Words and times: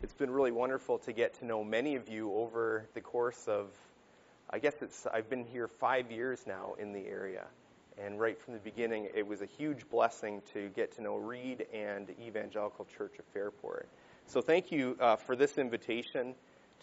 It's 0.00 0.14
been 0.14 0.30
really 0.30 0.52
wonderful 0.52 0.98
to 0.98 1.12
get 1.12 1.34
to 1.40 1.44
know 1.44 1.64
many 1.64 1.96
of 1.96 2.08
you 2.08 2.32
over 2.32 2.86
the 2.94 3.00
course 3.00 3.48
of, 3.48 3.66
I 4.48 4.60
guess 4.60 4.74
it's, 4.80 5.08
I've 5.12 5.28
been 5.28 5.44
here 5.44 5.66
five 5.66 6.12
years 6.12 6.40
now 6.46 6.74
in 6.78 6.92
the 6.92 7.04
area. 7.04 7.46
And 8.00 8.20
right 8.20 8.40
from 8.40 8.54
the 8.54 8.60
beginning, 8.60 9.08
it 9.12 9.26
was 9.26 9.42
a 9.42 9.46
huge 9.46 9.90
blessing 9.90 10.40
to 10.52 10.68
get 10.68 10.94
to 10.96 11.02
know 11.02 11.16
Reed 11.16 11.66
and 11.74 12.08
Evangelical 12.24 12.86
Church 12.96 13.18
of 13.18 13.24
Fairport. 13.34 13.88
So 14.26 14.40
thank 14.40 14.70
you 14.70 14.96
uh, 15.00 15.16
for 15.16 15.34
this 15.34 15.58
invitation 15.58 16.36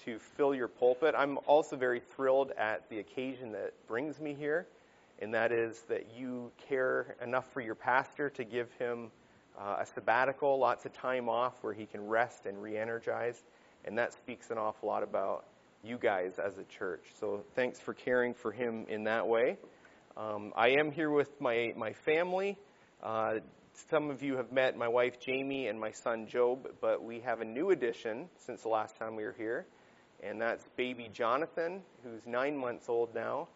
to 0.04 0.20
fill 0.20 0.54
your 0.54 0.68
pulpit. 0.68 1.16
I'm 1.18 1.38
also 1.48 1.78
very 1.78 2.02
thrilled 2.02 2.52
at 2.58 2.90
the 2.90 3.00
occasion 3.00 3.54
that 3.54 3.72
brings 3.88 4.20
me 4.20 4.34
here, 4.34 4.68
and 5.22 5.34
that 5.34 5.54
is 5.54 5.80
that 5.88 6.08
you 6.18 6.52
care 6.68 7.16
enough 7.24 7.50
for 7.54 7.62
your 7.62 7.76
pastor 7.76 8.30
to 8.32 8.44
give 8.44 8.70
him 8.74 9.10
uh, 9.60 9.78
a 9.80 9.86
sabbatical, 9.86 10.60
lots 10.60 10.86
of 10.86 10.94
time 10.94 11.30
off 11.30 11.54
where 11.62 11.74
he 11.74 11.86
can 11.86 12.08
rest 12.08 12.46
and 12.46 12.62
re 12.62 12.78
energize. 12.78 13.42
And 13.86 13.98
that 13.98 14.14
speaks 14.14 14.50
an 14.50 14.58
awful 14.58 14.90
lot 14.90 15.04
about 15.04 15.46
you 15.84 15.98
guys 15.98 16.40
as 16.40 16.58
a 16.58 16.64
church. 16.64 17.04
So 17.20 17.44
thanks 17.56 17.80
for 17.80 17.94
caring 17.94 18.34
for 18.34 18.52
him 18.52 18.86
in 18.90 19.04
that 19.04 19.28
way. 19.28 19.58
Um, 20.18 20.54
I 20.56 20.70
am 20.80 20.92
here 20.92 21.12
with 21.12 21.30
my, 21.40 21.74
my 21.76 21.94
family. 21.94 22.58
Uh, 23.04 23.36
some 23.90 24.10
of 24.10 24.24
you 24.24 24.38
have 24.38 24.52
met 24.52 24.78
my 24.78 24.88
wife 24.88 25.20
Jamie 25.20 25.68
and 25.68 25.80
my 25.80 25.92
son 25.92 26.28
Job, 26.28 26.68
but 26.82 27.04
we 27.04 27.20
have 27.20 27.42
a 27.42 27.46
new 27.46 27.72
addition 27.72 28.30
since 28.38 28.62
the 28.62 28.70
last 28.70 28.98
time 28.98 29.16
we 29.16 29.24
were 29.24 29.36
here, 29.38 29.66
and 30.24 30.42
that's 30.42 30.66
baby 30.78 31.10
Jonathan, 31.12 31.82
who's 32.04 32.26
nine 32.26 32.58
months 32.58 32.88
old 32.88 33.14
now. 33.14 33.50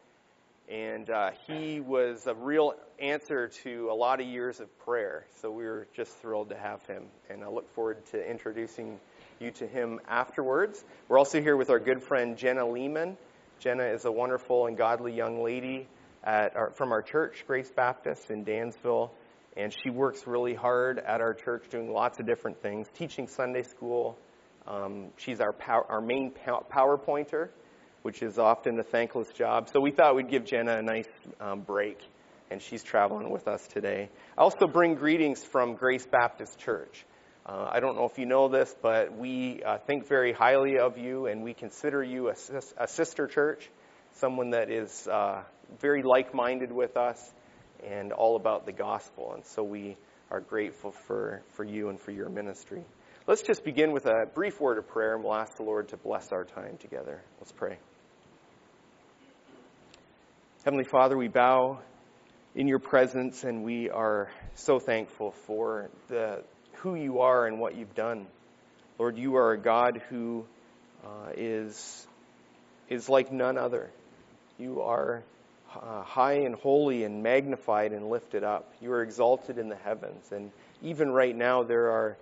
And 0.69 1.09
uh, 1.09 1.31
he 1.47 1.79
was 1.79 2.27
a 2.27 2.35
real 2.35 2.75
answer 2.99 3.47
to 3.63 3.89
a 3.91 3.95
lot 3.95 4.21
of 4.21 4.27
years 4.27 4.59
of 4.59 4.79
prayer. 4.79 5.25
So 5.41 5.49
we 5.49 5.63
were 5.63 5.87
just 5.95 6.11
thrilled 6.17 6.49
to 6.49 6.57
have 6.57 6.85
him. 6.85 7.05
And 7.27 7.43
I 7.43 7.47
look 7.47 7.73
forward 7.73 8.05
to 8.11 8.29
introducing 8.29 8.99
you 9.39 9.49
to 9.51 9.65
him 9.65 9.99
afterwards. 10.07 10.83
We're 11.07 11.17
also 11.17 11.41
here 11.41 11.57
with 11.57 11.71
our 11.71 11.79
good 11.79 12.03
friend 12.03 12.37
Jenna 12.37 12.69
Lehman. 12.69 13.17
Jenna 13.59 13.85
is 13.85 14.05
a 14.05 14.11
wonderful 14.11 14.67
and 14.67 14.77
godly 14.77 15.13
young 15.13 15.43
lady 15.43 15.87
our, 16.23 16.71
from 16.75 16.91
our 16.91 17.01
church, 17.01 17.45
Grace 17.47 17.71
Baptist 17.71 18.29
in 18.29 18.43
Dansville. 18.43 19.11
And 19.57 19.73
she 19.73 19.89
works 19.89 20.27
really 20.27 20.53
hard 20.53 20.99
at 20.99 21.19
our 21.19 21.33
church 21.33 21.63
doing 21.71 21.91
lots 21.91 22.19
of 22.19 22.27
different 22.27 22.61
things, 22.61 22.87
teaching 22.93 23.27
Sunday 23.27 23.63
school. 23.63 24.19
Um, 24.67 25.07
she's 25.17 25.39
our, 25.39 25.55
our 25.67 25.99
main 25.99 26.31
PowerPointer 26.31 27.49
which 28.09 28.23
is 28.23 28.39
often 28.39 28.79
a 28.79 28.83
thankless 28.83 29.31
job. 29.33 29.69
So 29.71 29.79
we 29.79 29.91
thought 29.91 30.15
we'd 30.15 30.31
give 30.31 30.43
Jenna 30.43 30.79
a 30.79 30.81
nice 30.81 31.07
um, 31.39 31.59
break, 31.59 31.99
and 32.49 32.59
she's 32.59 32.81
traveling 32.81 33.29
with 33.29 33.47
us 33.47 33.67
today. 33.67 34.09
I 34.35 34.41
also 34.41 34.65
bring 34.65 34.95
greetings 34.95 35.43
from 35.43 35.75
Grace 35.75 36.07
Baptist 36.07 36.57
Church. 36.57 37.05
Uh, 37.45 37.69
I 37.71 37.79
don't 37.79 37.95
know 37.95 38.05
if 38.05 38.17
you 38.17 38.25
know 38.25 38.47
this, 38.47 38.75
but 38.81 39.15
we 39.15 39.61
uh, 39.61 39.77
think 39.77 40.07
very 40.07 40.33
highly 40.33 40.79
of 40.79 40.97
you, 40.97 41.27
and 41.27 41.43
we 41.43 41.53
consider 41.53 42.01
you 42.01 42.29
a, 42.29 42.35
a 42.79 42.87
sister 42.87 43.27
church, 43.27 43.69
someone 44.13 44.49
that 44.49 44.71
is 44.71 45.07
uh, 45.07 45.43
very 45.79 46.01
like 46.01 46.33
minded 46.33 46.71
with 46.71 46.97
us 46.97 47.23
and 47.85 48.11
all 48.11 48.37
about 48.37 48.65
the 48.65 48.71
gospel. 48.71 49.33
And 49.35 49.45
so 49.45 49.61
we 49.61 49.97
are 50.31 50.41
grateful 50.41 50.93
for, 51.05 51.43
for 51.51 51.63
you 51.63 51.89
and 51.89 52.01
for 52.01 52.09
your 52.09 52.29
ministry. 52.29 52.83
Let's 53.27 53.43
just 53.43 53.63
begin 53.63 53.91
with 53.91 54.07
a 54.07 54.25
brief 54.33 54.59
word 54.59 54.79
of 54.79 54.87
prayer, 54.87 55.13
and 55.13 55.23
we'll 55.23 55.35
ask 55.35 55.57
the 55.57 55.63
Lord 55.63 55.89
to 55.89 55.97
bless 55.97 56.31
our 56.31 56.43
time 56.43 56.77
together. 56.77 57.21
Let's 57.39 57.51
pray. 57.51 57.77
Heavenly 60.69 60.85
Father, 60.85 61.17
we 61.17 61.29
bow 61.29 61.79
in 62.53 62.67
your 62.67 62.77
presence 62.77 63.43
and 63.43 63.63
we 63.63 63.89
are 63.89 64.29
so 64.53 64.77
thankful 64.77 65.31
for 65.47 65.89
the, 66.09 66.43
who 66.73 66.93
you 66.93 67.21
are 67.21 67.47
and 67.47 67.59
what 67.59 67.75
you've 67.75 67.95
done. 67.95 68.27
Lord, 68.99 69.17
you 69.17 69.37
are 69.37 69.53
a 69.53 69.57
God 69.57 69.99
who 70.09 70.45
uh, 71.03 71.31
is 71.35 72.07
is 72.87 73.09
like 73.09 73.31
none 73.31 73.57
other. 73.57 73.89
You 74.59 74.83
are 74.83 75.23
uh, 75.73 76.03
high 76.03 76.41
and 76.41 76.53
holy 76.53 77.03
and 77.03 77.23
magnified 77.23 77.91
and 77.91 78.07
lifted 78.07 78.43
up. 78.43 78.71
You 78.79 78.91
are 78.91 79.01
exalted 79.01 79.57
in 79.57 79.69
the 79.69 79.75
heavens. 79.75 80.31
And 80.31 80.51
even 80.83 81.09
right 81.09 81.35
now, 81.35 81.63
there 81.63 81.89
are 81.89 82.17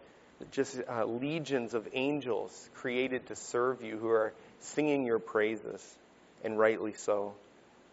just 0.51 0.79
uh, 0.87 1.03
legions 1.03 1.73
of 1.73 1.85
angels 1.91 2.69
created 2.75 3.27
to 3.27 3.35
serve 3.35 3.83
you 3.83 3.97
who 3.97 4.07
are 4.07 4.31
singing 4.61 5.03
your 5.03 5.19
praises, 5.19 5.97
and 6.45 6.57
rightly 6.57 6.93
so. 6.93 7.33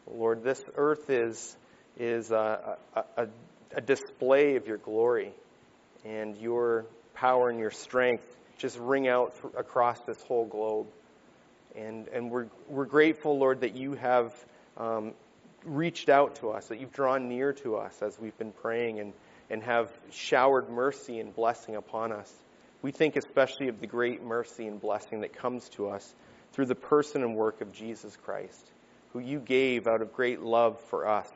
Lord, 0.06 0.42
this 0.42 0.62
earth 0.76 1.08
is, 1.08 1.56
is 1.98 2.30
a, 2.30 2.76
a, 3.16 3.28
a 3.74 3.80
display 3.80 4.56
of 4.56 4.66
your 4.66 4.78
glory 4.78 5.32
and 6.04 6.36
your 6.36 6.86
power 7.14 7.48
and 7.48 7.58
your 7.58 7.70
strength 7.70 8.24
just 8.58 8.78
ring 8.78 9.08
out 9.08 9.34
th- 9.40 9.54
across 9.56 10.00
this 10.00 10.20
whole 10.22 10.44
globe. 10.44 10.86
And, 11.74 12.06
and 12.08 12.30
we're, 12.30 12.46
we're 12.68 12.84
grateful, 12.84 13.38
Lord, 13.38 13.60
that 13.60 13.74
you 13.74 13.94
have 13.94 14.32
um, 14.76 15.12
reached 15.64 16.08
out 16.08 16.36
to 16.36 16.50
us, 16.50 16.68
that 16.68 16.80
you've 16.80 16.92
drawn 16.92 17.28
near 17.28 17.52
to 17.54 17.76
us 17.76 18.00
as 18.02 18.18
we've 18.18 18.36
been 18.38 18.52
praying 18.52 19.00
and, 19.00 19.12
and 19.50 19.62
have 19.62 19.90
showered 20.10 20.68
mercy 20.68 21.18
and 21.18 21.34
blessing 21.34 21.74
upon 21.74 22.12
us. 22.12 22.32
We 22.82 22.92
think 22.92 23.16
especially 23.16 23.68
of 23.68 23.80
the 23.80 23.86
great 23.86 24.22
mercy 24.22 24.66
and 24.66 24.80
blessing 24.80 25.22
that 25.22 25.32
comes 25.32 25.68
to 25.70 25.88
us 25.88 26.14
through 26.52 26.66
the 26.66 26.74
person 26.74 27.22
and 27.22 27.34
work 27.34 27.60
of 27.60 27.72
Jesus 27.72 28.16
Christ 28.24 28.70
who 29.14 29.20
you 29.20 29.38
gave 29.38 29.86
out 29.86 30.02
of 30.02 30.12
great 30.12 30.40
love 30.40 30.78
for 30.90 31.08
us. 31.08 31.30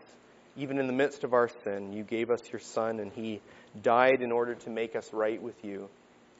Even 0.56 0.78
in 0.78 0.89
the 0.89 0.93
midst 0.93 1.22
of 1.22 1.33
our 1.33 1.49
sin, 1.62 1.93
you 1.93 2.03
gave 2.03 2.28
us 2.28 2.43
your 2.53 2.59
Son, 2.59 2.99
and 2.99 3.12
he 3.12 3.41
died 3.81 4.21
in 4.21 4.33
order 4.33 4.56
to 4.56 4.69
make 4.69 4.97
us 4.97 5.11
right 5.12 5.41
with 5.41 5.65
you. 5.65 5.88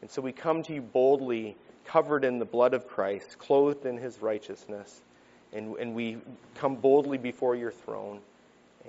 And 0.03 0.11
so 0.11 0.21
we 0.21 0.33
come 0.33 0.65
to 0.65 0.75
you 0.75 0.83
boldly, 0.83 1.57
covered 1.87 2.25
in 2.25 2.41
the 2.41 2.45
blood 2.45 2.75
of 2.75 2.89
Christ, 2.89 3.39
clothed 3.39 3.87
in 3.87 3.97
his 3.97 4.21
righteousness, 4.21 5.01
and, 5.53 5.77
and 5.77 5.95
we 5.95 6.19
come 6.57 6.75
boldly 6.75 7.19
before 7.19 7.55
your 7.55 7.71
throne, 7.71 8.19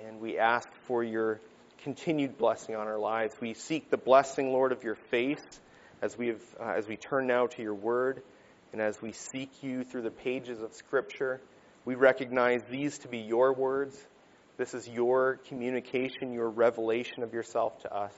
and 0.04 0.20
we 0.20 0.36
ask 0.36 0.68
for 0.86 1.04
your 1.04 1.40
continued 1.84 2.36
blessing 2.36 2.74
on 2.74 2.88
our 2.88 2.98
lives. 2.98 3.34
We 3.40 3.54
seek 3.54 3.90
the 3.90 3.96
blessing, 3.96 4.52
Lord, 4.52 4.72
of 4.72 4.82
your 4.82 4.96
face 4.96 5.60
as 6.02 6.18
we, 6.18 6.28
have, 6.28 6.42
uh, 6.58 6.72
as 6.76 6.88
we 6.88 6.96
turn 6.96 7.28
now 7.28 7.46
to 7.46 7.62
your 7.62 7.74
word, 7.74 8.22
and 8.72 8.82
as 8.82 9.00
we 9.00 9.12
seek 9.12 9.62
you 9.62 9.84
through 9.84 10.02
the 10.02 10.10
pages 10.10 10.60
of 10.60 10.74
Scripture. 10.74 11.40
We 11.90 11.96
recognize 11.96 12.62
these 12.70 12.98
to 12.98 13.08
be 13.08 13.18
your 13.18 13.52
words. 13.52 13.98
This 14.56 14.74
is 14.74 14.88
your 14.88 15.40
communication, 15.48 16.32
your 16.32 16.48
revelation 16.48 17.24
of 17.24 17.34
yourself 17.34 17.80
to 17.80 17.92
us. 17.92 18.14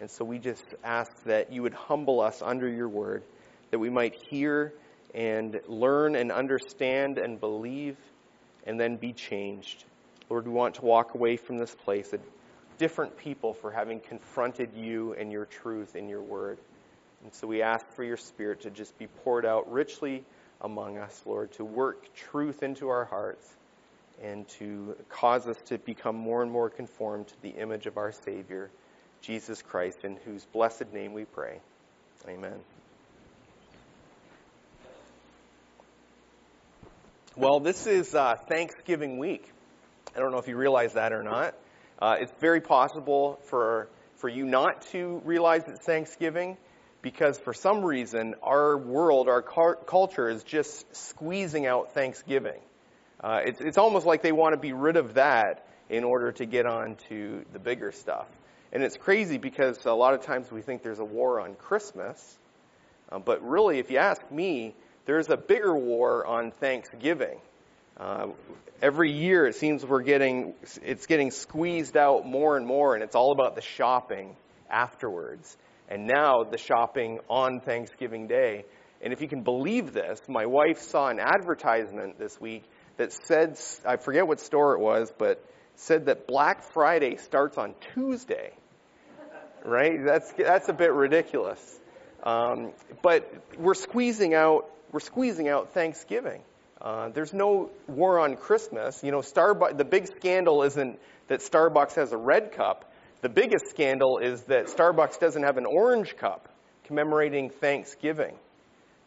And 0.00 0.08
so 0.08 0.24
we 0.24 0.38
just 0.38 0.62
ask 0.84 1.10
that 1.24 1.52
you 1.52 1.62
would 1.62 1.74
humble 1.74 2.20
us 2.20 2.40
under 2.42 2.68
your 2.68 2.88
word, 2.88 3.24
that 3.72 3.80
we 3.80 3.90
might 3.90 4.14
hear 4.30 4.72
and 5.16 5.60
learn 5.66 6.14
and 6.14 6.30
understand 6.30 7.18
and 7.18 7.40
believe 7.40 7.96
and 8.68 8.78
then 8.78 8.94
be 8.94 9.12
changed. 9.12 9.84
Lord, 10.30 10.46
we 10.46 10.52
want 10.52 10.76
to 10.76 10.82
walk 10.82 11.16
away 11.16 11.36
from 11.38 11.58
this 11.58 11.74
place 11.74 12.12
a 12.12 12.20
different 12.78 13.16
people 13.16 13.52
for 13.52 13.72
having 13.72 13.98
confronted 13.98 14.70
you 14.76 15.14
and 15.14 15.32
your 15.32 15.46
truth 15.46 15.96
in 15.96 16.08
your 16.08 16.22
word. 16.22 16.58
And 17.24 17.34
so 17.34 17.48
we 17.48 17.62
ask 17.62 17.84
for 17.96 18.04
your 18.04 18.16
spirit 18.16 18.60
to 18.60 18.70
just 18.70 18.96
be 18.96 19.08
poured 19.08 19.44
out 19.44 19.72
richly 19.72 20.24
among 20.60 20.98
us, 20.98 21.22
Lord, 21.24 21.52
to 21.52 21.64
work 21.64 22.14
truth 22.14 22.62
into 22.62 22.88
our 22.88 23.04
hearts 23.04 23.46
and 24.22 24.48
to 24.48 24.96
cause 25.08 25.46
us 25.46 25.56
to 25.66 25.78
become 25.78 26.16
more 26.16 26.42
and 26.42 26.50
more 26.50 26.68
conformed 26.68 27.28
to 27.28 27.42
the 27.42 27.50
image 27.50 27.86
of 27.86 27.96
our 27.96 28.12
Savior, 28.12 28.70
Jesus 29.22 29.62
Christ, 29.62 30.04
in 30.04 30.16
whose 30.24 30.44
blessed 30.46 30.92
name 30.92 31.12
we 31.12 31.24
pray. 31.24 31.60
Amen. 32.28 32.58
Well, 37.36 37.60
this 37.60 37.86
is 37.86 38.14
uh, 38.16 38.34
Thanksgiving 38.48 39.18
week. 39.18 39.48
I 40.16 40.18
don't 40.18 40.32
know 40.32 40.38
if 40.38 40.48
you 40.48 40.56
realize 40.56 40.94
that 40.94 41.12
or 41.12 41.22
not. 41.22 41.54
Uh, 42.00 42.16
it's 42.18 42.32
very 42.40 42.60
possible 42.60 43.38
for, 43.44 43.88
for 44.16 44.28
you 44.28 44.44
not 44.44 44.82
to 44.90 45.22
realize 45.24 45.62
it's 45.68 45.84
Thanksgiving 45.86 46.56
because 47.02 47.38
for 47.38 47.54
some 47.54 47.84
reason 47.84 48.34
our 48.42 48.76
world, 48.76 49.28
our 49.28 49.42
culture 49.42 50.28
is 50.28 50.42
just 50.42 50.94
squeezing 50.96 51.66
out 51.66 51.92
Thanksgiving. 51.92 52.60
Uh, 53.20 53.40
it's, 53.44 53.60
it's 53.60 53.78
almost 53.78 54.06
like 54.06 54.22
they 54.22 54.32
want 54.32 54.52
to 54.54 54.60
be 54.60 54.72
rid 54.72 54.96
of 54.96 55.14
that 55.14 55.66
in 55.88 56.04
order 56.04 56.32
to 56.32 56.46
get 56.46 56.66
on 56.66 56.96
to 57.08 57.44
the 57.52 57.58
bigger 57.58 57.92
stuff. 57.92 58.26
And 58.72 58.82
it's 58.82 58.96
crazy 58.96 59.38
because 59.38 59.84
a 59.86 59.92
lot 59.92 60.14
of 60.14 60.22
times 60.22 60.50
we 60.52 60.60
think 60.60 60.82
there's 60.82 60.98
a 60.98 61.04
war 61.04 61.40
on 61.40 61.54
Christmas, 61.54 62.38
uh, 63.10 63.18
but 63.18 63.48
really, 63.48 63.78
if 63.78 63.90
you 63.90 63.96
ask 63.98 64.20
me, 64.30 64.74
there's 65.06 65.30
a 65.30 65.36
bigger 65.36 65.74
war 65.74 66.26
on 66.26 66.50
Thanksgiving. 66.50 67.38
Uh, 67.96 68.28
every 68.82 69.10
year, 69.10 69.46
it 69.46 69.54
seems 69.54 69.84
we're 69.84 70.02
getting 70.02 70.52
it's 70.82 71.06
getting 71.06 71.30
squeezed 71.30 71.96
out 71.96 72.26
more 72.26 72.58
and 72.58 72.66
more, 72.66 72.94
and 72.94 73.02
it's 73.02 73.14
all 73.14 73.32
about 73.32 73.54
the 73.54 73.62
shopping 73.62 74.36
afterwards 74.70 75.56
and 75.88 76.06
now 76.06 76.44
the 76.44 76.58
shopping 76.58 77.20
on 77.28 77.60
Thanksgiving 77.60 78.26
Day. 78.26 78.64
And 79.00 79.12
if 79.12 79.20
you 79.20 79.28
can 79.28 79.42
believe 79.42 79.92
this, 79.92 80.20
my 80.28 80.46
wife 80.46 80.80
saw 80.80 81.08
an 81.08 81.20
advertisement 81.20 82.18
this 82.18 82.40
week 82.40 82.64
that 82.96 83.12
said, 83.12 83.58
I 83.86 83.96
forget 83.96 84.26
what 84.26 84.40
store 84.40 84.74
it 84.74 84.80
was, 84.80 85.12
but 85.16 85.44
said 85.76 86.06
that 86.06 86.26
Black 86.26 86.62
Friday 86.62 87.16
starts 87.16 87.56
on 87.56 87.74
Tuesday. 87.94 88.52
Right? 89.64 90.04
That's, 90.04 90.32
that's 90.32 90.68
a 90.68 90.72
bit 90.72 90.92
ridiculous. 90.92 91.80
Um, 92.22 92.72
but 93.02 93.32
we're 93.58 93.74
squeezing 93.74 94.34
out 94.34 94.68
we're 94.90 95.00
squeezing 95.00 95.48
out 95.48 95.72
Thanksgiving. 95.74 96.42
Uh, 96.80 97.10
there's 97.10 97.32
no 97.32 97.70
war 97.86 98.20
on 98.20 98.36
Christmas. 98.36 99.02
You 99.02 99.10
know, 99.10 99.18
Starbucks. 99.18 99.76
The 99.76 99.84
big 99.84 100.06
scandal 100.06 100.62
isn't 100.62 100.98
that 101.28 101.40
Starbucks 101.40 101.94
has 101.96 102.12
a 102.12 102.16
red 102.16 102.52
cup. 102.52 102.87
The 103.20 103.28
biggest 103.28 103.68
scandal 103.70 104.18
is 104.18 104.42
that 104.44 104.66
Starbucks 104.66 105.18
doesn't 105.18 105.42
have 105.42 105.56
an 105.56 105.66
orange 105.66 106.16
cup 106.16 106.48
commemorating 106.84 107.50
Thanksgiving. 107.50 108.34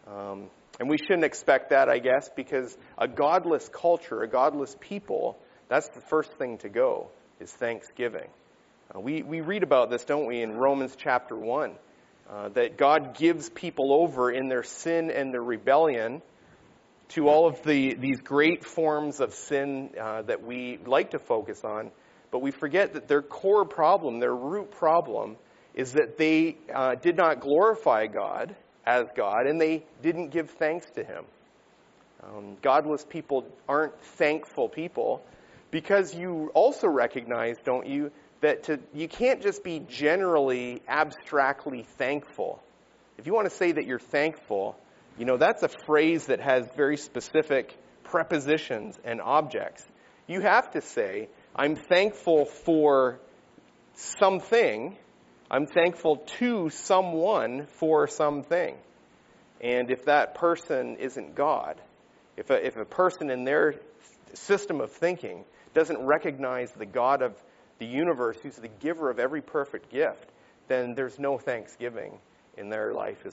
Um, 0.05 0.49
and 0.79 0.89
we 0.89 0.97
shouldn't 0.97 1.23
expect 1.23 1.69
that, 1.69 1.87
I 1.87 1.99
guess, 1.99 2.29
because 2.35 2.77
a 2.97 3.07
godless 3.07 3.69
culture, 3.69 4.21
a 4.21 4.27
godless 4.27 4.75
people, 4.81 5.37
that's 5.69 5.87
the 5.89 6.01
first 6.01 6.33
thing 6.33 6.57
to 6.59 6.69
go, 6.69 7.07
is 7.39 7.51
Thanksgiving. 7.53 8.27
Uh, 8.93 8.99
we, 8.99 9.23
we 9.23 9.39
read 9.39 9.63
about 9.63 9.89
this, 9.89 10.03
don't 10.03 10.25
we, 10.25 10.41
in 10.41 10.57
Romans 10.57 10.95
chapter 10.97 11.35
1, 11.37 11.71
uh, 12.29 12.49
that 12.49 12.77
God 12.77 13.15
gives 13.17 13.49
people 13.49 13.93
over 13.93 14.29
in 14.29 14.49
their 14.49 14.63
sin 14.63 15.09
and 15.09 15.33
their 15.33 15.43
rebellion 15.43 16.21
to 17.09 17.29
all 17.29 17.47
of 17.47 17.63
the, 17.63 17.93
these 17.93 18.19
great 18.19 18.65
forms 18.65 19.21
of 19.21 19.33
sin 19.33 19.91
uh, 19.99 20.21
that 20.23 20.43
we 20.43 20.79
like 20.85 21.11
to 21.11 21.19
focus 21.19 21.63
on, 21.63 21.91
but 22.31 22.41
we 22.41 22.51
forget 22.51 22.93
that 22.93 23.07
their 23.07 23.21
core 23.21 23.65
problem, 23.65 24.19
their 24.19 24.35
root 24.35 24.71
problem, 24.71 25.35
is 25.73 25.93
that 25.93 26.17
they 26.17 26.57
uh, 26.73 26.95
did 26.95 27.15
not 27.15 27.41
glorify 27.41 28.07
God 28.07 28.55
as 28.85 29.05
God, 29.15 29.45
and 29.45 29.59
they 29.59 29.83
didn't 30.01 30.29
give 30.29 30.49
thanks 30.51 30.89
to 30.91 31.03
Him. 31.03 31.25
Um, 32.23 32.57
godless 32.61 33.03
people 33.03 33.45
aren't 33.67 33.99
thankful 34.01 34.69
people 34.69 35.23
because 35.71 36.13
you 36.13 36.51
also 36.53 36.87
recognize, 36.87 37.57
don't 37.63 37.87
you, 37.87 38.11
that 38.41 38.63
to, 38.63 38.79
you 38.93 39.07
can't 39.07 39.41
just 39.41 39.63
be 39.63 39.79
generally, 39.79 40.81
abstractly 40.87 41.83
thankful. 41.97 42.61
If 43.17 43.27
you 43.27 43.33
want 43.33 43.49
to 43.49 43.55
say 43.55 43.71
that 43.71 43.85
you're 43.85 43.99
thankful, 43.99 44.75
you 45.17 45.25
know, 45.25 45.37
that's 45.37 45.63
a 45.63 45.69
phrase 45.69 46.27
that 46.27 46.39
has 46.39 46.67
very 46.75 46.97
specific 46.97 47.75
prepositions 48.03 48.99
and 49.03 49.21
objects. 49.21 49.85
You 50.27 50.41
have 50.41 50.71
to 50.71 50.81
say, 50.81 51.29
I'm 51.55 51.75
thankful 51.75 52.45
for 52.45 53.19
something, 53.95 54.95
I'm 55.49 55.67
thankful 55.67 56.17
to 56.39 56.69
someone 56.69 57.65
for 57.65 58.07
something. 58.07 58.75
And 59.59 59.91
if 59.91 60.05
that 60.05 60.35
person 60.35 60.95
isn't 60.95 61.35
God, 61.35 61.79
if 62.37 62.49
a, 62.49 62.65
if 62.65 62.77
a 62.77 62.85
person 62.85 63.29
in 63.29 63.43
their 63.43 63.75
system 64.33 64.79
of 64.79 64.91
thinking 64.91 65.43
doesn't 65.73 65.99
recognize 65.99 66.71
the 66.71 66.85
God 66.85 67.21
of 67.21 67.33
the 67.79 67.85
universe, 67.85 68.37
who's 68.41 68.55
the 68.55 68.69
giver 68.69 69.09
of 69.09 69.19
every 69.19 69.41
perfect 69.41 69.91
gift, 69.91 70.29
then 70.67 70.95
there's 70.95 71.19
no 71.19 71.37
thanksgiving 71.37 72.17
in 72.57 72.69
their 72.69 72.93
life 72.93 73.25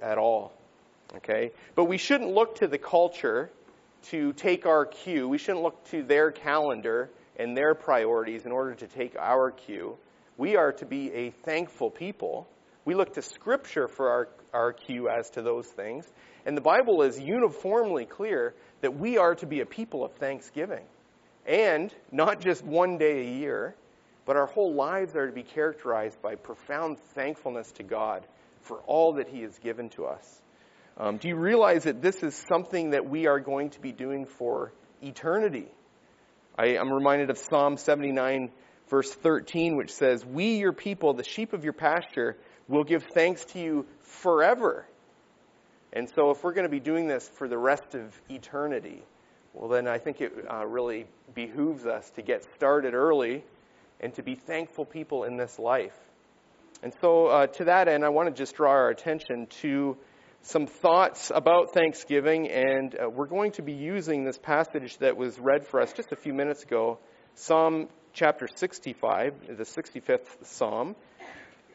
at 0.00 0.18
all. 0.18 0.52
Okay? 1.16 1.50
But 1.74 1.84
we 1.84 1.98
shouldn't 1.98 2.30
look 2.30 2.56
to 2.56 2.68
the 2.68 2.78
culture 2.78 3.50
to 4.10 4.32
take 4.34 4.64
our 4.64 4.86
cue. 4.86 5.28
We 5.28 5.38
shouldn't 5.38 5.62
look 5.62 5.84
to 5.88 6.02
their 6.04 6.30
calendar 6.30 7.10
and 7.38 7.56
their 7.56 7.74
priorities 7.74 8.44
in 8.44 8.52
order 8.52 8.74
to 8.74 8.86
take 8.86 9.16
our 9.18 9.50
cue. 9.50 9.96
We 10.36 10.56
are 10.56 10.72
to 10.72 10.86
be 10.86 11.12
a 11.12 11.30
thankful 11.30 11.90
people. 11.90 12.48
We 12.84 12.94
look 12.94 13.14
to 13.14 13.22
Scripture 13.22 13.88
for 13.88 14.10
our, 14.10 14.28
our 14.52 14.72
cue 14.72 15.08
as 15.08 15.30
to 15.30 15.42
those 15.42 15.66
things. 15.66 16.06
And 16.46 16.56
the 16.56 16.62
Bible 16.62 17.02
is 17.02 17.18
uniformly 17.18 18.06
clear 18.06 18.54
that 18.80 18.96
we 18.98 19.18
are 19.18 19.34
to 19.36 19.46
be 19.46 19.60
a 19.60 19.66
people 19.66 20.04
of 20.04 20.12
thanksgiving. 20.14 20.84
And 21.46 21.92
not 22.12 22.40
just 22.40 22.64
one 22.64 22.98
day 22.98 23.20
a 23.20 23.38
year, 23.38 23.74
but 24.26 24.36
our 24.36 24.46
whole 24.46 24.74
lives 24.74 25.16
are 25.16 25.26
to 25.26 25.32
be 25.32 25.42
characterized 25.42 26.20
by 26.20 26.34
profound 26.34 26.98
thankfulness 27.14 27.72
to 27.72 27.82
God 27.82 28.26
for 28.60 28.78
all 28.86 29.14
that 29.14 29.28
He 29.28 29.42
has 29.42 29.58
given 29.58 29.88
to 29.90 30.04
us. 30.04 30.42
Um, 30.98 31.16
do 31.16 31.28
you 31.28 31.36
realize 31.36 31.84
that 31.84 32.02
this 32.02 32.22
is 32.22 32.34
something 32.48 32.90
that 32.90 33.08
we 33.08 33.26
are 33.26 33.40
going 33.40 33.70
to 33.70 33.80
be 33.80 33.92
doing 33.92 34.26
for 34.26 34.72
eternity? 35.02 35.68
I, 36.58 36.66
am 36.78 36.92
reminded 36.92 37.30
of 37.30 37.38
Psalm 37.38 37.76
79 37.76 38.50
verse 38.88 39.12
13, 39.12 39.76
which 39.76 39.92
says, 39.92 40.24
We, 40.24 40.56
your 40.56 40.72
people, 40.72 41.14
the 41.14 41.22
sheep 41.24 41.52
of 41.52 41.62
your 41.62 41.72
pasture, 41.72 42.36
will 42.66 42.84
give 42.84 43.04
thanks 43.04 43.44
to 43.46 43.60
you 43.60 43.86
forever. 44.00 44.84
And 45.92 46.08
so, 46.10 46.30
if 46.30 46.42
we're 46.42 46.52
going 46.52 46.66
to 46.66 46.70
be 46.70 46.80
doing 46.80 47.06
this 47.06 47.28
for 47.28 47.48
the 47.48 47.56
rest 47.56 47.94
of 47.94 48.20
eternity, 48.28 49.02
well, 49.54 49.68
then 49.68 49.86
I 49.86 49.98
think 49.98 50.20
it 50.20 50.32
uh, 50.50 50.66
really 50.66 51.06
behooves 51.34 51.86
us 51.86 52.10
to 52.10 52.22
get 52.22 52.44
started 52.56 52.92
early 52.92 53.44
and 54.00 54.12
to 54.14 54.22
be 54.22 54.34
thankful 54.34 54.84
people 54.84 55.24
in 55.24 55.36
this 55.36 55.58
life. 55.58 55.96
And 56.82 56.92
so, 57.00 57.26
uh, 57.26 57.46
to 57.46 57.64
that 57.64 57.88
end, 57.88 58.04
I 58.04 58.08
want 58.08 58.28
to 58.28 58.34
just 58.34 58.56
draw 58.56 58.70
our 58.70 58.90
attention 58.90 59.46
to 59.62 59.96
some 60.42 60.66
thoughts 60.66 61.30
about 61.34 61.74
Thanksgiving, 61.74 62.48
and 62.48 62.94
uh, 62.94 63.08
we're 63.08 63.26
going 63.26 63.52
to 63.52 63.62
be 63.62 63.72
using 63.72 64.24
this 64.24 64.38
passage 64.38 64.96
that 64.98 65.16
was 65.16 65.38
read 65.38 65.66
for 65.66 65.80
us 65.80 65.92
just 65.92 66.12
a 66.12 66.16
few 66.16 66.32
minutes 66.32 66.62
ago, 66.62 66.98
Psalm 67.34 67.88
chapter 68.12 68.48
65, 68.52 69.56
the 69.56 69.64
65th 69.64 70.44
Psalm. 70.44 70.96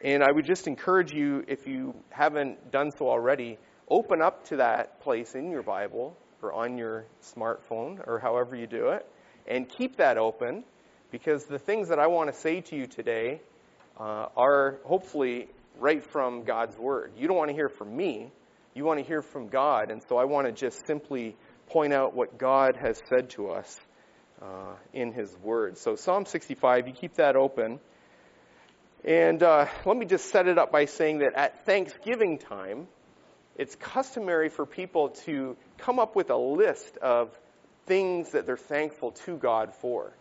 And 0.02 0.22
I 0.22 0.30
would 0.32 0.44
just 0.44 0.66
encourage 0.66 1.12
you, 1.12 1.44
if 1.46 1.66
you 1.66 1.94
haven't 2.10 2.70
done 2.70 2.90
so 2.90 3.08
already, 3.08 3.58
open 3.88 4.20
up 4.20 4.44
to 4.46 4.56
that 4.56 5.00
place 5.00 5.34
in 5.34 5.50
your 5.50 5.62
Bible 5.62 6.16
or 6.42 6.52
on 6.52 6.76
your 6.76 7.06
smartphone 7.22 8.06
or 8.06 8.18
however 8.18 8.56
you 8.56 8.66
do 8.66 8.88
it, 8.88 9.06
and 9.46 9.68
keep 9.68 9.96
that 9.96 10.18
open 10.18 10.64
because 11.10 11.44
the 11.44 11.58
things 11.58 11.88
that 11.88 11.98
I 11.98 12.06
want 12.06 12.32
to 12.32 12.38
say 12.38 12.60
to 12.62 12.76
you 12.76 12.86
today 12.86 13.40
uh, 13.98 14.26
are 14.36 14.78
hopefully 14.84 15.48
right 15.78 16.02
from 16.02 16.44
God's 16.44 16.76
Word. 16.76 17.12
You 17.16 17.28
don't 17.28 17.36
want 17.36 17.50
to 17.50 17.54
hear 17.54 17.68
from 17.68 17.96
me, 17.96 18.32
you 18.74 18.84
want 18.84 18.98
to 18.98 19.04
hear 19.04 19.22
from 19.22 19.48
God. 19.48 19.90
And 19.90 20.02
so 20.08 20.16
I 20.16 20.24
want 20.24 20.46
to 20.46 20.52
just 20.52 20.86
simply 20.86 21.36
point 21.68 21.92
out 21.92 22.14
what 22.14 22.38
God 22.38 22.76
has 22.76 23.00
said 23.08 23.30
to 23.30 23.50
us 23.50 23.80
uh, 24.42 24.74
in 24.92 25.12
His 25.12 25.34
Word. 25.42 25.78
So, 25.78 25.96
Psalm 25.96 26.26
65, 26.26 26.88
you 26.88 26.92
keep 26.92 27.14
that 27.14 27.36
open. 27.36 27.80
And 29.04 29.42
uh, 29.42 29.66
let 29.84 29.96
me 29.96 30.06
just 30.06 30.30
set 30.30 30.48
it 30.48 30.58
up 30.58 30.72
by 30.72 30.86
saying 30.86 31.18
that 31.18 31.34
at 31.34 31.64
Thanksgiving 31.66 32.38
time, 32.38 32.88
it's 33.56 33.76
customary 33.76 34.48
for 34.48 34.66
people 34.66 35.10
to 35.26 35.56
come 35.78 35.98
up 35.98 36.16
with 36.16 36.30
a 36.30 36.36
list 36.36 36.96
of 36.98 37.38
things 37.86 38.32
that 38.32 38.46
they're 38.46 38.56
thankful 38.56 39.12
to 39.12 39.36
God 39.36 39.74
for. 39.74 40.12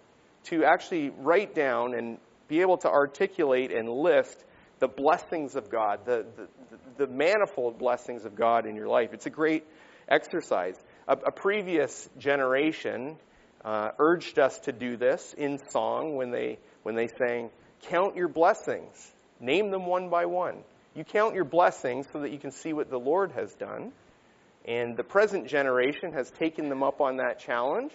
To 0.46 0.66
actually 0.66 1.10
write 1.10 1.56
down 1.56 1.94
and 1.94 2.18
be 2.48 2.62
able 2.62 2.78
to 2.80 2.90
articulate 2.90 3.72
and 3.72 3.90
list 3.90 4.44
the 4.84 4.88
blessings 4.90 5.56
of 5.56 5.70
God, 5.70 6.02
the, 6.04 6.26
the, 6.36 7.06
the 7.06 7.08
manifold 7.08 7.80
blessings 7.80 8.26
of 8.26 8.36
God 8.36 8.66
in 8.66 8.76
your 8.76 8.90
life. 8.90 9.14
It's 9.14 9.26
a 9.26 9.30
great 9.30 9.64
exercise. 10.10 10.76
A, 11.08 11.14
a 11.14 11.32
previous 11.32 12.10
generation 12.18 13.16
uh, 13.64 13.92
urged 13.98 14.40
us 14.40 14.60
to 14.66 14.74
do 14.74 14.98
this 14.98 15.34
in 15.38 15.58
song 15.70 16.18
when 16.18 16.32
they, 16.32 16.60
when 16.82 16.96
they 16.96 17.08
sang, 17.08 17.50
Count 17.84 18.18
your 18.18 18.28
blessings, 18.28 19.10
name 19.40 19.72
them 19.72 19.86
one 19.86 20.10
by 20.10 20.26
one. 20.26 20.58
You 20.96 21.06
count 21.06 21.34
your 21.34 21.46
blessings 21.46 22.06
so 22.12 22.20
that 22.20 22.34
you 22.34 22.38
can 22.38 22.52
see 22.52 22.74
what 22.74 22.90
the 22.90 23.00
Lord 23.00 23.32
has 23.32 23.54
done. 23.54 23.94
And 24.66 24.98
the 24.98 25.04
present 25.06 25.48
generation 25.48 26.12
has 26.12 26.30
taken 26.30 26.68
them 26.68 26.84
up 26.84 27.00
on 27.00 27.18
that 27.18 27.40
challenge. 27.40 27.94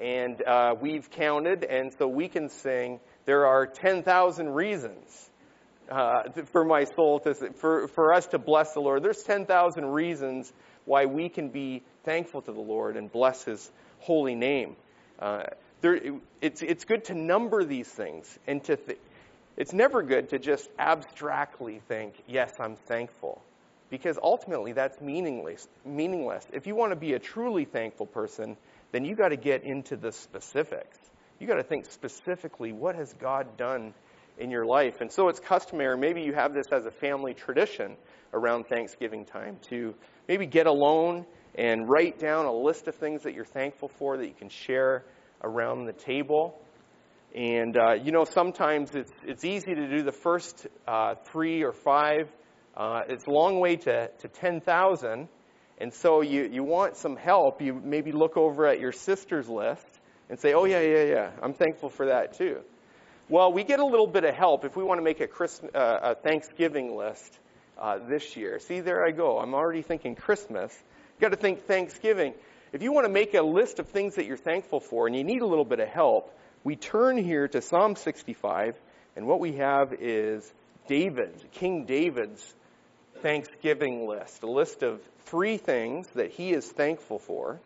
And 0.00 0.40
uh, 0.40 0.74
we've 0.80 1.10
counted, 1.10 1.64
and 1.64 1.92
so 1.98 2.08
we 2.08 2.28
can 2.28 2.48
sing, 2.48 2.98
There 3.26 3.44
are 3.44 3.66
10,000 3.66 4.48
reasons 4.48 5.28
uh, 5.90 6.30
for 6.46 6.64
my 6.64 6.84
soul, 6.84 7.20
to, 7.20 7.34
for, 7.34 7.88
for 7.88 8.12
us 8.12 8.26
to 8.28 8.38
bless 8.38 8.74
the 8.74 8.80
Lord. 8.80 9.02
There's 9.02 9.22
10,000 9.22 9.84
reasons 9.86 10.52
why 10.84 11.06
we 11.06 11.28
can 11.28 11.48
be 11.48 11.82
thankful 12.04 12.42
to 12.42 12.52
the 12.52 12.60
Lord 12.60 12.96
and 12.96 13.10
bless 13.10 13.44
His 13.44 13.70
holy 14.00 14.34
name. 14.34 14.76
Uh, 15.18 15.44
there, 15.80 16.00
it's, 16.40 16.62
it's 16.62 16.84
good 16.84 17.04
to 17.04 17.14
number 17.14 17.64
these 17.64 17.88
things 17.88 18.38
and 18.46 18.62
to 18.64 18.76
th- 18.76 18.98
it's 19.56 19.72
never 19.72 20.02
good 20.02 20.28
to 20.30 20.38
just 20.38 20.68
abstractly 20.78 21.80
think, 21.88 22.14
yes, 22.28 22.52
I'm 22.60 22.76
thankful. 22.76 23.42
Because 23.90 24.18
ultimately 24.22 24.72
that's 24.72 25.00
meaningless. 25.00 25.66
meaningless. 25.84 26.46
If 26.52 26.66
you 26.66 26.74
want 26.74 26.92
to 26.92 26.96
be 26.96 27.14
a 27.14 27.18
truly 27.18 27.64
thankful 27.64 28.06
person, 28.06 28.56
then 28.92 29.04
you 29.04 29.16
got 29.16 29.30
to 29.30 29.36
get 29.36 29.64
into 29.64 29.96
the 29.96 30.12
specifics. 30.12 30.98
You 31.40 31.46
got 31.46 31.56
to 31.56 31.62
think 31.62 31.86
specifically, 31.86 32.72
what 32.72 32.94
has 32.96 33.12
God 33.14 33.56
done 33.56 33.94
in 34.38 34.50
your 34.50 34.66
life? 34.66 35.00
And 35.00 35.10
so 35.10 35.28
it's 35.28 35.40
customary, 35.40 35.96
maybe 35.96 36.22
you 36.22 36.32
have 36.32 36.54
this 36.54 36.66
as 36.72 36.86
a 36.86 36.90
family 36.90 37.34
tradition 37.34 37.96
around 38.32 38.64
Thanksgiving 38.64 39.24
time 39.24 39.58
to 39.70 39.94
maybe 40.28 40.46
get 40.46 40.66
alone 40.66 41.26
and 41.54 41.88
write 41.88 42.18
down 42.18 42.46
a 42.46 42.52
list 42.52 42.86
of 42.88 42.94
things 42.94 43.22
that 43.22 43.34
you're 43.34 43.44
thankful 43.44 43.88
for 43.88 44.16
that 44.16 44.26
you 44.26 44.34
can 44.34 44.48
share 44.48 45.04
around 45.42 45.86
the 45.86 45.92
table. 45.92 46.60
And, 47.34 47.76
uh, 47.76 47.94
you 47.94 48.12
know, 48.12 48.24
sometimes 48.24 48.94
it's, 48.94 49.12
it's 49.24 49.44
easy 49.44 49.74
to 49.74 49.88
do 49.88 50.02
the 50.02 50.12
first 50.12 50.66
uh, 50.86 51.14
three 51.26 51.62
or 51.62 51.72
five. 51.72 52.30
Uh, 52.76 53.02
it's 53.08 53.26
a 53.26 53.30
long 53.30 53.60
way 53.60 53.76
to, 53.76 54.08
to 54.08 54.28
10,000. 54.28 55.28
And 55.78 55.92
so 55.92 56.22
you, 56.22 56.48
you 56.50 56.64
want 56.64 56.96
some 56.96 57.16
help. 57.16 57.60
You 57.60 57.74
maybe 57.74 58.12
look 58.12 58.36
over 58.36 58.66
at 58.66 58.80
your 58.80 58.92
sister's 58.92 59.48
list 59.48 59.86
and 60.28 60.38
say, 60.38 60.52
oh, 60.52 60.64
yeah, 60.64 60.80
yeah, 60.80 61.04
yeah, 61.04 61.30
I'm 61.42 61.54
thankful 61.54 61.88
for 61.88 62.06
that 62.06 62.36
too. 62.36 62.60
Well, 63.28 63.52
we 63.52 63.64
get 63.64 63.78
a 63.78 63.84
little 63.84 64.06
bit 64.06 64.24
of 64.24 64.34
help 64.34 64.64
if 64.64 64.76
we 64.76 64.82
want 64.82 64.98
to 64.98 65.04
make 65.04 65.20
a, 65.20 65.26
Christmas, 65.26 65.74
uh, 65.74 65.98
a 66.02 66.14
Thanksgiving 66.14 66.96
list. 66.96 67.38
uh, 67.78 67.98
this 67.98 68.36
year. 68.36 68.58
See, 68.58 68.80
there 68.80 69.04
I 69.04 69.12
go. 69.12 69.38
I'm 69.38 69.54
already 69.54 69.82
thinking 69.82 70.14
Christmas. 70.16 70.76
Got 71.20 71.30
to 71.30 71.36
think 71.36 71.64
Thanksgiving. 71.64 72.34
If 72.72 72.82
you 72.82 72.92
want 72.92 73.06
to 73.06 73.12
make 73.12 73.34
a 73.34 73.42
list 73.42 73.78
of 73.78 73.88
things 73.88 74.16
that 74.16 74.26
you're 74.26 74.36
thankful 74.36 74.80
for 74.80 75.06
and 75.06 75.16
you 75.16 75.24
need 75.24 75.42
a 75.42 75.46
little 75.46 75.64
bit 75.64 75.80
of 75.80 75.88
help, 75.88 76.36
we 76.64 76.76
turn 76.76 77.16
here 77.16 77.48
to 77.48 77.62
Psalm 77.62 77.96
65, 77.96 78.76
and 79.16 79.26
what 79.26 79.40
we 79.40 79.52
have 79.52 79.92
is 79.92 80.52
David, 80.86 81.32
King 81.52 81.84
David's 81.86 82.54
Thanksgiving 83.22 84.06
list, 84.06 84.42
a 84.42 84.50
list 84.50 84.82
of 84.82 85.00
three 85.26 85.56
things 85.56 86.06
that 86.14 86.30
he 86.30 86.52
is 86.52 86.66
thankful 86.66 87.18
for. 87.18 87.60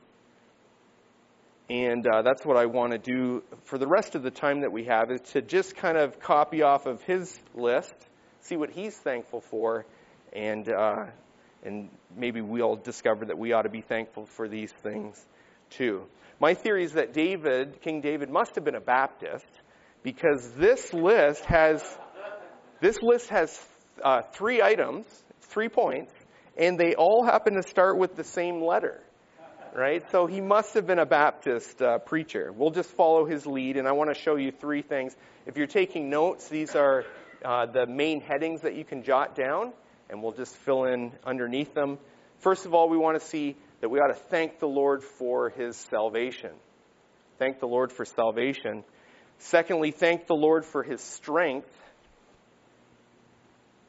And 1.73 2.07
uh, 2.07 2.21
that's 2.21 2.45
what 2.45 2.59
I 2.59 2.67
want 2.67 2.93
to 2.93 2.99
do 2.99 3.43
for 3.65 3.79
the 3.79 3.87
rest 3.87 4.15
of 4.15 4.23
the 4.23 4.31
time 4.31 4.61
that 4.61 4.71
we 4.71 4.85
have 4.85 5.11
is 5.11 5.23
to 5.33 5.41
just 5.41 5.75
kind 5.75 5.97
of 5.97 6.21
copy 6.21 6.61
off 6.61 6.85
of 6.85 7.01
his 7.05 7.35
list, 7.55 7.95
see 8.43 8.57
what 8.57 8.69
he's 8.69 8.95
thankful 8.95 9.41
for, 9.41 9.87
and 10.35 10.69
uh, 10.71 11.07
and 11.63 11.89
maybe 12.15 12.43
we'll 12.43 12.77
discover 12.77 13.25
that 13.25 13.39
we 13.39 13.55
ought 13.55 13.63
to 13.63 13.71
be 13.71 13.81
thankful 13.81 14.27
for 14.27 14.49
these 14.49 14.71
things 14.83 15.25
too. 15.71 16.03
My 16.39 16.53
theory 16.53 16.85
is 16.85 16.93
that 16.93 17.15
David, 17.15 17.81
King 17.81 18.03
David, 18.03 18.29
must 18.29 18.55
have 18.57 18.65
been 18.65 18.75
a 18.75 18.81
Baptist 18.81 19.49
because 20.03 20.51
this 20.59 20.93
list 20.93 21.43
has 21.47 21.83
this 22.83 23.01
list 23.01 23.31
has 23.31 23.59
uh, 24.05 24.21
three 24.35 24.61
items, 24.61 25.07
three 25.41 25.71
points, 25.71 26.13
and 26.55 26.79
they 26.79 26.97
all 26.97 27.25
happen 27.25 27.55
to 27.55 27.63
start 27.63 27.97
with 27.97 28.15
the 28.15 28.25
same 28.25 28.63
letter. 28.63 29.01
Right? 29.75 30.05
So 30.11 30.27
he 30.27 30.41
must 30.41 30.75
have 30.75 30.87
been 30.87 30.99
a 30.99 31.07
Baptist 31.07 31.81
uh, 31.81 31.99
preacher. 31.99 32.53
We'll 32.53 32.71
just 32.71 32.91
follow 32.91 33.25
his 33.25 33.47
lead, 33.47 33.79
and 33.79 33.89
I 33.89 33.93
want 33.93 34.15
to 34.15 34.21
show 34.21 34.37
you 34.37 34.53
three 34.53 34.83
things. 34.83 35.17
If 35.47 35.57
you're 35.57 35.67
taking 35.67 36.11
notes, 36.11 36.49
these 36.49 36.77
are 36.77 37.05
uh, 37.45 37.67
the 37.67 37.87
main 37.87 38.21
headings 38.21 38.63
that 38.63 38.75
you 38.75 38.85
can 38.85 39.03
jot 39.03 39.35
down 39.35 39.73
and 40.13 40.23
we'll 40.23 40.33
just 40.33 40.55
fill 40.59 40.85
in 40.85 41.11
underneath 41.25 41.75
them. 41.75 41.99
First 42.41 42.67
of 42.67 42.75
all, 42.75 42.89
we 42.89 42.99
want 42.99 43.21
to 43.21 43.27
see 43.27 43.57
that 43.81 43.89
we 43.89 43.99
ought 43.99 44.09
to 44.09 44.15
thank 44.15 44.59
the 44.59 44.69
Lord 44.69 45.03
for 45.03 45.49
his 45.49 45.77
salvation. 45.91 46.51
Thank 47.39 47.61
the 47.61 47.67
Lord 47.67 47.91
for 47.91 48.05
salvation. 48.05 48.85
Secondly, 49.39 49.91
thank 49.91 50.27
the 50.27 50.35
Lord 50.35 50.67
for 50.67 50.83
his 50.83 51.01
strength. 51.01 51.71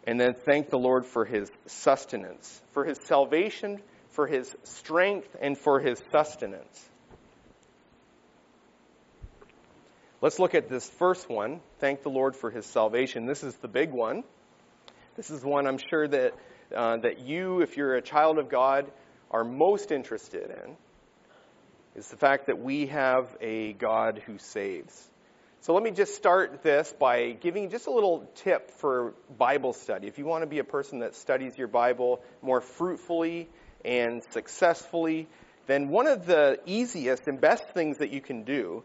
And 0.06 0.20
then 0.20 0.34
thank 0.34 0.70
the 0.70 0.80
Lord 0.80 1.06
for 1.06 1.26
his 1.26 1.52
sustenance, 1.66 2.62
for 2.72 2.86
his 2.86 3.00
salvation, 3.06 3.82
for 4.14 4.28
his 4.28 4.56
strength, 4.64 5.36
and 5.42 5.58
for 5.58 5.80
his 5.80 6.02
sustenance. 6.12 6.90
Let's 10.22 10.40
look 10.40 10.56
at 10.56 10.70
this 10.70 10.90
first 10.90 11.30
one. 11.30 11.60
Thank 11.80 12.04
the 12.04 12.10
Lord 12.10 12.36
for 12.36 12.50
his 12.50 12.66
salvation. 12.66 13.26
This 13.26 13.44
is 13.44 13.56
the 13.56 13.68
big 13.68 13.92
one. 13.92 14.24
This 15.18 15.30
is 15.30 15.44
one 15.44 15.68
I'm 15.68 15.80
sure 15.90 16.08
that, 16.08 16.34
uh, 16.74 16.98
that 16.98 17.20
you, 17.20 17.62
if 17.62 17.76
you're 17.76 17.96
a 17.96 18.02
child 18.02 18.40
of 18.40 18.50
God, 18.50 18.90
are 19.30 19.44
most 19.44 19.92
interested 19.92 20.50
in. 20.50 20.78
Is 21.96 22.08
the 22.08 22.16
fact 22.16 22.48
that 22.48 22.58
we 22.58 22.88
have 22.88 23.36
a 23.42 23.74
God 23.74 24.24
who 24.26 24.38
saves. 24.38 25.10
So 25.62 25.74
let 25.74 25.84
me 25.84 25.92
just 25.92 26.16
start 26.16 26.64
this 26.64 26.94
by 26.98 27.32
giving 27.32 27.70
just 27.70 27.88
a 27.88 27.92
little 27.92 28.30
tip 28.36 28.72
for 28.72 29.14
Bible 29.38 29.74
study. 29.74 30.08
If 30.08 30.18
you 30.18 30.26
want 30.26 30.44
to 30.44 30.48
be 30.48 30.60
a 30.60 30.64
person 30.64 31.00
that 31.00 31.16
studies 31.16 31.58
your 31.58 31.68
Bible 31.68 32.22
more 32.42 32.62
fruitfully 32.62 33.50
and 33.86 34.24
successfully, 34.32 35.28
then 35.68 35.90
one 35.90 36.08
of 36.08 36.26
the 36.26 36.60
easiest 36.66 37.28
and 37.28 37.40
best 37.40 37.64
things 37.74 37.98
that 37.98 38.12
you 38.12 38.22
can 38.22 38.44
do 38.44 38.84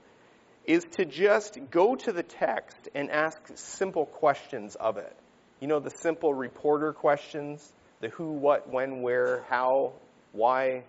is 0.64 0.84
to 0.92 1.04
just 1.04 1.58
go 1.70 1.96
to 1.96 2.12
the 2.12 2.22
text 2.22 2.88
and 2.94 3.10
ask 3.10 3.40
simple 3.54 4.06
questions 4.06 4.76
of 4.76 4.98
it. 4.98 5.16
You 5.60 5.68
know, 5.68 5.80
the 5.80 5.90
simple 5.90 6.34
reporter 6.34 6.92
questions 6.92 7.72
the 8.00 8.08
who, 8.10 8.32
what, 8.32 8.70
when, 8.70 9.02
where, 9.02 9.44
how, 9.48 9.92
why. 10.32 10.66
I 10.66 10.84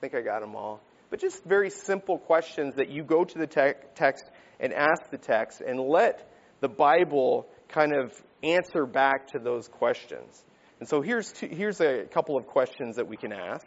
think 0.00 0.14
I 0.14 0.20
got 0.20 0.40
them 0.40 0.54
all. 0.54 0.80
But 1.10 1.20
just 1.20 1.42
very 1.44 1.70
simple 1.70 2.18
questions 2.18 2.74
that 2.76 2.90
you 2.90 3.02
go 3.02 3.24
to 3.24 3.38
the 3.38 3.46
te- 3.46 3.80
text 3.94 4.24
and 4.60 4.72
ask 4.74 5.10
the 5.10 5.18
text 5.18 5.60
and 5.60 5.80
let 5.80 6.30
the 6.60 6.68
Bible 6.68 7.46
kind 7.68 7.94
of 7.94 8.12
answer 8.42 8.84
back 8.84 9.28
to 9.28 9.38
those 9.38 9.68
questions. 9.68 10.44
And 10.80 10.88
so 10.88 11.00
here's, 11.00 11.32
two, 11.32 11.46
here's 11.46 11.80
a 11.80 12.04
couple 12.04 12.36
of 12.36 12.46
questions 12.46 12.96
that 12.96 13.08
we 13.08 13.16
can 13.16 13.32
ask. 13.32 13.66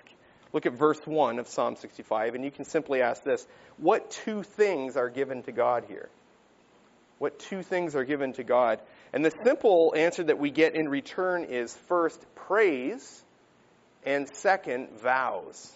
Look 0.53 0.65
at 0.65 0.74
verse 0.74 1.00
1 1.06 1.39
of 1.39 1.48
Psalm 1.48 1.75
65, 1.75 2.36
and 2.36 2.44
you 2.44 2.51
can 2.51 2.65
simply 2.65 3.01
ask 3.01 3.24
this 3.24 3.46
What 3.77 4.12
two 4.12 4.44
things 4.44 4.98
are 4.98 5.10
given 5.10 5.44
to 5.44 5.51
God 5.51 5.86
here? 5.88 6.10
What 7.20 7.39
two 7.39 7.62
things 7.63 7.96
are 7.96 8.03
given 8.03 8.34
to 8.34 8.44
God? 8.44 8.80
And 9.13 9.24
the 9.24 9.32
simple 9.44 9.94
answer 9.96 10.24
that 10.24 10.39
we 10.39 10.50
get 10.50 10.75
in 10.75 10.89
return 10.89 11.46
is 11.46 11.75
first, 11.88 12.25
praise, 12.36 13.24
and 14.06 14.27
second, 14.34 14.89
vows. 15.00 15.72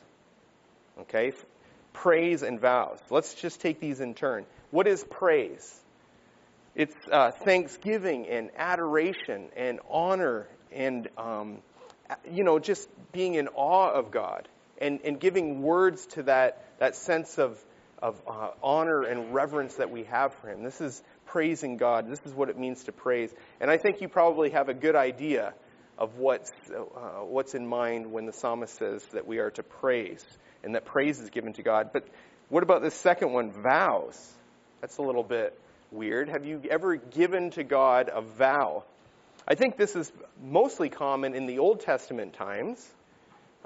Okay? 1.01 1.33
Praise 1.93 2.41
and 2.41 2.59
vows. 2.59 2.99
Let's 3.09 3.35
just 3.35 3.61
take 3.61 3.79
these 3.79 3.99
in 4.01 4.15
turn. 4.15 4.45
What 4.71 4.87
is 4.87 5.03
praise? 5.03 5.79
It's 6.73 6.95
uh, 7.09 7.31
thanksgiving 7.31 8.27
and 8.27 8.49
adoration 8.57 9.49
and 9.55 9.79
honor 9.89 10.47
and, 10.71 11.07
um, 11.17 11.57
you 12.31 12.43
know, 12.43 12.59
just 12.59 12.89
being 13.11 13.35
in 13.35 13.47
awe 13.49 13.91
of 13.91 14.11
God 14.11 14.47
and, 14.79 14.99
and 15.03 15.19
giving 15.19 15.61
words 15.61 16.05
to 16.07 16.23
that, 16.23 16.65
that 16.79 16.95
sense 16.95 17.37
of, 17.37 17.63
of 18.01 18.21
uh, 18.27 18.49
honor 18.61 19.03
and 19.03 19.33
reverence 19.33 19.75
that 19.75 19.91
we 19.91 20.03
have 20.05 20.33
for 20.35 20.49
Him. 20.49 20.63
This 20.63 20.81
is 20.81 21.01
praising 21.25 21.77
God. 21.77 22.09
This 22.09 22.21
is 22.25 22.33
what 22.33 22.49
it 22.49 22.57
means 22.57 22.83
to 22.85 22.91
praise. 22.91 23.33
And 23.59 23.71
I 23.71 23.77
think 23.77 24.01
you 24.01 24.07
probably 24.07 24.51
have 24.51 24.69
a 24.69 24.73
good 24.73 24.95
idea 24.95 25.53
of 25.97 26.17
what's, 26.17 26.51
uh, 26.69 27.23
what's 27.23 27.55
in 27.55 27.65
mind 27.65 28.11
when 28.11 28.25
the 28.25 28.33
psalmist 28.33 28.77
says 28.77 29.03
that 29.13 29.25
we 29.25 29.39
are 29.39 29.51
to 29.51 29.63
praise 29.63 30.23
and 30.63 30.75
that 30.75 30.85
praise 30.85 31.19
is 31.19 31.29
given 31.29 31.53
to 31.53 31.63
God. 31.63 31.91
But 31.93 32.05
what 32.49 32.63
about 32.63 32.81
the 32.81 32.91
second 32.91 33.31
one, 33.31 33.51
vows? 33.51 34.33
That's 34.81 34.97
a 34.97 35.01
little 35.01 35.23
bit 35.23 35.57
weird. 35.91 36.29
Have 36.29 36.45
you 36.45 36.61
ever 36.69 36.97
given 36.97 37.51
to 37.51 37.63
God 37.63 38.09
a 38.13 38.21
vow? 38.21 38.83
I 39.47 39.53
think 39.53 39.77
this 39.77 39.95
is 39.95 40.11
mostly 40.43 40.89
common 40.89 41.35
in 41.35 41.45
the 41.45 41.59
Old 41.59 41.81
Testament 41.81 42.33
times. 42.33 42.83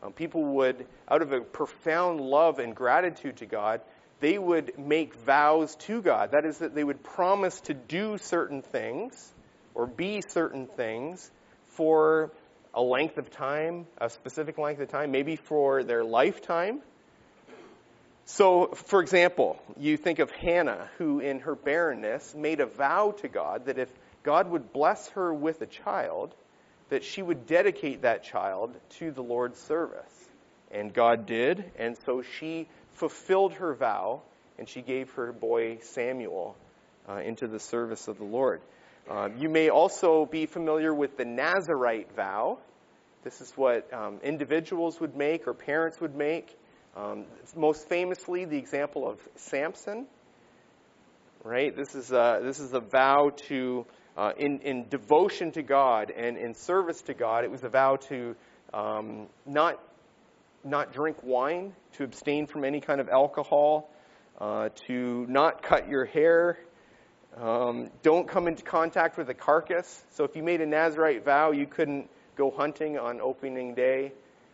Uh, 0.03 0.09
people 0.09 0.43
would, 0.43 0.85
out 1.09 1.21
of 1.21 1.31
a 1.31 1.39
profound 1.39 2.19
love 2.19 2.59
and 2.59 2.75
gratitude 2.75 3.37
to 3.37 3.45
God, 3.45 3.81
they 4.19 4.37
would 4.37 4.77
make 4.77 5.13
vows 5.15 5.75
to 5.75 6.01
God. 6.01 6.31
That 6.31 6.45
is, 6.45 6.57
that 6.57 6.75
they 6.75 6.83
would 6.83 7.01
promise 7.01 7.61
to 7.61 7.73
do 7.73 8.17
certain 8.17 8.61
things 8.61 9.33
or 9.73 9.87
be 9.87 10.21
certain 10.21 10.67
things 10.67 11.31
for 11.67 12.31
a 12.73 12.81
length 12.81 13.17
of 13.17 13.31
time, 13.31 13.87
a 13.99 14.09
specific 14.09 14.57
length 14.57 14.81
of 14.81 14.89
time, 14.89 15.11
maybe 15.11 15.37
for 15.37 15.83
their 15.83 16.03
lifetime. 16.03 16.81
So, 18.25 18.67
for 18.67 19.01
example, 19.01 19.57
you 19.77 19.95
think 19.95 20.19
of 20.19 20.29
Hannah, 20.29 20.89
who 20.97 21.19
in 21.19 21.39
her 21.39 21.55
barrenness 21.55 22.35
made 22.35 22.59
a 22.59 22.65
vow 22.65 23.15
to 23.21 23.29
God 23.29 23.65
that 23.65 23.79
if 23.79 23.89
God 24.23 24.49
would 24.49 24.73
bless 24.73 25.07
her 25.09 25.33
with 25.33 25.61
a 25.61 25.65
child, 25.65 26.35
that 26.89 27.03
she 27.03 27.21
would 27.21 27.45
dedicate 27.45 28.01
that 28.01 28.23
child 28.23 28.75
to 28.97 29.11
the 29.11 29.21
Lord's 29.21 29.59
service. 29.59 30.29
And 30.71 30.93
God 30.93 31.25
did, 31.25 31.63
and 31.77 31.97
so 32.05 32.21
she 32.21 32.67
fulfilled 32.93 33.53
her 33.53 33.73
vow 33.73 34.21
and 34.59 34.67
she 34.67 34.81
gave 34.81 35.09
her 35.11 35.31
boy 35.31 35.79
Samuel 35.81 36.55
uh, 37.07 37.15
into 37.15 37.47
the 37.47 37.59
service 37.59 38.07
of 38.07 38.17
the 38.17 38.25
Lord. 38.25 38.61
Uh, 39.09 39.29
you 39.37 39.49
may 39.49 39.69
also 39.69 40.25
be 40.25 40.45
familiar 40.45 40.93
with 40.93 41.17
the 41.17 41.25
Nazarite 41.25 42.13
vow. 42.15 42.59
This 43.23 43.41
is 43.41 43.51
what 43.55 43.91
um, 43.93 44.19
individuals 44.21 44.99
would 44.99 45.15
make 45.15 45.47
or 45.47 45.53
parents 45.53 45.99
would 46.01 46.15
make. 46.15 46.55
Um, 46.95 47.25
most 47.55 47.87
famously, 47.87 48.45
the 48.45 48.57
example 48.57 49.09
of 49.09 49.17
Samson. 49.37 50.05
Right? 51.43 51.75
This 51.75 51.95
is 51.95 52.11
a, 52.11 52.41
this 52.43 52.59
is 52.59 52.73
a 52.73 52.81
vow 52.81 53.31
to, 53.47 53.85
uh, 54.17 54.31
in, 54.37 54.59
in 54.59 54.87
devotion 54.89 55.51
to 55.51 55.61
God 55.61 56.11
and 56.11 56.37
in 56.37 56.53
service 56.53 57.01
to 57.03 57.13
God, 57.13 57.43
it 57.43 57.51
was 57.51 57.63
a 57.63 57.69
vow 57.69 57.97
to 58.09 58.35
um, 58.73 59.27
not 59.45 59.79
not 60.63 60.91
drink 60.91 61.17
wine, 61.23 61.73
to 61.93 62.03
abstain 62.03 62.45
from 62.45 62.65
any 62.65 62.81
kind 62.81 62.99
of 62.99 63.07
alcohol, 63.07 63.89
uh, 64.39 64.69
to 64.87 65.25
not 65.29 65.63
cut 65.63 65.87
your 65.87 66.03
hair, 66.05 66.57
um, 67.37 67.89
don't 68.03 68.27
come 68.27 68.47
into 68.47 68.63
contact 68.63 69.17
with 69.17 69.29
a 69.29 69.33
carcass. 69.33 70.03
So 70.11 70.23
if 70.23 70.35
you 70.35 70.43
made 70.43 70.61
a 70.61 70.65
Nazarite 70.65 71.23
vow, 71.23 71.51
you 71.51 71.65
couldn't 71.65 72.09
go 72.35 72.51
hunting 72.51 72.97
on 72.97 73.21
opening 73.21 73.75
day 73.75 74.11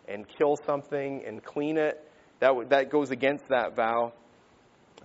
and 0.08 0.28
kill 0.28 0.58
something 0.66 1.24
and 1.26 1.44
clean 1.44 1.78
it. 1.78 2.00
That, 2.40 2.50
w- 2.50 2.68
that 2.70 2.90
goes 2.90 3.12
against 3.12 3.48
that 3.50 3.76
vow. 3.76 4.14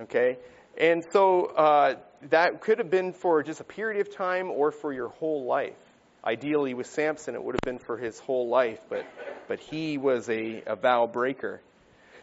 Okay? 0.00 0.36
And 0.80 1.04
so 1.12 1.44
uh, 1.44 1.96
that 2.30 2.62
could 2.62 2.78
have 2.78 2.90
been 2.90 3.12
for 3.12 3.42
just 3.42 3.60
a 3.60 3.64
period 3.64 4.00
of 4.00 4.16
time 4.16 4.50
or 4.50 4.72
for 4.72 4.94
your 4.94 5.08
whole 5.08 5.44
life. 5.44 5.76
Ideally, 6.24 6.72
with 6.72 6.86
Samson, 6.86 7.34
it 7.34 7.44
would 7.44 7.54
have 7.54 7.64
been 7.64 7.78
for 7.78 7.98
his 7.98 8.18
whole 8.18 8.48
life, 8.48 8.80
but, 8.88 9.04
but 9.46 9.60
he 9.60 9.98
was 9.98 10.26
a, 10.30 10.62
a 10.66 10.76
vow 10.76 11.06
breaker. 11.06 11.60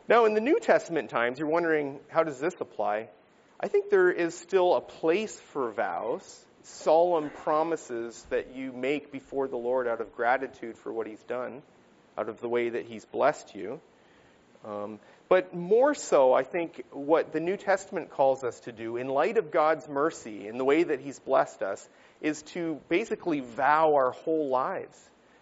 Now, 0.09 0.25
in 0.25 0.33
the 0.33 0.41
New 0.41 0.59
Testament 0.59 1.11
times, 1.11 1.37
you're 1.37 1.47
wondering, 1.47 1.99
how 2.07 2.23
does 2.23 2.39
this 2.39 2.55
apply? 2.59 3.09
I 3.59 3.67
think 3.67 3.91
there 3.91 4.11
is 4.11 4.33
still 4.33 4.75
a 4.75 4.81
place 4.81 5.39
for 5.51 5.71
vows, 5.71 6.45
solemn 6.63 7.29
promises 7.29 8.25
that 8.31 8.55
you 8.55 8.71
make 8.71 9.11
before 9.11 9.47
the 9.47 9.57
Lord 9.57 9.87
out 9.87 10.01
of 10.01 10.15
gratitude 10.15 10.79
for 10.79 10.91
what 10.91 11.05
He's 11.05 11.23
done, 11.23 11.61
out 12.17 12.27
of 12.27 12.41
the 12.41 12.49
way 12.49 12.69
that 12.69 12.85
He's 12.85 13.05
blessed 13.05 13.53
you. 13.53 13.79
Um, 14.65 14.99
but 15.29 15.53
more 15.53 15.93
so, 15.93 16.33
I 16.33 16.43
think 16.43 16.83
what 16.91 17.33
the 17.33 17.39
New 17.39 17.57
Testament 17.57 18.11
calls 18.11 18.43
us 18.43 18.59
to 18.61 18.71
do, 18.71 18.97
in 18.97 19.07
light 19.07 19.37
of 19.37 19.51
God's 19.51 19.87
mercy, 19.89 20.47
in 20.47 20.57
the 20.57 20.65
way 20.65 20.83
that 20.83 21.01
He's 21.01 21.19
blessed 21.19 21.61
us, 21.61 21.87
is 22.21 22.41
to 22.53 22.79
basically 22.87 23.41
vow 23.41 23.95
our 23.95 24.11
whole 24.11 24.49
lives, 24.49 24.97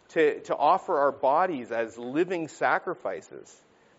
to, 0.09 0.39
to 0.41 0.55
offer 0.55 0.97
our 0.97 1.11
bodies 1.11 1.71
as 1.71 1.97
living 1.97 2.47
sacrifices 2.47 3.55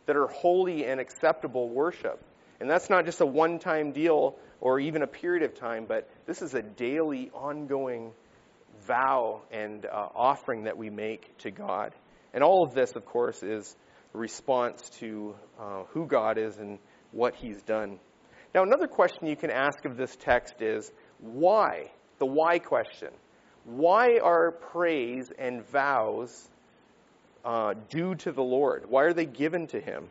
that 0.06 0.16
are 0.16 0.26
holy 0.26 0.84
and 0.84 1.00
acceptable 1.00 1.68
worship. 1.68 2.20
And 2.60 2.70
that's 2.70 2.90
not 2.90 3.04
just 3.04 3.20
a 3.20 3.26
one 3.26 3.58
time 3.58 3.92
deal 3.92 4.36
or 4.60 4.80
even 4.80 5.02
a 5.02 5.06
period 5.06 5.42
of 5.42 5.54
time, 5.54 5.84
but 5.86 6.08
this 6.26 6.42
is 6.42 6.54
a 6.54 6.62
daily, 6.62 7.30
ongoing 7.34 8.12
vow 8.86 9.42
and 9.52 9.84
uh, 9.84 10.08
offering 10.14 10.64
that 10.64 10.78
we 10.78 10.90
make 10.90 11.36
to 11.38 11.50
God. 11.50 11.92
And 12.32 12.42
all 12.42 12.64
of 12.64 12.74
this, 12.74 12.94
of 12.96 13.04
course, 13.04 13.42
is 13.42 13.76
response 14.16 14.90
to 14.98 15.34
uh, 15.60 15.84
who 15.90 16.06
God 16.06 16.38
is 16.38 16.56
and 16.58 16.78
what 17.12 17.34
He's 17.34 17.62
done. 17.62 17.98
Now, 18.54 18.62
another 18.62 18.88
question 18.88 19.26
you 19.26 19.36
can 19.36 19.50
ask 19.50 19.84
of 19.84 19.96
this 19.96 20.16
text 20.16 20.60
is 20.60 20.90
why? 21.20 21.90
The 22.18 22.26
why 22.26 22.58
question. 22.58 23.10
Why 23.64 24.18
are 24.22 24.52
praise 24.52 25.30
and 25.38 25.66
vows 25.68 26.48
uh, 27.44 27.74
due 27.90 28.14
to 28.16 28.32
the 28.32 28.42
Lord? 28.42 28.84
Why 28.88 29.04
are 29.04 29.12
they 29.12 29.26
given 29.26 29.66
to 29.68 29.80
Him? 29.80 30.08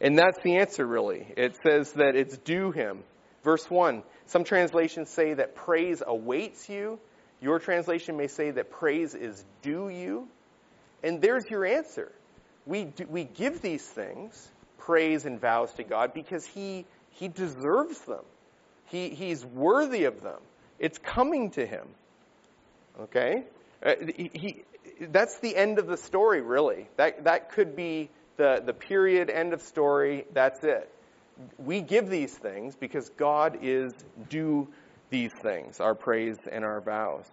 And 0.00 0.18
that's 0.18 0.38
the 0.42 0.56
answer, 0.56 0.86
really. 0.86 1.26
It 1.36 1.56
says 1.62 1.92
that 1.92 2.14
it's 2.14 2.36
due 2.38 2.70
Him. 2.70 3.02
Verse 3.44 3.68
1 3.70 4.02
Some 4.26 4.44
translations 4.44 5.10
say 5.10 5.34
that 5.34 5.54
praise 5.54 6.02
awaits 6.06 6.68
you. 6.68 6.98
Your 7.40 7.58
translation 7.58 8.16
may 8.16 8.26
say 8.26 8.50
that 8.50 8.70
praise 8.70 9.14
is 9.14 9.44
due 9.62 9.88
you. 9.88 10.28
And 11.02 11.22
there's 11.22 11.44
your 11.48 11.64
answer. 11.64 12.12
We, 12.68 12.84
do, 12.84 13.06
we 13.08 13.24
give 13.24 13.62
these 13.62 13.84
things, 13.84 14.48
praise 14.78 15.24
and 15.24 15.40
vows 15.40 15.72
to 15.74 15.84
God, 15.84 16.12
because 16.12 16.44
He, 16.44 16.84
he 17.12 17.28
deserves 17.28 17.98
them. 18.02 18.24
He, 18.86 19.08
he's 19.08 19.44
worthy 19.44 20.04
of 20.04 20.22
them. 20.22 20.38
It's 20.78 20.98
coming 20.98 21.50
to 21.52 21.66
Him. 21.66 21.88
Okay? 23.00 23.44
Uh, 23.82 23.94
he, 24.14 24.30
he, 24.34 24.62
that's 25.00 25.38
the 25.38 25.56
end 25.56 25.78
of 25.78 25.86
the 25.86 25.96
story, 25.96 26.42
really. 26.42 26.86
That, 26.96 27.24
that 27.24 27.52
could 27.52 27.74
be 27.74 28.10
the, 28.36 28.62
the 28.64 28.74
period, 28.74 29.30
end 29.30 29.54
of 29.54 29.62
story, 29.62 30.26
that's 30.32 30.62
it. 30.62 30.92
We 31.58 31.80
give 31.80 32.08
these 32.10 32.34
things 32.34 32.76
because 32.76 33.08
God 33.10 33.58
is 33.62 33.92
due 34.28 34.68
these 35.10 35.32
things, 35.32 35.80
our 35.80 35.94
praise 35.94 36.36
and 36.50 36.64
our 36.64 36.80
vows. 36.80 37.26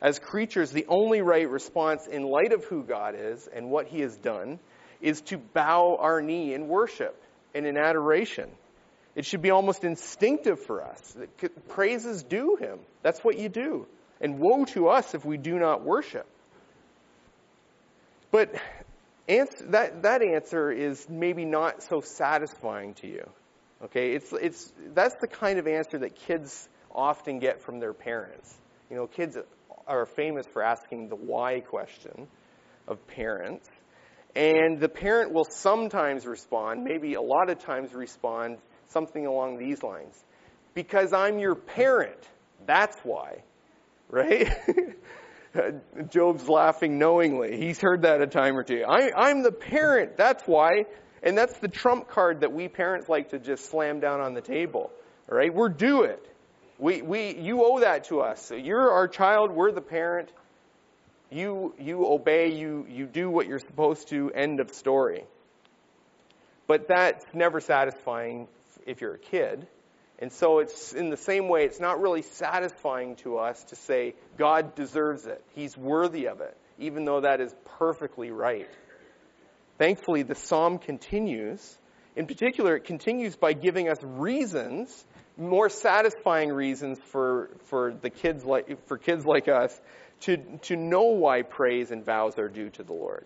As 0.00 0.18
creatures, 0.18 0.70
the 0.70 0.86
only 0.88 1.22
right 1.22 1.48
response 1.48 2.06
in 2.06 2.22
light 2.22 2.52
of 2.52 2.64
who 2.64 2.84
God 2.84 3.14
is 3.18 3.48
and 3.52 3.70
what 3.70 3.88
He 3.88 4.00
has 4.00 4.16
done 4.16 4.60
is 5.00 5.20
to 5.22 5.38
bow 5.38 5.96
our 6.00 6.22
knee 6.22 6.54
in 6.54 6.68
worship 6.68 7.20
and 7.54 7.66
in 7.66 7.76
adoration. 7.76 8.48
It 9.16 9.24
should 9.24 9.42
be 9.42 9.50
almost 9.50 9.82
instinctive 9.82 10.60
for 10.60 10.84
us. 10.84 11.16
Praises 11.68 12.22
due 12.22 12.56
Him. 12.56 12.78
That's 13.02 13.24
what 13.24 13.38
you 13.38 13.48
do. 13.48 13.86
And 14.20 14.38
woe 14.38 14.64
to 14.66 14.88
us 14.88 15.14
if 15.14 15.24
we 15.24 15.36
do 15.36 15.58
not 15.58 15.82
worship. 15.82 16.26
But 18.30 18.54
answer, 19.28 19.66
that, 19.70 20.02
that 20.02 20.22
answer 20.22 20.70
is 20.70 21.08
maybe 21.08 21.44
not 21.44 21.82
so 21.82 22.00
satisfying 22.00 22.94
to 22.94 23.08
you. 23.08 23.28
Okay, 23.84 24.12
it's, 24.12 24.32
it's, 24.32 24.72
that's 24.94 25.14
the 25.16 25.28
kind 25.28 25.58
of 25.58 25.66
answer 25.66 25.98
that 25.98 26.16
kids 26.16 26.68
often 26.92 27.38
get 27.38 27.62
from 27.62 27.78
their 27.78 27.92
parents. 27.92 28.52
You 28.90 28.96
know, 28.96 29.06
kids 29.06 29.36
are 29.88 30.06
famous 30.06 30.46
for 30.46 30.62
asking 30.62 31.08
the 31.08 31.16
why 31.16 31.60
question 31.60 32.28
of 32.86 33.04
parents. 33.06 33.68
And 34.36 34.78
the 34.78 34.88
parent 34.88 35.32
will 35.32 35.46
sometimes 35.48 36.26
respond, 36.26 36.84
maybe 36.84 37.14
a 37.14 37.20
lot 37.20 37.50
of 37.50 37.58
times 37.58 37.92
respond, 37.94 38.58
something 38.88 39.26
along 39.26 39.58
these 39.58 39.82
lines. 39.82 40.14
Because 40.74 41.12
I'm 41.12 41.38
your 41.38 41.54
parent. 41.54 42.28
That's 42.66 42.96
why. 43.02 43.42
Right? 44.10 44.48
Job's 46.10 46.48
laughing 46.48 46.98
knowingly. 46.98 47.58
He's 47.58 47.80
heard 47.80 48.02
that 48.02 48.20
a 48.20 48.26
time 48.26 48.56
or 48.56 48.62
two. 48.62 48.84
I, 48.86 49.30
am 49.30 49.42
the 49.42 49.52
parent. 49.52 50.16
That's 50.16 50.44
why. 50.44 50.84
And 51.22 51.36
that's 51.36 51.58
the 51.58 51.68
trump 51.68 52.08
card 52.08 52.40
that 52.40 52.52
we 52.52 52.68
parents 52.68 53.08
like 53.08 53.30
to 53.30 53.38
just 53.38 53.70
slam 53.70 54.00
down 54.00 54.20
on 54.20 54.34
the 54.34 54.40
table. 54.40 54.90
All 55.30 55.36
right? 55.36 55.52
We're 55.52 55.68
due 55.68 56.02
it. 56.02 56.24
We, 56.78 57.02
we, 57.02 57.36
you 57.36 57.64
owe 57.64 57.80
that 57.80 58.04
to 58.04 58.20
us. 58.20 58.52
You're 58.52 58.90
our 58.92 59.08
child. 59.08 59.50
We're 59.50 59.72
the 59.72 59.80
parent. 59.80 60.30
You, 61.30 61.74
you 61.78 62.06
obey. 62.06 62.52
You, 62.52 62.86
you 62.88 63.06
do 63.06 63.28
what 63.28 63.46
you're 63.46 63.58
supposed 63.58 64.08
to. 64.08 64.30
End 64.32 64.60
of 64.60 64.70
story. 64.70 65.24
But 66.68 66.86
that's 66.86 67.24
never 67.34 67.60
satisfying 67.60 68.46
if 68.86 69.00
you're 69.00 69.14
a 69.14 69.18
kid. 69.18 69.66
And 70.20 70.32
so 70.32 70.58
it's 70.58 70.92
in 70.92 71.10
the 71.10 71.16
same 71.16 71.48
way, 71.48 71.64
it's 71.64 71.80
not 71.80 72.00
really 72.00 72.22
satisfying 72.22 73.16
to 73.16 73.38
us 73.38 73.62
to 73.64 73.76
say 73.76 74.14
God 74.36 74.74
deserves 74.74 75.26
it. 75.26 75.42
He's 75.54 75.76
worthy 75.76 76.26
of 76.26 76.40
it, 76.40 76.56
even 76.78 77.04
though 77.04 77.20
that 77.20 77.40
is 77.40 77.54
perfectly 77.78 78.30
right. 78.30 78.68
Thankfully, 79.78 80.22
the 80.22 80.34
psalm 80.34 80.78
continues. 80.78 81.78
In 82.16 82.26
particular, 82.26 82.74
it 82.74 82.84
continues 82.84 83.36
by 83.36 83.52
giving 83.52 83.88
us 83.88 83.98
reasons, 84.02 85.04
more 85.38 85.68
satisfying 85.68 86.52
reasons 86.52 86.98
for, 87.12 87.50
for 87.66 87.94
the 87.94 88.10
kids 88.10 88.44
like, 88.44 88.86
for 88.86 88.98
kids 88.98 89.24
like 89.24 89.48
us 89.48 89.80
to, 90.20 90.36
to 90.62 90.76
know 90.76 91.04
why 91.04 91.42
praise 91.42 91.90
and 91.92 92.04
vows 92.04 92.38
are 92.38 92.48
due 92.48 92.70
to 92.70 92.82
the 92.82 92.92
Lord. 92.92 93.24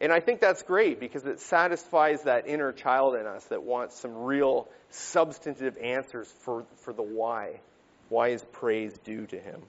And 0.00 0.12
I 0.12 0.20
think 0.20 0.40
that's 0.40 0.62
great 0.62 1.00
because 1.00 1.24
it 1.24 1.40
satisfies 1.40 2.22
that 2.22 2.46
inner 2.46 2.72
child 2.72 3.16
in 3.16 3.26
us 3.26 3.44
that 3.46 3.62
wants 3.62 3.98
some 3.98 4.14
real 4.16 4.68
substantive 4.90 5.76
answers 5.78 6.32
for, 6.40 6.64
for 6.82 6.92
the 6.92 7.02
why. 7.02 7.60
Why 8.08 8.28
is 8.28 8.44
praise 8.52 8.96
due 8.98 9.26
to 9.26 9.38
him? 9.38 9.62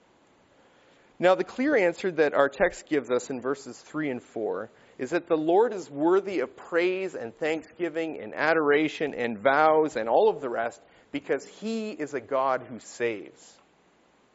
Now, 1.21 1.35
the 1.35 1.43
clear 1.43 1.75
answer 1.75 2.11
that 2.11 2.33
our 2.33 2.47
text 2.47 2.87
gives 2.87 3.11
us 3.11 3.29
in 3.29 3.41
verses 3.41 3.77
3 3.77 4.09
and 4.09 4.23
4 4.23 4.69
is 4.97 5.09
that 5.09 5.27
the 5.27 5.35
Lord 5.35 5.73
is 5.73 5.89
worthy 5.89 6.39
of 6.39 6.55
praise 6.55 7.15
and 7.15 7.35
thanksgiving 7.37 8.19
and 8.21 8.33
adoration 8.33 9.13
and 9.13 9.37
vows 9.37 9.97
and 9.97 10.07
all 10.07 10.29
of 10.29 10.41
the 10.41 10.49
rest 10.49 10.79
because 11.11 11.45
he 11.45 11.91
is 11.91 12.13
a 12.13 12.21
God 12.21 12.63
who 12.69 12.79
saves. 12.79 13.57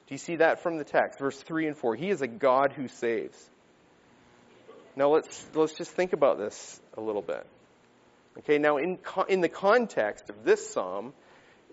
Do 0.07 0.15
you 0.15 0.19
see 0.19 0.37
that 0.37 0.63
from 0.63 0.79
the 0.79 0.85
text? 0.85 1.19
Verse 1.19 1.41
3 1.41 1.69
and 1.69 1.77
4. 1.77 1.95
He 1.97 2.11
is 2.11 2.21
a 2.21 2.27
God 2.27 2.73
who 2.73 2.89
saves. 2.89 3.39
Now 4.97 5.09
let's 5.09 5.47
let's 5.55 5.75
just 5.75 5.91
think 5.91 6.13
about 6.13 6.39
this 6.39 6.81
a 6.97 7.01
little 7.01 7.23
bit. 7.23 7.45
Okay, 8.39 8.59
now 8.59 8.77
in 8.77 8.99
in 9.29 9.41
the 9.41 9.49
context 9.49 10.31
of 10.31 10.45
this 10.45 10.71
psalm, 10.71 11.15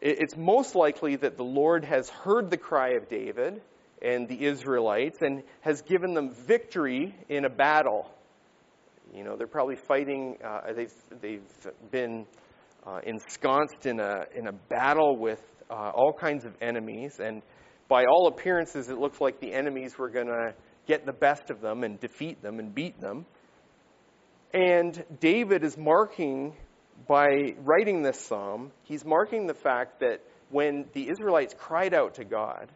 it's 0.02 0.36
most 0.36 0.76
likely 0.76 1.18
that 1.18 1.38
the 1.38 1.44
Lord 1.44 1.86
has 1.86 2.10
heard 2.10 2.50
the 2.50 2.58
cry 2.58 2.92
of 2.92 3.10
David 3.10 3.62
and 4.02 4.28
the 4.28 4.46
Israelites 4.46 5.22
and 5.22 5.44
has 5.62 5.84
given 5.84 6.16
them 6.16 6.32
victory 6.32 7.16
in 7.30 7.46
a 7.46 7.50
battle. 7.50 8.10
You 9.14 9.24
know, 9.24 9.36
they're 9.36 9.46
probably 9.46 9.76
fighting. 9.76 10.38
Uh, 10.44 10.74
they've 10.74 10.94
they've 11.22 11.68
been 11.92 12.26
uh, 12.86 13.00
ensconced 13.06 13.86
in 13.86 14.00
a 14.00 14.26
in 14.36 14.48
a 14.48 14.52
battle 14.52 15.18
with 15.18 15.42
uh, 15.70 15.92
all 15.94 16.14
kinds 16.14 16.46
of 16.46 16.54
enemies, 16.62 17.20
and 17.20 17.42
by 17.88 18.06
all 18.06 18.28
appearances, 18.28 18.90
it 18.90 18.98
looks 18.98 19.20
like 19.20 19.40
the 19.40 19.54
enemies 19.54 19.98
were 19.98 20.10
going 20.10 20.28
to 20.28 20.54
get 20.88 21.06
the 21.06 21.14
best 21.14 21.50
of 21.50 21.62
them 21.62 21.84
and 21.84 22.00
defeat 22.00 22.42
them 22.42 22.60
and 22.60 22.74
beat 22.74 23.00
them. 23.00 23.26
And 24.54 25.04
David 25.20 25.64
is 25.64 25.78
marking, 25.78 26.54
by 27.08 27.56
writing 27.60 28.02
this 28.02 28.20
psalm, 28.20 28.72
he's 28.84 29.06
marking 29.06 29.48
the 29.48 29.54
fact 29.54 30.00
that 30.00 30.22
when 30.50 30.86
the 30.94 31.10
Israelites 31.10 31.56
cried 31.58 31.94
out 31.94 32.16
to 32.16 32.26
God, 32.26 32.70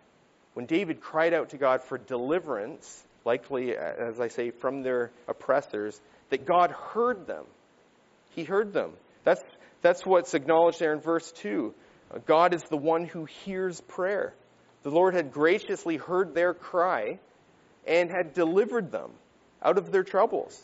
when 0.54 0.66
David 0.66 1.02
cried 1.02 1.34
out 1.34 1.50
to 1.50 1.58
God 1.58 1.82
for 1.82 1.98
deliverance, 1.98 3.06
likely, 3.26 3.76
as 3.76 4.20
I 4.20 4.30
say, 4.30 4.52
from 4.52 4.84
their 4.84 5.12
oppressors, 5.28 6.00
that 6.30 6.46
God 6.46 6.72
heard 6.72 7.28
them. 7.28 7.46
He 8.32 8.44
heard 8.44 8.72
them. 8.72 8.92
That's, 9.24 9.42
that's 9.86 10.04
what's 10.04 10.34
acknowledged 10.34 10.80
there 10.80 10.94
in 10.94 11.00
verse 11.00 11.32
2. 11.34 11.74
Uh, 12.10 12.18
God 12.26 12.56
is 12.56 12.64
the 12.64 12.78
one 12.78 13.06
who 13.06 13.26
hears 13.26 13.80
prayer. 13.82 14.34
The 14.82 14.90
Lord 14.90 15.14
had 15.14 15.32
graciously 15.32 15.98
heard 15.98 16.34
their 16.34 16.56
cry 16.56 17.20
and 17.86 18.10
had 18.10 18.34
delivered 18.34 18.92
them 18.92 19.12
out 19.62 19.78
of 19.78 19.92
their 19.92 20.04
troubles. 20.04 20.60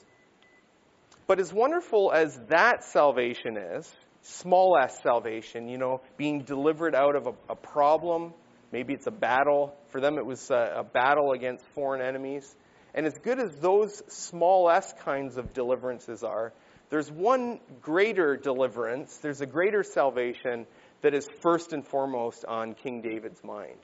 But 1.28 1.40
as 1.40 1.54
wonderful 1.54 2.12
as 2.12 2.36
that 2.50 2.84
salvation 2.84 3.58
is, 3.58 3.92
small 4.24 4.76
s 4.82 5.00
salvation, 5.04 5.70
you 5.70 5.78
know, 5.78 6.02
being 6.18 6.42
delivered 6.42 6.96
out 6.96 7.16
of 7.16 7.28
a, 7.28 7.34
a 7.50 7.56
problem, 7.56 8.34
maybe 8.72 8.94
it's 8.94 9.08
a 9.08 9.12
battle. 9.12 9.76
For 9.90 10.02
them, 10.02 10.18
it 10.18 10.26
was 10.26 10.50
a, 10.50 10.78
a 10.78 10.84
battle 10.84 11.34
against 11.34 11.64
foreign 11.76 12.02
enemies. 12.02 12.56
And 12.96 13.06
as 13.06 13.18
good 13.20 13.40
as 13.40 13.56
those 13.58 14.02
small 14.08 14.70
s 14.70 14.94
kinds 15.04 15.38
of 15.38 15.54
deliverances 15.54 16.24
are, 16.24 16.54
there's 16.92 17.10
one 17.10 17.60
greater 17.82 18.38
deliverance, 18.38 19.18
there's 19.18 19.42
a 19.42 19.46
greater 19.46 19.82
salvation 19.82 20.68
that 21.02 21.16
is 21.16 21.28
first 21.42 21.74
and 21.74 21.88
foremost 21.88 22.46
on 22.46 22.76
King 22.76 23.02
David's 23.02 23.44
mind. 23.44 23.78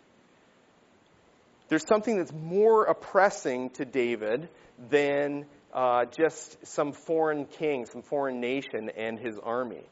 there's 1.69 1.87
something 1.87 2.17
that's 2.17 2.31
more 2.31 2.85
oppressing 2.85 3.71
to 3.71 3.85
David 3.85 4.49
than 4.89 5.45
uh, 5.73 6.05
just 6.05 6.65
some 6.65 6.91
foreign 6.93 7.45
king, 7.45 7.85
some 7.85 8.01
foreign 8.01 8.39
nation, 8.39 8.89
and 8.95 9.19
his 9.19 9.37
army. 9.39 9.83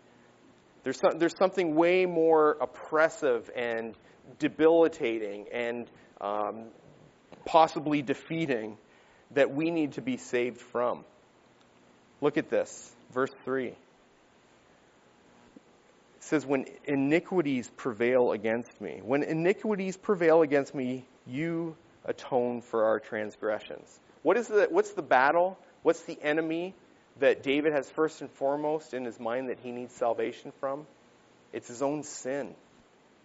There's, 0.84 1.00
some, 1.00 1.18
there's 1.18 1.38
something 1.38 1.76
way 1.76 2.06
more 2.06 2.58
oppressive 2.62 3.50
and 3.56 3.96
debilitating 4.40 5.48
and 5.52 5.90
um, 6.22 6.66
possibly 7.46 8.02
defeating 8.02 8.78
that 9.32 9.54
we 9.54 9.72
need 9.72 9.94
to 9.94 10.02
be 10.02 10.18
saved 10.18 10.62
from. 10.62 11.04
Look 12.22 12.38
at 12.38 12.50
this, 12.50 12.95
verse 13.12 13.32
3. 13.44 13.68
It 13.68 13.76
says, 16.20 16.46
When 16.46 16.66
iniquities 16.86 17.70
prevail 17.76 18.32
against 18.32 18.80
me, 18.82 19.02
when 19.04 19.24
iniquities 19.24 19.98
prevail 19.98 20.42
against 20.42 20.74
me, 20.74 21.06
you 21.26 21.76
atone 22.06 22.62
for 22.62 22.86
our 22.86 23.00
transgressions. 23.00 24.00
What 24.22 24.38
is 24.38 24.48
the, 24.48 24.68
what's 24.70 24.92
the 24.94 25.02
battle? 25.02 25.58
What's 25.84 26.02
the 26.02 26.18
enemy 26.22 26.74
that 27.20 27.44
David 27.44 27.74
has 27.74 27.90
first 27.90 28.22
and 28.22 28.30
foremost 28.32 28.94
in 28.94 29.06
his 29.06 29.20
mind 29.20 29.50
that 29.50 29.60
he 29.60 29.72
needs 29.72 29.94
salvation 29.94 30.52
from? 30.60 30.86
It's 31.54 31.68
his 31.68 31.82
own 31.82 32.04
sin. 32.04 32.56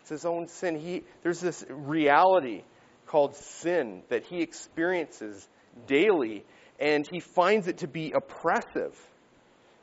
It's 0.01 0.11
his 0.11 0.25
own 0.25 0.49
sin. 0.49 0.79
He, 0.79 1.05
there's 1.23 1.40
this 1.40 1.64
reality 1.69 2.62
called 3.07 3.35
sin 3.35 4.03
that 4.09 4.25
he 4.25 4.40
experiences 4.40 5.49
daily, 5.87 6.45
and 6.79 7.07
he 7.11 7.21
finds 7.21 7.66
it 7.66 7.79
to 7.79 7.88
be 7.88 8.12
oppressive. 8.12 8.97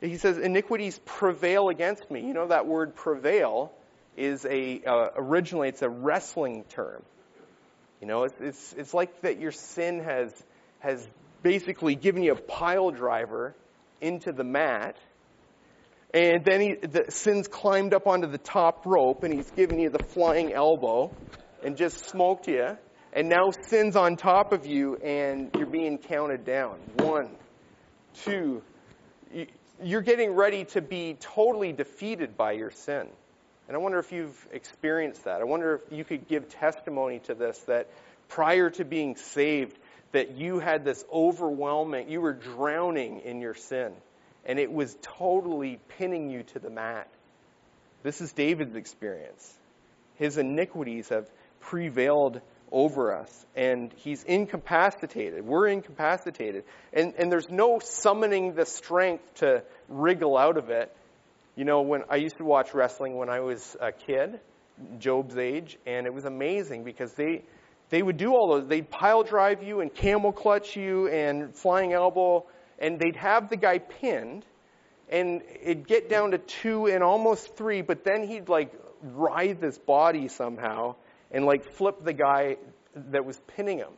He 0.00 0.16
says, 0.16 0.38
Iniquities 0.38 1.00
prevail 1.04 1.68
against 1.68 2.10
me. 2.10 2.26
You 2.26 2.34
know, 2.34 2.48
that 2.48 2.66
word 2.66 2.94
prevail 2.94 3.72
is 4.16 4.44
a, 4.44 4.82
uh, 4.84 5.10
originally, 5.16 5.68
it's 5.68 5.82
a 5.82 5.88
wrestling 5.88 6.64
term. 6.68 7.02
You 8.00 8.06
know, 8.06 8.24
it's, 8.24 8.40
it's, 8.40 8.74
it's 8.74 8.94
like 8.94 9.22
that 9.22 9.40
your 9.40 9.52
sin 9.52 10.00
has, 10.00 10.32
has 10.80 11.06
basically 11.42 11.94
given 11.96 12.22
you 12.22 12.32
a 12.32 12.36
pile 12.36 12.90
driver 12.90 13.54
into 14.00 14.32
the 14.32 14.44
mat. 14.44 14.96
And 16.14 16.44
then 16.44 16.60
he, 16.60 16.74
the 16.74 17.06
sin's 17.08 17.48
climbed 17.48 17.92
up 17.92 18.06
onto 18.06 18.28
the 18.28 18.38
top 18.38 18.86
rope 18.86 19.24
and 19.24 19.34
he's 19.34 19.50
given 19.50 19.78
you 19.78 19.90
the 19.90 20.02
flying 20.02 20.52
elbow 20.52 21.14
and 21.62 21.76
just 21.76 22.08
smoked 22.08 22.48
you. 22.48 22.78
And 23.12 23.28
now 23.28 23.50
sin's 23.66 23.96
on 23.96 24.16
top 24.16 24.52
of 24.52 24.64
you 24.64 24.96
and 24.96 25.50
you're 25.56 25.66
being 25.66 25.98
counted 25.98 26.44
down. 26.44 26.78
One, 26.98 27.30
two. 28.22 28.62
You're 29.82 30.02
getting 30.02 30.32
ready 30.32 30.64
to 30.66 30.80
be 30.80 31.16
totally 31.20 31.72
defeated 31.72 32.36
by 32.36 32.52
your 32.52 32.70
sin. 32.70 33.06
And 33.68 33.76
I 33.76 33.78
wonder 33.78 33.98
if 33.98 34.12
you've 34.12 34.48
experienced 34.50 35.24
that. 35.24 35.40
I 35.40 35.44
wonder 35.44 35.74
if 35.74 35.92
you 35.96 36.04
could 36.04 36.26
give 36.26 36.48
testimony 36.48 37.20
to 37.26 37.34
this 37.34 37.58
that 37.66 37.88
prior 38.28 38.70
to 38.70 38.84
being 38.84 39.16
saved, 39.16 39.78
that 40.12 40.36
you 40.36 40.58
had 40.58 40.84
this 40.84 41.04
overwhelming, 41.12 42.10
you 42.10 42.20
were 42.20 42.32
drowning 42.32 43.20
in 43.20 43.40
your 43.40 43.54
sin, 43.54 43.92
and 44.46 44.58
it 44.58 44.72
was 44.72 44.96
totally 45.02 45.78
pinning 45.98 46.30
you 46.30 46.42
to 46.54 46.58
the 46.58 46.70
mat. 46.70 47.08
This 48.02 48.20
is 48.20 48.32
David's 48.32 48.74
experience. 48.74 49.54
His 50.14 50.38
iniquities 50.38 51.10
have 51.10 51.28
prevailed 51.60 52.40
over 52.72 53.14
us, 53.14 53.46
and 53.56 53.92
he's 53.96 54.22
incapacitated. 54.24 55.44
We're 55.44 55.68
incapacitated. 55.68 56.64
And, 56.92 57.14
and 57.18 57.30
there's 57.32 57.48
no 57.48 57.78
summoning 57.78 58.54
the 58.54 58.66
strength 58.66 59.34
to 59.36 59.62
wriggle 59.88 60.36
out 60.36 60.56
of 60.56 60.70
it 60.70 60.94
you 61.58 61.64
know, 61.64 61.80
when 61.80 62.04
I 62.08 62.16
used 62.16 62.36
to 62.36 62.44
watch 62.44 62.72
wrestling 62.72 63.16
when 63.16 63.28
I 63.28 63.40
was 63.40 63.76
a 63.80 63.90
kid, 63.90 64.38
Job's 65.00 65.36
age, 65.36 65.76
and 65.86 66.06
it 66.06 66.14
was 66.14 66.24
amazing 66.24 66.84
because 66.84 67.12
they 67.14 67.42
they 67.88 68.00
would 68.00 68.16
do 68.16 68.30
all 68.30 68.54
those. 68.54 68.68
They'd 68.68 68.88
pile 68.88 69.24
drive 69.24 69.64
you 69.64 69.80
and 69.80 69.92
camel 69.92 70.30
clutch 70.30 70.76
you 70.76 71.08
and 71.08 71.52
flying 71.56 71.92
elbow, 71.92 72.46
and 72.78 73.00
they'd 73.00 73.16
have 73.16 73.50
the 73.50 73.56
guy 73.56 73.78
pinned, 73.78 74.44
and 75.08 75.42
it'd 75.60 75.88
get 75.88 76.08
down 76.08 76.30
to 76.30 76.38
two 76.38 76.86
and 76.86 77.02
almost 77.02 77.56
three, 77.56 77.82
but 77.82 78.04
then 78.04 78.28
he'd 78.28 78.48
like 78.48 78.72
writhe 79.02 79.60
his 79.60 79.78
body 79.78 80.28
somehow 80.28 80.94
and 81.30 81.44
like 81.44 81.64
flip 81.64 82.04
the 82.04 82.12
guy 82.12 82.56
that 82.94 83.24
was 83.24 83.40
pinning 83.46 83.78
him. 83.78 83.92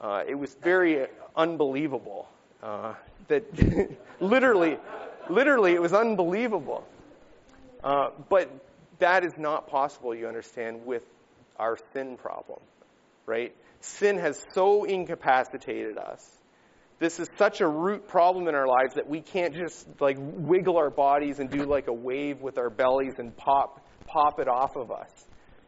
Uh, 0.00 0.22
it 0.26 0.34
was 0.34 0.54
very 0.62 1.06
unbelievable. 1.34 2.28
Uh, 2.62 2.94
that 3.28 3.44
literally, 4.20 4.78
Literally, 5.28 5.72
it 5.72 5.82
was 5.82 5.92
unbelievable. 5.92 6.86
Uh, 7.82 8.10
but 8.28 8.50
that 8.98 9.24
is 9.24 9.32
not 9.36 9.68
possible, 9.68 10.14
you 10.14 10.28
understand, 10.28 10.86
with 10.86 11.02
our 11.58 11.78
sin 11.92 12.16
problem, 12.16 12.60
right? 13.26 13.54
Sin 13.80 14.18
has 14.18 14.44
so 14.52 14.84
incapacitated 14.84 15.98
us. 15.98 16.38
This 16.98 17.20
is 17.20 17.28
such 17.36 17.60
a 17.60 17.68
root 17.68 18.08
problem 18.08 18.48
in 18.48 18.54
our 18.54 18.66
lives 18.66 18.94
that 18.94 19.08
we 19.08 19.20
can't 19.20 19.54
just 19.54 19.86
like 20.00 20.16
wiggle 20.18 20.78
our 20.78 20.90
bodies 20.90 21.40
and 21.40 21.50
do 21.50 21.64
like 21.64 21.88
a 21.88 21.92
wave 21.92 22.40
with 22.40 22.56
our 22.56 22.70
bellies 22.70 23.18
and 23.18 23.36
pop 23.36 23.86
pop 24.06 24.40
it 24.40 24.48
off 24.48 24.76
of 24.76 24.90
us. 24.90 25.10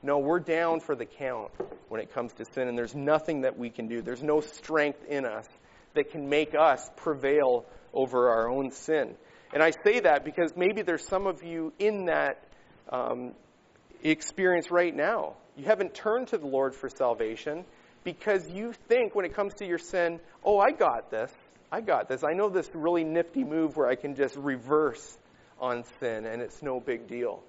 No, 0.02 0.18
we're 0.18 0.40
down 0.40 0.80
for 0.80 0.94
the 0.94 1.06
count 1.06 1.50
when 1.88 2.00
it 2.00 2.14
comes 2.14 2.32
to 2.34 2.44
sin, 2.44 2.68
and 2.68 2.78
there's 2.78 2.94
nothing 2.94 3.40
that 3.40 3.58
we 3.58 3.68
can 3.70 3.88
do. 3.88 4.00
There's 4.00 4.22
no 4.22 4.40
strength 4.40 5.04
in 5.08 5.24
us 5.24 5.46
that 5.94 6.12
can 6.12 6.28
make 6.28 6.54
us 6.54 6.88
prevail 6.96 7.64
over 7.92 8.28
our 8.30 8.48
own 8.48 8.70
sin. 8.70 9.14
And 9.52 9.62
I 9.62 9.72
say 9.84 10.00
that 10.00 10.24
because 10.24 10.52
maybe 10.56 10.82
there's 10.82 11.06
some 11.06 11.26
of 11.26 11.42
you 11.42 11.72
in 11.78 12.04
that 12.04 12.44
um, 12.90 13.32
experience 14.02 14.70
right 14.70 14.94
now. 14.94 15.34
You 15.56 15.64
haven't 15.64 15.94
turned 15.94 16.28
to 16.28 16.38
the 16.38 16.46
Lord 16.46 16.74
for 16.74 16.88
salvation 16.88 17.64
because 18.04 18.48
you 18.48 18.72
think 18.88 19.14
when 19.14 19.24
it 19.24 19.34
comes 19.34 19.54
to 19.54 19.66
your 19.66 19.78
sin, 19.78 20.20
oh, 20.44 20.58
I 20.58 20.70
got 20.70 21.10
this. 21.10 21.32
I 21.72 21.80
got 21.80 22.08
this. 22.08 22.22
I 22.22 22.34
know 22.34 22.48
this 22.48 22.70
really 22.72 23.04
nifty 23.04 23.42
move 23.42 23.76
where 23.76 23.88
I 23.88 23.96
can 23.96 24.14
just 24.14 24.36
reverse 24.36 25.18
on 25.60 25.84
sin 25.98 26.26
and 26.26 26.40
it's 26.40 26.62
no 26.62 26.78
big 26.78 27.08
deal. 27.08 27.42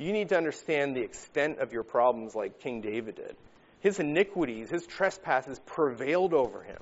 You 0.00 0.14
need 0.14 0.30
to 0.30 0.36
understand 0.36 0.96
the 0.96 1.02
extent 1.02 1.58
of 1.58 1.74
your 1.74 1.82
problems 1.82 2.34
like 2.34 2.58
King 2.60 2.80
David 2.80 3.16
did. 3.16 3.36
His 3.80 4.00
iniquities, 4.00 4.70
his 4.70 4.86
trespasses 4.86 5.60
prevailed 5.66 6.32
over 6.32 6.62
him. 6.62 6.78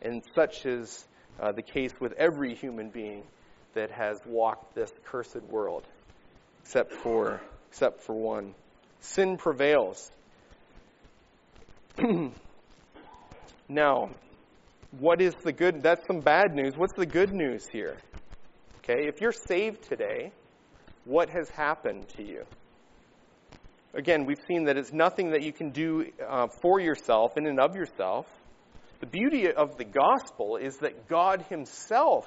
And 0.00 0.22
such 0.36 0.64
is 0.64 1.04
uh, 1.40 1.50
the 1.50 1.62
case 1.62 1.90
with 1.98 2.12
every 2.12 2.54
human 2.54 2.90
being 2.90 3.24
that 3.74 3.90
has 3.90 4.20
walked 4.24 4.76
this 4.76 4.92
cursed 5.04 5.42
world, 5.50 5.82
except 6.62 6.92
for, 6.92 7.40
except 7.70 8.02
for 8.02 8.14
one. 8.14 8.54
Sin 9.00 9.36
prevails. 9.36 10.08
now, 13.68 14.10
what 15.00 15.20
is 15.20 15.34
the 15.42 15.52
good? 15.52 15.82
That's 15.82 16.06
some 16.06 16.20
bad 16.20 16.54
news. 16.54 16.76
What's 16.76 16.94
the 16.94 17.06
good 17.06 17.32
news 17.32 17.66
here? 17.72 17.96
Okay, 18.78 19.08
if 19.08 19.20
you're 19.20 19.32
saved 19.32 19.82
today, 19.88 20.30
what 21.08 21.30
has 21.30 21.48
happened 21.48 22.06
to 22.10 22.22
you? 22.22 22.44
Again, 23.94 24.26
we've 24.26 24.40
seen 24.46 24.64
that 24.64 24.76
it's 24.76 24.92
nothing 24.92 25.30
that 25.30 25.42
you 25.42 25.52
can 25.52 25.70
do 25.70 26.06
uh, 26.26 26.48
for 26.60 26.78
yourself 26.78 27.38
in 27.38 27.46
and 27.46 27.58
of 27.58 27.74
yourself. 27.74 28.26
The 29.00 29.06
beauty 29.06 29.50
of 29.50 29.78
the 29.78 29.84
gospel 29.84 30.56
is 30.56 30.76
that 30.78 31.08
God 31.08 31.46
Himself 31.48 32.26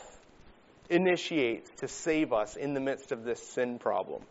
initiates 0.89 1.69
to 1.77 1.87
save 1.87 2.33
us 2.33 2.55
in 2.55 2.73
the 2.73 2.79
midst 2.79 3.11
of 3.11 3.23
this 3.23 3.41
sin 3.53 3.77
problem. 3.77 4.23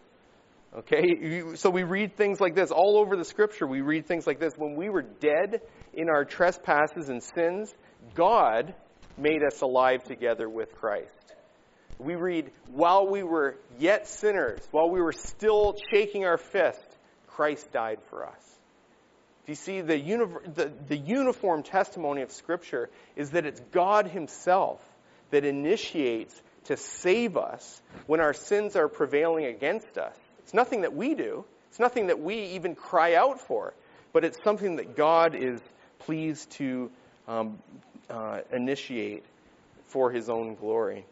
Okay? 0.77 1.55
So 1.55 1.71
we 1.71 1.85
read 1.85 2.17
things 2.17 2.41
like 2.41 2.57
this 2.57 2.73
all 2.73 2.99
over 2.99 3.17
the 3.17 3.25
scripture. 3.25 3.69
We 3.69 3.83
read 3.83 4.07
things 4.07 4.27
like 4.27 4.41
this. 4.41 4.55
When 4.57 4.75
we 4.75 4.89
were 4.89 5.03
dead 5.03 5.63
in 5.95 6.09
our 6.09 6.25
trespasses 6.25 7.09
and 7.09 7.23
sins, 7.23 7.73
God 8.15 8.75
made 9.17 9.45
us 9.45 9.61
alive 9.61 10.03
together 10.03 10.49
with 10.49 10.75
Christ. 10.75 11.20
We 12.01 12.15
read, 12.15 12.51
while 12.73 13.07
we 13.07 13.23
were 13.23 13.57
yet 13.79 14.09
sinners, 14.09 14.61
while 14.71 14.89
we 14.89 15.01
were 15.01 15.13
still 15.13 15.77
shaking 15.93 16.25
our 16.25 16.39
fist, 16.39 16.85
Christ 17.27 17.71
died 17.73 17.99
for 18.09 18.27
us. 18.27 18.59
Do 19.47 19.53
you 19.53 19.57
see 19.57 19.81
the, 19.81 19.97
the, 20.55 20.73
the 20.89 20.97
uniform 20.97 21.63
testimony 21.63 22.23
of 22.23 22.31
Scripture 22.31 22.89
is 23.17 23.31
that 23.31 23.47
it's 23.47 23.61
God 23.73 24.07
Himself 24.07 24.81
that 25.31 25.45
initiates 25.45 26.41
to 26.65 26.77
save 26.77 27.37
us 27.37 27.83
when 28.07 28.21
our 28.21 28.35
sins 28.35 28.77
are 28.77 28.89
prevailing 28.89 29.47
against 29.47 29.99
us. 29.99 30.17
It's 30.41 30.55
nothing 30.55 30.83
that 30.83 30.95
we 30.95 31.15
do. 31.15 31.45
It's 31.69 31.79
nothing 31.79 32.09
that 32.09 32.21
we 32.21 32.37
even 32.51 32.75
cry 32.75 33.15
out 33.15 33.41
for, 33.41 33.75
but 34.13 34.25
it's 34.25 34.39
something 34.43 34.77
that 34.77 34.97
God 34.97 35.35
is 35.35 35.61
pleased 36.01 36.51
to 36.53 36.91
um, 37.29 37.59
uh, 38.09 38.41
initiate 38.53 39.25
for 39.87 40.11
his 40.11 40.29
own 40.29 40.55
glory. 40.55 41.05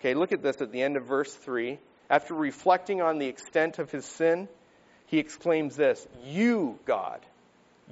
Okay, 0.00 0.14
look 0.14 0.32
at 0.32 0.42
this 0.42 0.60
at 0.60 0.72
the 0.72 0.82
end 0.82 0.96
of 0.96 1.04
verse 1.04 1.32
3. 1.34 1.78
After 2.10 2.34
reflecting 2.34 3.02
on 3.02 3.18
the 3.18 3.26
extent 3.26 3.78
of 3.78 3.90
his 3.90 4.04
sin, 4.04 4.48
he 5.06 5.18
exclaims 5.18 5.76
this 5.76 6.06
You, 6.24 6.78
God, 6.84 7.20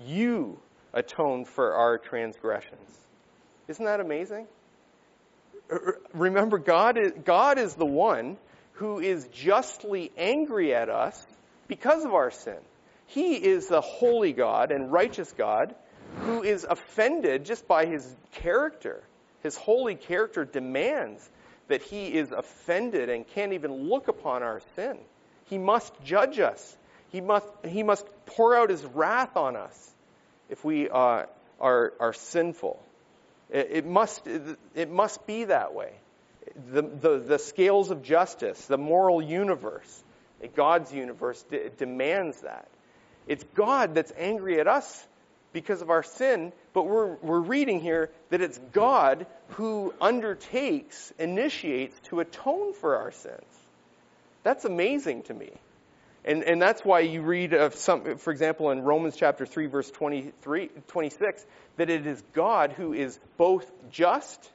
you 0.07 0.59
atone 0.93 1.45
for 1.45 1.75
our 1.75 1.99
transgressions. 1.99 2.91
Isn't 3.69 3.85
that 3.85 4.01
amazing? 4.01 4.47
remember, 6.13 6.59
God 6.59 6.97
is, 6.97 7.13
God 7.25 7.59
is 7.59 7.75
the 7.75 7.87
one 7.87 8.37
who 8.75 9.01
is 9.01 9.27
justly 9.29 10.13
angry 10.17 10.75
at 10.75 10.89
us 10.89 11.27
because 11.67 12.05
of 12.05 12.15
our 12.15 12.31
sin. 12.31 12.59
He 13.07 13.35
is 13.35 13.69
the 13.69 13.81
holy 13.81 14.33
God 14.33 14.71
and 14.71 14.93
righteous 14.93 15.33
God 15.33 15.75
who 16.21 16.43
is 16.43 16.65
offended 16.65 17.45
just 17.45 17.67
by 17.67 17.87
his 17.87 18.07
character. 18.33 19.03
His 19.43 19.57
holy 19.57 19.95
character 19.95 20.45
demands 20.45 21.29
that 21.69 21.83
he 21.83 22.15
is 22.15 22.33
offended 22.33 23.09
and 23.09 23.27
can't 23.29 23.53
even 23.53 23.89
look 23.89 24.09
upon 24.09 24.43
our 24.43 24.61
sin. 24.75 24.99
He 25.47 25.59
must 25.59 25.93
judge 26.05 26.39
us. 26.39 26.77
He 27.11 27.21
must, 27.21 27.47
he 27.67 27.83
must 27.83 28.07
pour 28.27 28.57
out 28.57 28.71
his 28.71 28.85
wrath 28.85 29.37
on 29.37 29.57
us 29.57 29.95
if 30.49 30.65
we 30.65 30.89
uh, 30.89 31.27
are, 31.61 31.93
are 32.01 32.13
sinful. 32.13 32.83
It, 33.51 33.69
it, 33.71 33.87
must, 33.87 34.27
it 34.75 34.91
must 34.91 35.27
be 35.27 35.45
that 35.45 35.75
way. 35.75 35.93
The, 36.73 36.83
the, 36.83 37.19
the 37.19 37.39
scales 37.39 37.91
of 37.91 38.03
justice, 38.03 38.67
the 38.67 38.79
moral 38.79 39.21
universe, 39.21 40.05
God's 40.55 40.93
universe 40.93 41.43
de- 41.45 41.71
demands 41.71 42.41
that. 42.43 42.69
It's 43.27 43.45
God 43.55 43.95
that's 43.95 44.13
angry 44.17 44.61
at 44.61 44.69
us 44.69 45.07
because 45.53 45.83
of 45.83 45.91
our 45.91 46.03
sin, 46.03 46.53
but 46.77 46.89
we're, 46.89 47.15
we're 47.23 47.41
reading 47.41 47.81
here 47.81 48.11
that 48.29 48.43
it's 48.43 48.61
God 48.75 49.27
who 49.53 49.95
undertakes, 49.99 51.11
initiates 51.19 51.99
to 52.11 52.21
atone 52.21 52.75
for 52.75 52.97
our 52.97 53.13
sins. 53.13 53.47
That's 54.43 54.67
amazing 54.67 55.23
to 55.23 55.33
me. 55.33 55.53
And, 56.27 56.45
and 56.45 56.61
that's 56.61 56.85
why 56.85 57.01
you 57.01 57.23
read 57.23 57.55
of 57.55 57.77
some, 57.77 58.19
for 58.19 58.31
example, 58.31 58.71
in 58.73 58.83
Romans 58.83 59.17
chapter 59.17 59.47
3, 59.47 59.69
verse 59.69 59.91
23, 59.91 60.69
26, 60.89 61.47
that 61.79 61.89
it 61.89 62.07
is 62.07 62.23
God 62.35 62.73
who 62.73 62.93
is 62.93 63.19
both 63.39 63.73
just 63.91 64.51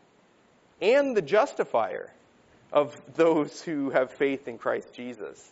and 0.80 1.18
the 1.18 1.24
justifier 1.24 2.14
of 2.72 3.02
those 3.16 3.64
who 3.64 3.90
have 3.90 4.12
faith 4.12 4.48
in 4.48 4.60
Christ 4.60 4.94
Jesus. 4.94 5.52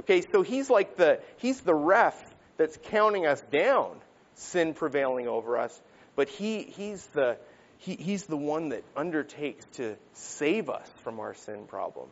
Okay, 0.00 0.20
so 0.30 0.42
he's 0.42 0.68
like 0.68 0.96
the, 0.96 1.20
he's 1.38 1.62
the 1.62 1.74
ref 1.74 2.22
that's 2.58 2.78
counting 2.90 3.24
us 3.24 3.40
down, 3.50 3.96
sin 4.34 4.74
prevailing 4.74 5.26
over 5.26 5.56
us, 5.56 5.80
but 6.16 6.28
he, 6.28 6.62
he's 6.62 7.04
the, 7.08 7.36
he, 7.78 7.94
he's 7.94 8.24
the 8.26 8.36
one 8.36 8.70
that 8.70 8.84
undertakes 8.96 9.64
to 9.74 9.96
save 10.12 10.68
us 10.68 10.88
from 11.02 11.20
our 11.20 11.34
sin 11.34 11.66
problem. 11.66 12.08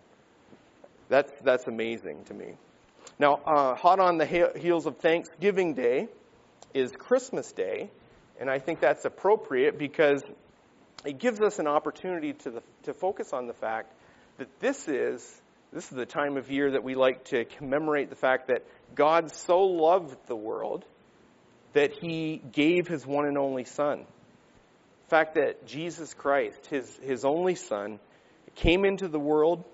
That's, 1.09 1.33
that's 1.43 1.67
amazing 1.67 2.25
to 2.25 2.35
me. 2.35 2.55
Now, 3.19 3.35
uh, 3.47 3.75
hot 3.75 4.01
on 4.01 4.19
the 4.19 4.53
heels 4.57 4.87
of 4.87 4.99
Thanksgiving 4.99 5.75
Day 5.75 6.09
is 6.73 6.93
Christmas 6.93 7.51
Day, 7.53 7.91
and 8.39 8.49
I 8.49 8.59
think 8.59 8.81
that's 8.81 9.05
appropriate 9.05 9.79
because 9.79 10.23
it 11.05 11.19
gives 11.19 11.41
us 11.41 11.59
an 11.59 11.67
opportunity 11.67 12.33
to, 12.33 12.51
the, 12.51 12.63
to 12.85 12.95
focus 12.95 13.33
on 13.33 13.47
the 13.47 13.55
fact 13.55 13.93
that 14.39 14.61
this 14.61 14.89
is 14.89 15.41
this 15.73 15.85
is 15.85 15.97
the 15.97 16.07
time 16.07 16.37
of 16.37 16.51
year 16.51 16.73
that 16.73 16.83
we 16.83 16.97
like 16.97 17.27
to 17.27 17.45
commemorate 17.45 18.11
the 18.11 18.17
fact 18.17 18.49
that 18.49 18.65
God 18.95 19.31
so 19.31 19.61
loved 19.63 20.17
the 20.27 20.35
world 20.35 20.85
that 21.72 21.92
he 21.92 22.42
gave 22.52 22.88
his 22.88 23.06
one 23.06 23.26
and 23.26 23.38
only 23.38 23.64
Son. 23.64 23.98
The 23.98 25.11
fact 25.11 25.35
that 25.35 25.66
Jesus 25.66 26.14
Christ, 26.14 26.66
his, 26.66 26.98
his 27.02 27.24
only 27.24 27.54
Son, 27.54 27.98
came 28.54 28.85
into 28.85 29.09
the 29.09 29.18
world, 29.18 29.64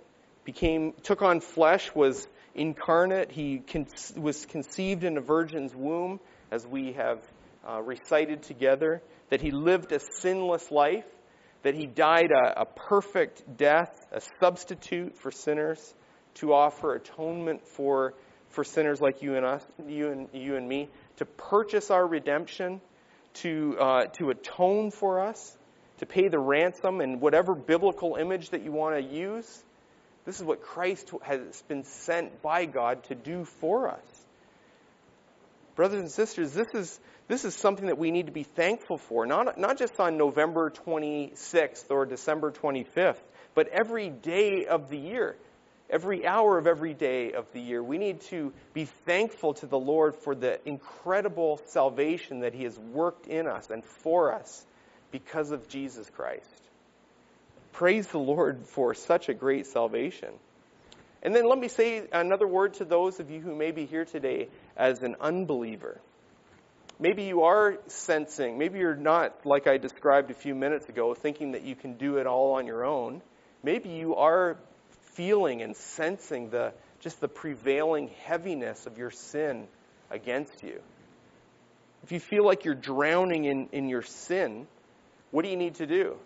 became, 0.44 0.92
took 1.02 1.22
on 1.22 1.40
flesh, 1.40 1.94
was 1.94 2.28
incarnate. 2.54 3.30
He 3.30 3.59
con- 3.59 3.87
was 4.16 4.46
conceived 4.46 5.04
in 5.04 5.16
a 5.16 5.20
virgin's 5.20 5.74
womb, 5.74 6.20
as 6.50 6.66
we 6.66 6.92
have 6.92 7.18
uh, 7.68 7.82
recited 7.82 8.42
together, 8.42 9.02
that 9.30 9.40
he 9.40 9.50
lived 9.50 9.92
a 9.92 10.00
sinless 10.20 10.70
life, 10.70 11.06
that 11.62 11.74
he 11.74 11.87
died 11.87 12.30
a, 12.30 12.62
a 12.62 12.64
perfect 12.64 13.56
death, 13.56 14.06
a 14.12 14.20
substitute 14.40 15.16
for 15.18 15.30
sinners, 15.30 15.94
to 16.35 16.52
offer 16.52 16.94
atonement 16.94 17.66
for, 17.66 18.14
for 18.50 18.62
sinners 18.62 19.00
like 19.00 19.22
you 19.22 19.37
and 19.37 19.44
us, 19.44 19.66
you 19.88 20.11
and, 20.11 20.28
you 20.32 20.56
and 20.56 20.68
me, 20.68 20.88
to 21.16 21.24
purchase 21.24 21.90
our 21.90 22.07
redemption, 22.07 22.81
to, 23.35 23.76
uh, 23.79 24.07
to 24.07 24.31
atone 24.31 24.90
for 24.90 25.20
us, 25.20 25.57
to 25.98 26.07
pay 26.07 26.29
the 26.29 26.38
ransom, 26.38 27.00
and 27.00 27.20
whatever 27.20 27.55
biblical 27.55 28.16
image 28.16 28.50
that 28.50 28.62
you 28.62 28.72
want 28.72 28.96
to 28.96 29.02
use 29.02 29.64
this 30.26 30.40
is 30.40 30.44
what 30.44 30.61
Christ 30.61 31.12
has 31.22 31.62
been 31.68 31.85
sent 31.85 32.42
by 32.42 32.66
God 32.66 33.05
to 33.05 33.14
do 33.14 33.44
for 33.44 33.88
us. 33.88 34.24
Brothers 35.76 36.00
and 36.00 36.11
sisters, 36.11 36.52
this 36.52 36.74
is, 36.74 37.00
this 37.29 37.44
is 37.44 37.55
something 37.55 37.87
that 37.87 37.96
we 37.96 38.11
need 38.11 38.26
to 38.26 38.33
be 38.33 38.42
thankful 38.42 38.98
for, 38.98 39.24
not, 39.24 39.57
not 39.57 39.79
just 39.79 40.00
on 40.00 40.18
November 40.18 40.70
26th 40.70 41.90
or 41.90 42.07
December 42.07 42.50
25th, 42.50 43.20
but 43.55 43.68
every 43.68 44.11
day 44.11 44.66
of 44.66 44.90
the 44.90 44.98
year, 44.98 45.37
every 45.88 46.27
hour 46.27 46.59
of 46.59 46.66
every 46.66 46.94
day 46.94 47.33
of 47.33 47.51
the 47.53 47.61
year. 47.61 47.83
We 47.83 47.99
need 47.99 48.20
to 48.22 48.53
be 48.75 48.87
thankful 49.05 49.55
to 49.55 49.66
the 49.66 49.79
Lord 49.79 50.14
for 50.16 50.35
the 50.35 50.61
incredible 50.68 51.61
salvation 51.66 52.40
that 52.40 52.55
He 52.55 52.64
has 52.64 52.79
worked 52.79 53.27
in 53.27 53.46
us 53.46 53.70
and 53.70 53.85
for 53.85 54.33
us 54.33 54.64
because 55.11 55.51
of 55.51 55.68
Jesus 55.68 56.11
Christ. 56.11 56.62
Praise 57.72 58.07
the 58.09 58.18
Lord 58.18 58.66
for 58.66 58.94
such 58.94 59.29
a 59.29 59.35
great 59.35 59.66
salvation. 59.66 60.31
And 61.22 61.35
then 61.35 61.49
let 61.49 61.59
me 61.59 61.68
say 61.68 62.05
another 62.12 62.46
word 62.46 62.75
to 62.75 62.85
those 62.85 63.20
of 63.20 63.31
you 63.31 63.40
who 63.40 63.55
may 63.55 63.70
be 63.70 63.87
here 63.87 64.05
today 64.05 64.49
as 64.77 65.03
an 65.03 65.16
unbeliever. 65.20 66.01
Maybe 66.99 67.25
you 67.25 67.42
are 67.42 67.79
sensing, 67.88 68.57
maybe 68.57 68.79
you're 68.79 68.96
not, 68.96 69.44
like 69.44 69.66
I 69.66 69.77
described 69.77 70.31
a 70.31 70.35
few 70.35 70.55
minutes 70.55 70.88
ago, 70.88 71.12
thinking 71.12 71.53
that 71.53 71.62
you 71.62 71.75
can 71.75 71.94
do 71.94 72.16
it 72.16 72.27
all 72.27 72.55
on 72.55 72.66
your 72.66 72.85
own. 72.85 73.20
Maybe 73.62 73.90
you 73.90 74.14
are 74.16 74.57
feeling 75.16 75.62
and 75.62 75.76
sensing 75.76 76.50
the 76.50 76.72
just 77.00 77.20
the 77.20 77.29
prevailing 77.29 78.11
heaviness 78.24 78.87
of 78.87 78.98
your 78.98 79.11
sin 79.11 79.66
against 80.11 80.62
you. 80.62 80.81
If 82.02 82.12
you 82.12 82.20
feel 82.20 82.44
like 82.44 82.64
you're 82.64 82.74
drowning 82.74 83.44
in, 83.44 83.68
in 83.72 83.88
your 83.88 84.02
sin, 84.02 84.66
what 85.31 85.42
do 85.44 85.50
you 85.50 85.57
need 85.57 85.76
to 85.76 85.87
do? 85.87 86.16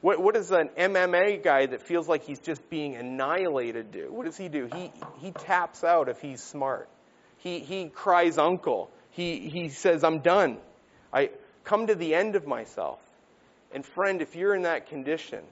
What, 0.00 0.22
what 0.22 0.34
does 0.34 0.50
an 0.52 0.70
MMA 0.78 1.42
guy 1.42 1.66
that 1.66 1.82
feels 1.82 2.08
like 2.08 2.24
he's 2.24 2.38
just 2.38 2.70
being 2.70 2.94
annihilated 2.94 3.90
do? 3.90 4.12
What 4.12 4.26
does 4.26 4.36
he 4.36 4.48
do? 4.48 4.68
He, 4.72 4.92
he 5.18 5.32
taps 5.32 5.82
out 5.82 6.08
if 6.08 6.20
he's 6.20 6.42
smart. 6.42 6.88
He, 7.38 7.58
he 7.60 7.88
cries 7.88 8.38
uncle. 8.38 8.90
He, 9.10 9.48
he 9.48 9.68
says, 9.70 10.04
I'm 10.04 10.20
done. 10.20 10.58
I 11.12 11.30
come 11.64 11.88
to 11.88 11.94
the 11.94 12.14
end 12.14 12.36
of 12.36 12.46
myself. 12.46 13.00
And 13.72 13.84
friend, 13.84 14.22
if 14.22 14.36
you're 14.36 14.54
in 14.54 14.62
that 14.62 14.86
condition 14.86 15.42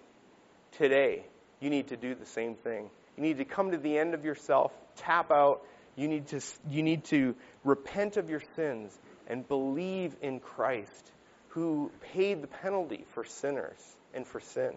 today, 0.72 1.24
you 1.60 1.70
need 1.70 1.88
to 1.88 1.96
do 1.96 2.14
the 2.14 2.26
same 2.26 2.54
thing. 2.54 2.90
You 3.16 3.22
need 3.22 3.38
to 3.38 3.44
come 3.44 3.70
to 3.70 3.78
the 3.78 3.98
end 3.98 4.14
of 4.14 4.24
yourself, 4.24 4.72
tap 4.96 5.30
out. 5.30 5.62
You 5.96 6.08
need 6.08 6.28
to, 6.28 6.40
you 6.68 6.82
need 6.82 7.04
to 7.06 7.34
repent 7.64 8.18
of 8.18 8.28
your 8.28 8.42
sins 8.54 8.96
and 9.26 9.46
believe 9.48 10.14
in 10.20 10.40
Christ 10.40 11.12
who 11.48 11.90
paid 12.12 12.42
the 12.42 12.46
penalty 12.46 13.06
for 13.14 13.24
sinners 13.24 13.80
and 14.12 14.26
for 14.26 14.40
sin. 14.40 14.74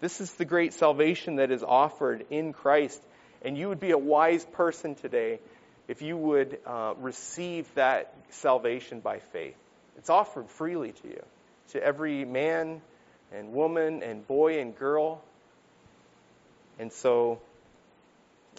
This 0.00 0.20
is 0.22 0.32
the 0.34 0.46
great 0.46 0.72
salvation 0.72 1.36
that 1.36 1.50
is 1.50 1.62
offered 1.62 2.24
in 2.30 2.54
Christ. 2.54 3.02
And 3.42 3.58
you 3.58 3.68
would 3.68 3.80
be 3.80 3.90
a 3.90 3.98
wise 3.98 4.44
person 4.44 4.94
today 4.94 5.40
if 5.86 6.02
you 6.02 6.16
would 6.16 6.58
uh, 6.66 6.94
receive 6.98 7.66
that 7.74 8.14
salvation 8.30 9.00
by 9.00 9.18
faith. 9.18 9.56
It's 9.98 10.10
offered 10.10 10.48
freely 10.48 10.92
to 10.92 11.08
you, 11.08 11.22
to 11.72 11.82
every 11.82 12.24
man 12.24 12.80
and 13.32 13.52
woman 13.52 14.02
and 14.02 14.26
boy 14.26 14.60
and 14.60 14.76
girl. 14.76 15.22
And 16.78 16.92
so, 16.92 17.40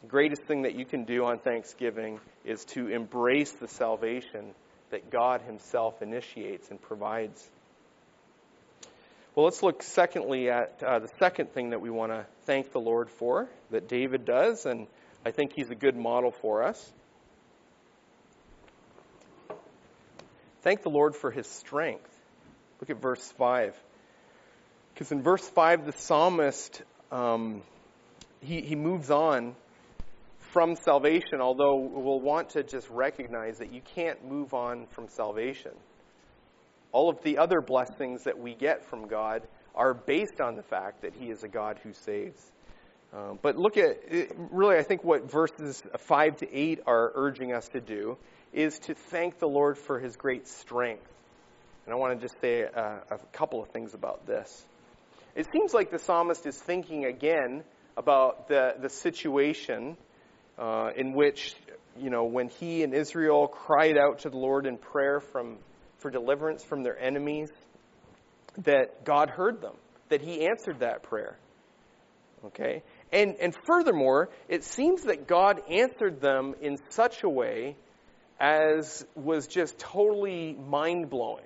the 0.02 0.08
greatest 0.08 0.44
thing 0.44 0.64
that 0.64 0.76
you 0.76 0.86
can 0.86 1.06
do 1.06 1.26
on 1.26 1.40
Thanksgiving 1.40 2.20
is 2.44 2.66
to 2.66 2.88
embrace 2.88 3.52
the 3.52 3.68
salvation 3.68 4.54
that 4.90 5.10
God 5.10 5.42
Himself 5.42 6.02
initiates 6.02 6.70
and 6.70 6.82
provides. 6.82 7.48
Well, 9.36 9.46
let's 9.46 9.64
look 9.64 9.84
secondly 9.84 10.50
at 10.50 10.82
uh, 10.84 11.00
the 11.00 11.10
second 11.20 11.54
thing 11.54 11.70
that 11.70 11.82
we 11.82 11.90
want 11.90 12.12
to 12.12 12.26
thank 12.46 12.72
the 12.72 12.80
Lord 12.80 13.10
for, 13.10 13.48
that 13.72 13.88
David 13.88 14.26
does, 14.26 14.66
and 14.66 14.88
I 15.26 15.32
think 15.32 15.54
he's 15.54 15.70
a 15.70 15.76
good 15.76 15.96
model 15.96 16.32
for 16.32 16.64
us. 16.64 16.92
Thank 20.62 20.82
the 20.84 20.90
Lord 20.90 21.16
for 21.16 21.32
his 21.32 21.48
strength. 21.48 22.10
Look 22.82 22.90
at 22.90 23.02
verse 23.02 23.32
5. 23.38 23.74
Because 24.94 25.12
in 25.12 25.22
verse 25.22 25.48
5, 25.48 25.86
the 25.86 25.94
psalmist, 25.94 26.82
um, 27.12 27.62
he, 28.42 28.62
he 28.62 28.76
moves 28.76 29.10
on 29.12 29.56
from 30.52 30.76
salvation, 30.76 31.42
although 31.42 31.76
we'll 31.76 32.20
want 32.20 32.50
to 32.52 32.64
just 32.64 32.90
recognize 32.90 33.60
that 33.60 33.72
you 33.72 33.82
can't 33.82 34.28
move 34.28 34.54
on 34.54 34.88
from 34.88 35.08
salvation. 35.08 35.72
All 36.92 37.10
of 37.10 37.22
the 37.24 37.38
other 37.38 37.62
blessings 37.62 38.24
that 38.24 38.40
we 38.40 38.56
get 38.56 38.86
from 38.90 39.08
God 39.08 39.44
are 39.76 39.94
based 39.94 40.42
on 40.42 40.56
the 40.56 40.64
fact 40.64 41.04
that 41.04 41.14
He 41.14 41.30
is 41.30 41.44
a 41.44 41.48
God 41.48 41.80
who 41.84 41.94
saves. 41.94 42.52
Um, 43.14 43.40
but 43.42 43.58
look 43.58 43.78
at, 43.78 43.98
it, 44.08 44.36
really, 44.52 44.78
I 44.78 44.84
think 44.84 45.04
what 45.04 45.30
verses 45.30 45.84
5 45.98 46.38
to 46.38 46.56
8 46.56 46.82
are 46.88 47.12
urging 47.16 47.54
us 47.54 47.68
to 47.70 47.82
do 47.82 48.18
is 48.52 48.80
to 48.80 48.96
thank 48.96 49.40
the 49.40 49.48
Lord 49.48 49.78
for 49.78 50.00
His 50.00 50.16
great 50.16 50.48
strength. 50.48 51.08
And 51.86 51.94
I 51.94 51.98
want 51.98 52.20
to 52.20 52.28
just 52.28 52.40
say 52.42 52.62
a, 52.62 53.02
a 53.12 53.18
couple 53.34 53.62
of 53.62 53.70
things 53.70 53.94
about 53.94 54.26
this. 54.26 54.66
It 55.36 55.48
seems 55.52 55.74
like 55.74 55.92
the 55.92 56.00
psalmist 56.00 56.46
is 56.46 56.58
thinking 56.58 57.06
again 57.06 57.64
about 58.00 58.48
the, 58.48 58.76
the 58.82 58.90
situation 58.90 59.98
uh, 60.58 60.92
in 60.96 61.14
which, 61.14 61.54
you 61.98 62.10
know, 62.10 62.24
when 62.24 62.48
he 62.48 62.82
and 62.84 62.94
Israel 62.94 63.48
cried 63.48 63.98
out 63.98 64.20
to 64.20 64.30
the 64.30 64.38
Lord 64.38 64.66
in 64.66 64.78
prayer 64.78 65.20
from 65.20 65.58
for 65.98 66.10
deliverance 66.10 66.64
from 66.64 66.84
their 66.84 66.98
enemies, 66.98 67.52
that 68.60 69.04
God 69.04 69.30
heard 69.30 69.62
them, 69.62 69.76
that 70.08 70.22
He 70.22 70.48
answered 70.48 70.80
that 70.80 71.04
prayer. 71.04 71.38
Okay? 72.46 72.84
And, 73.12 73.36
and 73.42 73.54
furthermore, 73.68 74.30
it 74.48 74.64
seems 74.64 75.04
that 75.04 75.28
God 75.28 75.62
answered 75.70 76.22
them 76.22 76.56
in 76.62 76.78
such 76.90 77.24
a 77.24 77.30
way 77.30 77.76
as 78.40 79.06
was 79.16 79.48
just 79.48 79.78
totally 79.78 80.54
mind 80.54 81.10
blowing. 81.10 81.44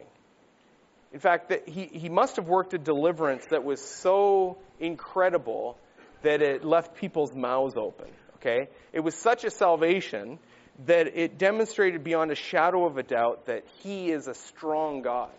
In 1.11 1.19
fact, 1.19 1.49
that 1.49 1.67
he, 1.67 1.85
he 1.85 2.09
must 2.09 2.35
have 2.35 2.47
worked 2.47 2.73
a 2.75 2.77
deliverance 2.77 3.45
that 3.49 3.63
was 3.63 3.81
so 3.81 4.57
incredible 4.79 5.77
that 6.23 6.41
it 6.41 6.65
left 6.65 6.95
people's 6.95 7.33
mouths 7.33 7.75
open. 7.77 8.09
Okay? 8.36 8.67
It 8.91 9.01
was 9.01 9.15
such 9.15 9.43
a 9.43 9.49
salvation 9.49 10.39
that 10.86 11.15
it 11.15 11.38
demonstrated 11.38 12.03
beyond 12.03 12.31
a 12.31 12.36
shadow 12.36 12.86
of 12.86 12.97
a 12.97 13.03
doubt 13.03 13.45
that 13.45 13.63
he 13.83 14.12
is 14.12 14.27
a 14.27 14.33
strong 14.33 15.01
God 15.01 15.31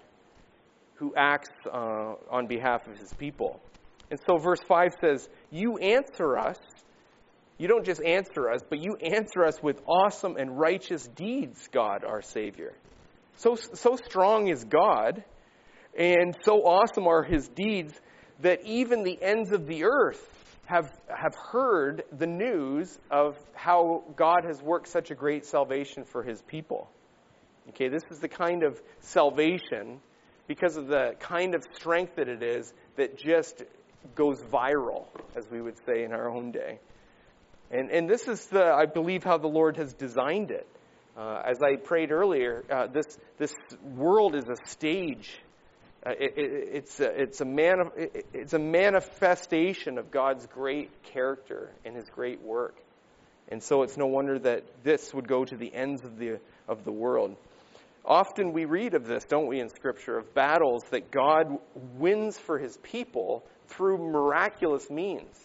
who 0.97 1.13
acts 1.17 1.51
uh, 1.67 2.15
on 2.31 2.47
behalf 2.47 2.87
of 2.87 2.97
his 2.97 3.13
people. 3.15 3.61
And 4.11 4.21
so 4.27 4.37
verse 4.37 4.61
5 4.69 4.93
says, 5.01 5.29
You 5.51 5.79
answer 5.79 6.39
us. 6.39 6.59
You 7.59 7.69
don't 7.69 7.85
just 7.85 8.03
answer 8.03 8.51
us, 8.51 8.61
but 8.69 8.81
you 8.81 8.97
answer 8.97 9.45
us 9.45 9.63
with 9.63 9.81
awesome 9.87 10.37
and 10.37 10.59
righteous 10.59 11.07
deeds, 11.07 11.69
God, 11.73 12.05
our 12.05 12.23
Savior. 12.23 12.73
So, 13.37 13.55
so 13.57 13.97
strong 13.97 14.49
is 14.49 14.65
God, 14.65 15.23
and 15.97 16.37
so 16.45 16.65
awesome 16.65 17.07
are 17.07 17.23
his 17.23 17.49
deeds, 17.49 17.93
that 18.41 18.65
even 18.65 19.05
the 19.05 19.21
ends 19.23 19.53
of 19.53 19.67
the 19.67 19.85
earth 19.85 20.34
have, 20.67 20.91
have 21.09 21.35
heard 21.35 22.05
the 22.13 22.27
news 22.27 22.99
of 23.11 23.37
how 23.55 24.03
God 24.17 24.45
has 24.45 24.63
worked 24.63 24.89
such 24.89 25.11
a 25.11 25.15
great 25.15 25.45
salvation 25.45 26.05
for 26.05 26.23
his 26.23 26.41
people. 26.43 26.91
Okay, 27.71 27.89
this 27.89 28.05
is 28.11 28.19
the 28.19 28.29
kind 28.29 28.63
of 28.63 28.81
salvation, 29.01 30.01
because 30.47 30.77
of 30.77 30.89
the 30.89 31.15
kind 31.19 31.55
of 31.55 31.65
strength 31.75 32.17
that 32.17 32.29
it 32.29 32.43
is, 32.43 32.73
that 32.97 33.17
just 33.17 33.63
goes 34.15 34.41
viral, 34.43 35.07
as 35.35 35.51
we 35.51 35.63
would 35.63 35.79
say 35.87 36.05
in 36.05 36.13
our 36.13 36.29
own 36.29 36.53
day. 36.53 36.79
And, 37.71 37.91
and 37.91 38.09
this 38.09 38.29
is, 38.29 38.47
the, 38.47 38.65
I 38.65 38.85
believe, 38.87 39.25
how 39.25 39.39
the 39.39 39.49
Lord 39.49 39.79
has 39.79 39.95
designed 39.95 40.51
it. 40.51 40.69
Uh, 41.17 41.43
as 41.47 41.63
I 41.63 41.77
prayed 41.77 42.11
earlier, 42.11 42.65
uh, 42.71 42.87
this, 42.89 43.19
this 43.39 43.55
world 43.83 44.35
is 44.35 44.45
a 44.49 44.57
stage. 44.69 45.39
Uh, 46.07 46.11
it, 46.11 46.35
it, 46.37 46.69
it's, 46.73 47.01
a, 47.01 47.23
it's, 47.23 47.41
a 47.41 47.45
man, 47.45 47.91
it, 47.97 48.27
it's 48.35 48.53
a 48.53 48.59
manifestation 48.59 49.97
of 49.99 50.11
God's 50.11 50.47
great 50.47 50.91
character 51.05 51.71
and 51.85 51.97
His 51.97 52.09
great 52.11 52.43
work. 52.43 52.77
And 53.49 53.63
so 53.63 53.83
it's 53.83 53.97
no 53.97 54.07
wonder 54.07 54.39
that 54.39 54.65
this 54.83 55.13
would 55.15 55.29
go 55.29 55.45
to 55.45 55.57
the 55.57 55.75
ends 55.75 56.05
of 56.05 56.19
the, 56.19 56.41
of 56.69 56.85
the 56.85 56.93
world. 56.93 57.37
Often 58.05 58.53
we 58.53 58.67
read 58.67 58.95
of 58.95 59.07
this, 59.07 59.25
don't 59.25 59.47
we, 59.47 59.61
in 59.61 59.71
Scripture, 59.71 60.19
of 60.19 60.35
battles 60.35 60.85
that 60.91 61.11
God 61.11 61.59
wins 61.97 62.39
for 62.39 62.59
His 62.59 62.77
people 62.79 63.43
through 63.69 63.99
miraculous 63.99 64.91
means, 64.91 65.43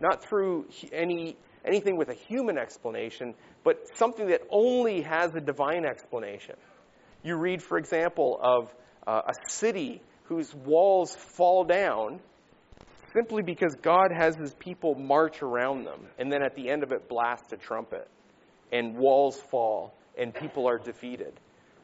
not 0.00 0.24
through 0.24 0.66
any 0.92 1.36
anything 1.64 1.96
with 1.96 2.08
a 2.08 2.14
human 2.14 2.58
explanation, 2.58 3.34
but 3.64 3.86
something 3.96 4.28
that 4.28 4.40
only 4.50 5.02
has 5.02 5.34
a 5.34 5.40
divine 5.40 5.84
explanation. 5.84 6.56
You 7.22 7.36
read, 7.36 7.62
for 7.62 7.76
example, 7.76 8.40
of 8.42 8.74
uh, 9.10 9.22
a 9.26 9.50
city 9.50 10.00
whose 10.24 10.54
walls 10.54 11.16
fall 11.16 11.64
down 11.64 12.20
simply 13.12 13.42
because 13.42 13.74
God 13.82 14.12
has 14.16 14.36
his 14.36 14.54
people 14.54 14.94
march 14.94 15.42
around 15.42 15.84
them, 15.84 16.06
and 16.16 16.32
then 16.32 16.42
at 16.44 16.54
the 16.54 16.70
end 16.70 16.84
of 16.84 16.92
it, 16.92 17.08
blast 17.08 17.52
a 17.52 17.56
trumpet, 17.56 18.08
and 18.70 18.96
walls 18.96 19.40
fall, 19.50 19.94
and 20.16 20.32
people 20.32 20.68
are 20.68 20.78
defeated. 20.78 21.32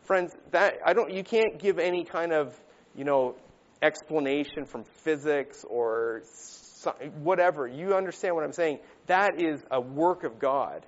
Friends, 0.04 0.36
that 0.52 0.74
I 0.84 0.92
don't. 0.92 1.12
You 1.12 1.24
can't 1.24 1.58
give 1.58 1.80
any 1.80 2.04
kind 2.04 2.32
of 2.32 2.54
you 2.94 3.02
know 3.02 3.34
explanation 3.82 4.64
from 4.64 4.84
physics 4.84 5.64
or 5.68 6.22
whatever. 7.22 7.66
You 7.66 7.96
understand 7.96 8.36
what 8.36 8.44
I'm 8.44 8.52
saying? 8.52 8.78
That 9.06 9.42
is 9.42 9.64
a 9.72 9.80
work 9.80 10.22
of 10.22 10.38
God 10.38 10.86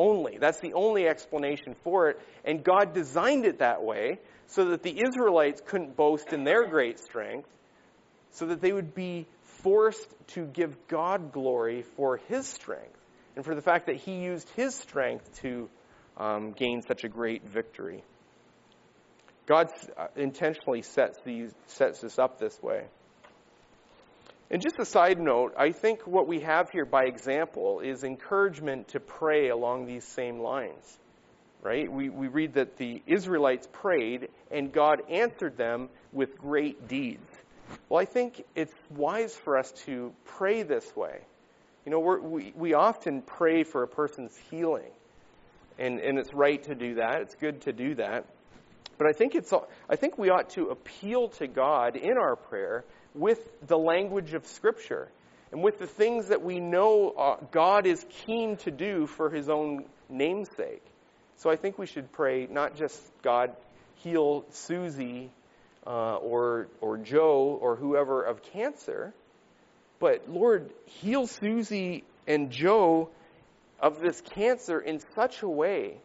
only. 0.00 0.38
That's 0.38 0.60
the 0.60 0.72
only 0.72 1.06
explanation 1.06 1.76
for 1.84 2.08
it. 2.08 2.20
And 2.44 2.64
God 2.64 2.94
designed 2.94 3.44
it 3.44 3.58
that 3.58 3.82
way 3.82 4.18
so 4.46 4.70
that 4.70 4.82
the 4.82 5.02
Israelites 5.02 5.60
couldn't 5.64 5.94
boast 5.94 6.32
in 6.32 6.44
their 6.44 6.66
great 6.66 6.98
strength, 6.98 7.48
so 8.30 8.46
that 8.46 8.62
they 8.62 8.72
would 8.72 8.94
be 8.94 9.26
forced 9.62 10.08
to 10.28 10.46
give 10.46 10.88
God 10.88 11.32
glory 11.32 11.82
for 11.96 12.16
his 12.28 12.46
strength 12.46 12.98
and 13.36 13.44
for 13.44 13.54
the 13.54 13.62
fact 13.62 13.86
that 13.86 13.96
he 13.96 14.22
used 14.22 14.48
his 14.50 14.74
strength 14.74 15.40
to 15.42 15.68
um, 16.16 16.52
gain 16.52 16.82
such 16.82 17.04
a 17.04 17.08
great 17.08 17.46
victory. 17.46 18.02
God 19.46 19.68
uh, 19.96 20.06
intentionally 20.16 20.82
sets, 20.82 21.18
these, 21.24 21.52
sets 21.66 22.00
this 22.00 22.18
up 22.18 22.38
this 22.38 22.60
way. 22.62 22.86
And 24.50 24.60
just 24.60 24.78
a 24.78 24.84
side 24.84 25.20
note, 25.20 25.54
I 25.56 25.70
think 25.70 26.06
what 26.06 26.26
we 26.26 26.40
have 26.40 26.70
here 26.70 26.84
by 26.84 27.04
example 27.04 27.80
is 27.80 28.02
encouragement 28.02 28.88
to 28.88 29.00
pray 29.00 29.48
along 29.48 29.86
these 29.86 30.04
same 30.04 30.40
lines. 30.40 30.98
Right? 31.62 31.92
We, 31.92 32.08
we 32.08 32.26
read 32.26 32.54
that 32.54 32.78
the 32.78 33.02
Israelites 33.06 33.68
prayed 33.70 34.28
and 34.50 34.72
God 34.72 35.02
answered 35.08 35.56
them 35.56 35.88
with 36.12 36.38
great 36.38 36.88
deeds. 36.88 37.28
Well, 37.88 38.00
I 38.00 38.06
think 38.06 38.44
it's 38.56 38.74
wise 38.90 39.36
for 39.36 39.56
us 39.56 39.70
to 39.86 40.12
pray 40.24 40.62
this 40.62 40.96
way. 40.96 41.20
You 41.84 41.92
know, 41.92 42.00
we 42.00 42.52
we, 42.56 42.74
often 42.74 43.22
pray 43.22 43.64
for 43.64 43.82
a 43.82 43.88
person's 43.88 44.36
healing, 44.50 44.90
and, 45.78 45.98
and 45.98 46.18
it's 46.18 46.34
right 46.34 46.62
to 46.64 46.74
do 46.74 46.96
that. 46.96 47.22
It's 47.22 47.34
good 47.36 47.62
to 47.62 47.72
do 47.72 47.94
that. 47.94 48.26
But 48.98 49.06
I 49.06 49.12
think, 49.12 49.34
it's, 49.34 49.52
I 49.88 49.96
think 49.96 50.18
we 50.18 50.28
ought 50.28 50.50
to 50.50 50.66
appeal 50.66 51.28
to 51.38 51.46
God 51.46 51.96
in 51.96 52.18
our 52.18 52.36
prayer 52.36 52.84
with 53.14 53.38
the 53.66 53.78
language 53.78 54.34
of 54.34 54.46
Scripture 54.46 55.08
and 55.52 55.62
with 55.62 55.78
the 55.78 55.86
things 55.86 56.28
that 56.28 56.42
we 56.42 56.60
know 56.60 57.10
uh, 57.10 57.36
God 57.50 57.86
is 57.86 58.04
keen 58.26 58.56
to 58.58 58.70
do 58.70 59.06
for 59.06 59.30
his 59.30 59.48
own 59.48 59.84
namesake. 60.08 60.82
So 61.38 61.50
I 61.50 61.56
think 61.56 61.78
we 61.78 61.86
should 61.86 62.12
pray 62.12 62.46
not 62.50 62.76
just 62.76 63.00
God 63.22 63.54
heal 63.96 64.44
Susie 64.50 65.30
uh, 65.86 66.16
or, 66.16 66.68
or 66.80 66.98
Joe 66.98 67.58
or 67.60 67.76
whoever 67.76 68.22
of 68.22 68.42
cancer, 68.42 69.12
but 69.98 70.28
Lord, 70.28 70.70
heal 70.86 71.26
Susie 71.26 72.04
and 72.26 72.50
Joe 72.50 73.10
of 73.80 74.00
this 74.00 74.20
cancer 74.20 74.78
in 74.78 75.00
such 75.14 75.42
a 75.42 75.48
way 75.48 75.96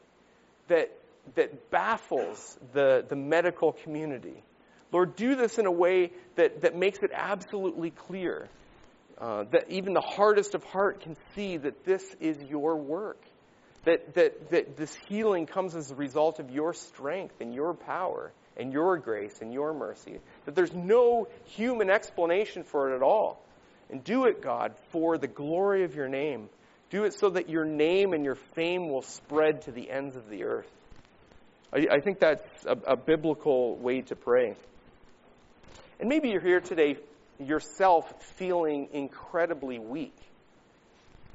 that, 0.67 0.91
that 1.35 1.69
baffles 1.69 2.57
the, 2.73 3.05
the 3.07 3.15
medical 3.15 3.73
community 3.73 4.43
Lord, 4.91 5.15
do 5.15 5.35
this 5.35 5.57
in 5.57 5.65
a 5.65 5.71
way 5.71 6.11
that, 6.35 6.61
that 6.61 6.75
makes 6.75 6.99
it 6.99 7.11
absolutely 7.13 7.91
clear 7.91 8.47
uh, 9.17 9.45
that 9.51 9.69
even 9.69 9.93
the 9.93 10.01
hardest 10.01 10.55
of 10.55 10.63
heart 10.63 11.01
can 11.01 11.15
see 11.35 11.57
that 11.57 11.85
this 11.85 12.03
is 12.19 12.41
your 12.43 12.75
work. 12.75 13.21
That, 13.85 14.15
that, 14.15 14.49
that 14.49 14.77
this 14.77 14.95
healing 15.07 15.45
comes 15.45 15.75
as 15.75 15.91
a 15.91 15.95
result 15.95 16.39
of 16.39 16.49
your 16.49 16.73
strength 16.73 17.39
and 17.39 17.53
your 17.53 17.73
power 17.75 18.31
and 18.57 18.73
your 18.73 18.97
grace 18.97 19.37
and 19.41 19.53
your 19.53 19.73
mercy. 19.73 20.19
That 20.45 20.55
there's 20.55 20.73
no 20.73 21.27
human 21.45 21.89
explanation 21.89 22.63
for 22.63 22.91
it 22.91 22.95
at 22.95 23.03
all. 23.03 23.45
And 23.89 24.03
do 24.03 24.25
it, 24.25 24.41
God, 24.41 24.73
for 24.89 25.17
the 25.17 25.27
glory 25.27 25.83
of 25.83 25.93
your 25.93 26.07
name. 26.07 26.49
Do 26.89 27.03
it 27.03 27.13
so 27.13 27.29
that 27.31 27.49
your 27.49 27.65
name 27.65 28.13
and 28.13 28.25
your 28.25 28.35
fame 28.35 28.89
will 28.89 29.03
spread 29.03 29.63
to 29.63 29.71
the 29.71 29.89
ends 29.89 30.15
of 30.15 30.29
the 30.29 30.45
earth. 30.45 30.71
I, 31.71 31.87
I 31.91 31.99
think 31.99 32.19
that's 32.19 32.65
a, 32.65 32.77
a 32.87 32.97
biblical 32.97 33.75
way 33.75 34.01
to 34.01 34.15
pray. 34.15 34.55
And 35.99 36.09
maybe 36.09 36.29
you're 36.29 36.41
here 36.41 36.59
today 36.59 36.97
yourself 37.39 38.21
feeling 38.35 38.89
incredibly 38.91 39.79
weak. 39.79 40.15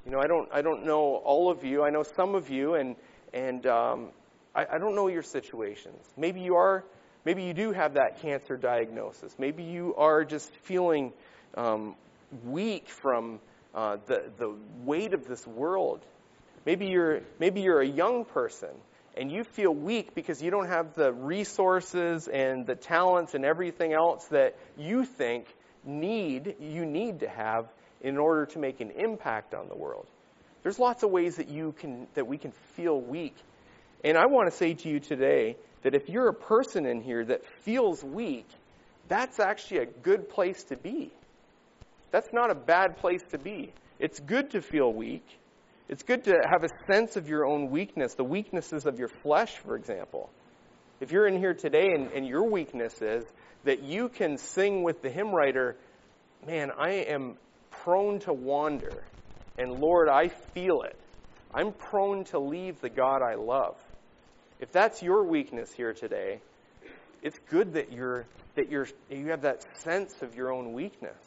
You 0.04 0.12
know, 0.12 0.20
I 0.20 0.26
don't, 0.26 0.48
I 0.52 0.60
don't 0.60 0.84
know 0.84 1.16
all 1.16 1.50
of 1.50 1.64
you. 1.64 1.82
I 1.82 1.90
know 1.90 2.02
some 2.02 2.34
of 2.34 2.50
you, 2.50 2.74
and, 2.74 2.96
and 3.32 3.66
um, 3.66 4.08
I, 4.54 4.66
I 4.72 4.78
don't 4.78 4.94
know 4.94 5.08
your 5.08 5.22
situations. 5.22 6.06
Maybe 6.16 6.40
you 6.40 6.56
are, 6.56 6.84
maybe 7.24 7.44
you 7.44 7.54
do 7.54 7.72
have 7.72 7.94
that 7.94 8.20
cancer 8.20 8.56
diagnosis. 8.56 9.34
Maybe 9.38 9.62
you 9.62 9.94
are 9.96 10.24
just 10.24 10.50
feeling 10.62 11.12
um, 11.54 11.94
weak 12.44 12.88
from 12.88 13.40
uh, 13.74 13.96
the, 14.06 14.24
the 14.38 14.54
weight 14.84 15.14
of 15.14 15.26
this 15.26 15.46
world. 15.46 16.00
Maybe 16.66 16.86
you're, 16.86 17.20
maybe 17.38 17.62
you're 17.62 17.80
a 17.80 17.88
young 17.88 18.26
person 18.26 18.70
and 19.16 19.30
you 19.30 19.44
feel 19.44 19.74
weak 19.74 20.14
because 20.14 20.42
you 20.42 20.50
don't 20.50 20.68
have 20.68 20.94
the 20.94 21.12
resources 21.12 22.28
and 22.28 22.66
the 22.66 22.74
talents 22.74 23.34
and 23.34 23.44
everything 23.44 23.92
else 23.92 24.24
that 24.26 24.56
you 24.76 25.04
think 25.04 25.46
need 25.84 26.56
you 26.60 26.84
need 26.84 27.20
to 27.20 27.28
have 27.28 27.66
in 28.00 28.18
order 28.18 28.46
to 28.46 28.58
make 28.58 28.80
an 28.80 28.90
impact 28.90 29.54
on 29.54 29.68
the 29.68 29.76
world. 29.76 30.06
There's 30.62 30.78
lots 30.78 31.02
of 31.02 31.10
ways 31.10 31.36
that 31.36 31.48
you 31.48 31.72
can 31.78 32.06
that 32.14 32.26
we 32.26 32.38
can 32.38 32.52
feel 32.76 33.00
weak. 33.00 33.34
And 34.04 34.16
I 34.16 34.26
want 34.26 34.50
to 34.50 34.56
say 34.56 34.74
to 34.74 34.88
you 34.88 35.00
today 35.00 35.56
that 35.82 35.94
if 35.94 36.08
you're 36.08 36.28
a 36.28 36.34
person 36.34 36.86
in 36.86 37.02
here 37.02 37.24
that 37.24 37.44
feels 37.64 38.02
weak, 38.02 38.46
that's 39.08 39.40
actually 39.40 39.78
a 39.78 39.86
good 39.86 40.28
place 40.28 40.62
to 40.64 40.76
be. 40.76 41.10
That's 42.10 42.32
not 42.32 42.50
a 42.50 42.54
bad 42.54 42.98
place 42.98 43.22
to 43.30 43.38
be. 43.38 43.72
It's 43.98 44.18
good 44.20 44.50
to 44.52 44.62
feel 44.62 44.92
weak. 44.92 45.26
It's 45.90 46.04
good 46.04 46.22
to 46.24 46.40
have 46.48 46.62
a 46.62 46.68
sense 46.92 47.16
of 47.16 47.28
your 47.28 47.44
own 47.44 47.68
weakness, 47.68 48.14
the 48.14 48.22
weaknesses 48.22 48.86
of 48.86 49.00
your 49.00 49.08
flesh, 49.08 49.56
for 49.56 49.74
example. 49.74 50.30
If 51.00 51.10
you're 51.10 51.26
in 51.26 51.36
here 51.36 51.52
today 51.52 51.88
and, 51.92 52.12
and 52.12 52.24
your 52.28 52.48
weakness 52.48 53.02
is 53.02 53.24
that 53.64 53.82
you 53.82 54.08
can 54.08 54.38
sing 54.38 54.84
with 54.84 55.02
the 55.02 55.10
hymn 55.10 55.34
writer, 55.34 55.76
man, 56.46 56.70
I 56.78 56.90
am 56.90 57.38
prone 57.72 58.20
to 58.20 58.32
wander. 58.32 59.02
And 59.58 59.80
Lord, 59.80 60.08
I 60.08 60.28
feel 60.28 60.82
it. 60.82 60.96
I'm 61.52 61.72
prone 61.72 62.22
to 62.26 62.38
leave 62.38 62.80
the 62.80 62.88
God 62.88 63.20
I 63.20 63.34
love. 63.34 63.76
If 64.60 64.70
that's 64.70 65.02
your 65.02 65.24
weakness 65.24 65.72
here 65.72 65.92
today, 65.92 66.40
it's 67.20 67.40
good 67.50 67.72
that 67.72 67.92
you're 67.92 68.26
that 68.54 68.70
you're 68.70 68.86
you 69.10 69.30
have 69.30 69.42
that 69.42 69.66
sense 69.78 70.22
of 70.22 70.36
your 70.36 70.52
own 70.52 70.72
weakness. 70.72 71.18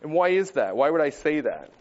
And 0.00 0.12
why 0.12 0.28
is 0.28 0.52
that? 0.52 0.76
Why 0.76 0.90
would 0.90 1.00
I 1.00 1.10
say 1.10 1.40
that? 1.40 1.72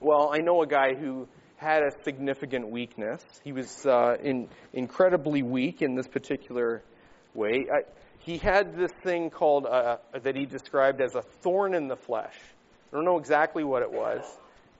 Well, 0.00 0.30
I 0.32 0.38
know 0.38 0.62
a 0.62 0.66
guy 0.66 0.94
who 0.94 1.26
had 1.56 1.82
a 1.82 1.90
significant 2.04 2.70
weakness. 2.70 3.20
He 3.42 3.50
was 3.50 3.84
uh, 3.84 4.16
in, 4.22 4.48
incredibly 4.72 5.42
weak 5.42 5.82
in 5.82 5.96
this 5.96 6.06
particular 6.06 6.84
way. 7.34 7.66
I, 7.72 7.80
he 8.20 8.38
had 8.38 8.76
this 8.76 8.92
thing 9.02 9.30
called 9.30 9.66
uh, 9.66 9.96
that 10.22 10.36
he 10.36 10.46
described 10.46 11.00
as 11.00 11.16
a 11.16 11.22
thorn 11.42 11.74
in 11.74 11.88
the 11.88 11.96
flesh. 11.96 12.36
I 12.92 12.96
don't 12.96 13.04
know 13.04 13.18
exactly 13.18 13.64
what 13.64 13.82
it 13.82 13.90
was, 13.90 14.24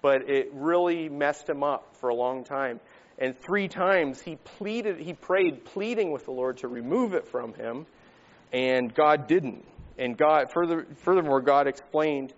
but 0.03 0.31
it 0.31 0.51
really 0.55 1.09
messed 1.09 1.49
him 1.49 1.65
up 1.65 1.97
for 1.97 2.11
a 2.11 2.15
long 2.15 2.45
time. 2.45 2.79
And 3.19 3.37
three 3.37 3.67
times 3.67 4.21
he 4.21 4.37
pleaded, 4.37 5.01
he 5.01 5.15
prayed, 5.15 5.65
pleading 5.65 6.13
with 6.13 6.27
the 6.27 6.31
Lord 6.31 6.59
to 6.59 6.69
remove 6.69 7.15
it 7.15 7.27
from 7.27 7.55
him, 7.55 7.87
and 8.53 8.95
God 8.95 9.27
didn't. 9.27 9.65
And 9.99 10.17
God, 10.17 10.53
further, 10.53 10.87
furthermore, 10.99 11.41
God 11.41 11.67
explained 11.67 12.33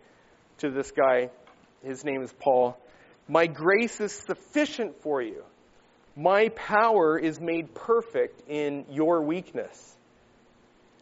to 0.59 0.71
this 0.71 0.91
guy, 0.91 1.31
his 1.85 2.05
name 2.05 2.23
is 2.23 2.33
Paul, 2.33 2.79
my 3.29 3.47
grace 3.47 4.01
is 4.01 4.13
sufficient 4.13 5.03
for 5.03 5.23
you. 5.23 5.45
My 6.17 6.49
power 6.51 7.19
is 7.19 7.41
made 7.41 7.75
perfect 7.75 8.49
in 8.49 8.85
your 8.91 9.23
weakness. 9.23 9.97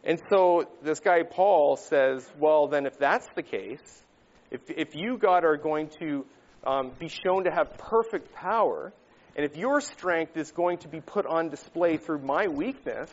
And 0.05 0.21
so 0.31 0.69
this 0.83 1.01
guy 1.01 1.23
Paul 1.23 1.77
says, 1.77 2.29
well, 2.39 2.69
then 2.69 2.87
if 2.87 2.99
that's 2.99 3.27
the 3.35 3.43
case, 3.43 4.05
if, 4.51 4.61
if 4.71 4.95
you, 4.95 5.19
God, 5.19 5.45
are 5.45 5.57
going 5.57 5.91
to 6.01 6.25
um, 6.65 6.93
be 6.99 7.09
shown 7.09 7.45
to 7.45 7.51
have 7.51 7.77
perfect 7.79 8.35
power, 8.35 8.93
and 9.37 9.45
if 9.45 9.57
your 9.57 9.81
strength 9.81 10.37
is 10.37 10.51
going 10.53 10.79
to 10.79 10.89
be 10.89 11.01
put 11.01 11.27
on 11.27 11.49
display 11.49 11.97
through 11.97 12.21
my 12.21 12.49
weakness, 12.49 13.11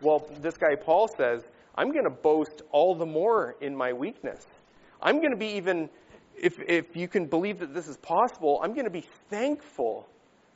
well, 0.00 0.28
this 0.40 0.56
guy 0.56 0.74
Paul 0.76 1.08
says, 1.16 1.42
I'm 1.74 1.92
going 1.92 2.04
to 2.04 2.10
boast 2.10 2.62
all 2.72 2.94
the 2.94 3.06
more 3.06 3.54
in 3.60 3.76
my 3.76 3.92
weakness. 3.92 4.44
I'm 5.00 5.18
going 5.18 5.30
to 5.30 5.36
be 5.36 5.56
even, 5.56 5.88
if, 6.38 6.58
if 6.60 6.96
you 6.96 7.08
can 7.08 7.26
believe 7.26 7.60
that 7.60 7.74
this 7.74 7.88
is 7.88 7.96
possible, 7.96 8.60
I'm 8.62 8.72
going 8.72 8.84
to 8.84 8.90
be 8.90 9.06
thankful 9.30 10.08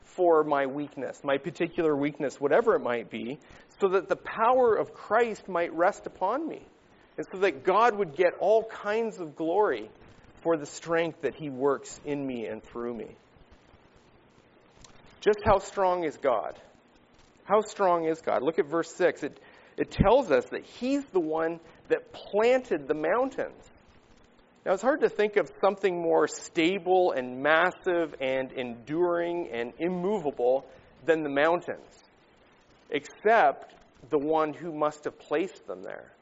for 0.05 0.45
my 0.45 0.67
weakness, 0.67 1.21
my 1.25 1.39
particular 1.39 1.97
weakness, 1.97 2.41
whatever 2.41 2.75
it 2.75 2.81
might 2.81 3.11
be, 3.11 3.39
so 3.81 3.89
that 3.89 4.09
the 4.09 4.17
power 4.17 4.75
of 4.75 4.93
Christ 4.93 5.49
might 5.49 5.73
rest 5.75 6.07
upon 6.07 6.47
me. 6.47 6.63
And 7.17 7.27
so 7.33 7.39
that 7.39 7.65
God 7.65 7.97
would 7.97 8.17
get 8.17 8.33
all 8.41 8.65
kinds 8.65 9.21
of 9.21 9.37
glory 9.37 9.91
for 10.43 10.57
the 10.57 10.67
strength 10.67 11.23
that 11.23 11.35
He 11.35 11.51
works 11.51 12.01
in 12.05 12.27
me 12.27 12.47
and 12.47 12.63
through 12.63 12.95
me. 12.95 13.17
Just 15.21 15.41
how 15.45 15.59
strong 15.59 16.05
is 16.05 16.17
God? 16.17 16.59
How 17.45 17.61
strong 17.61 18.07
is 18.07 18.21
God? 18.21 18.43
Look 18.43 18.59
at 18.59 18.67
verse 18.67 18.95
6. 18.95 19.23
It, 19.23 19.41
it 19.77 19.91
tells 19.91 20.31
us 20.31 20.47
that 20.47 20.65
He's 20.65 21.05
the 21.07 21.21
one 21.21 21.61
that 21.89 22.13
planted 22.13 22.89
the 22.89 22.95
mountains. 22.95 23.70
Now, 24.65 24.75
it's 24.75 24.83
hard 24.83 25.01
to 25.01 25.09
think 25.09 25.37
of 25.37 25.51
something 25.63 26.01
more 26.01 26.29
stable 26.29 27.13
and 27.13 27.43
massive 27.43 28.15
and 28.21 28.53
enduring 28.53 29.49
and 29.51 29.73
immovable 29.79 30.67
than 31.07 31.23
the 31.23 31.31
mountains, 31.31 32.05
except 32.91 33.75
the 34.11 34.19
one 34.19 34.53
who 34.53 34.73
must 34.73 35.05
have 35.05 35.19
placed 35.19 35.67
them 35.67 35.83
there. 35.83 36.13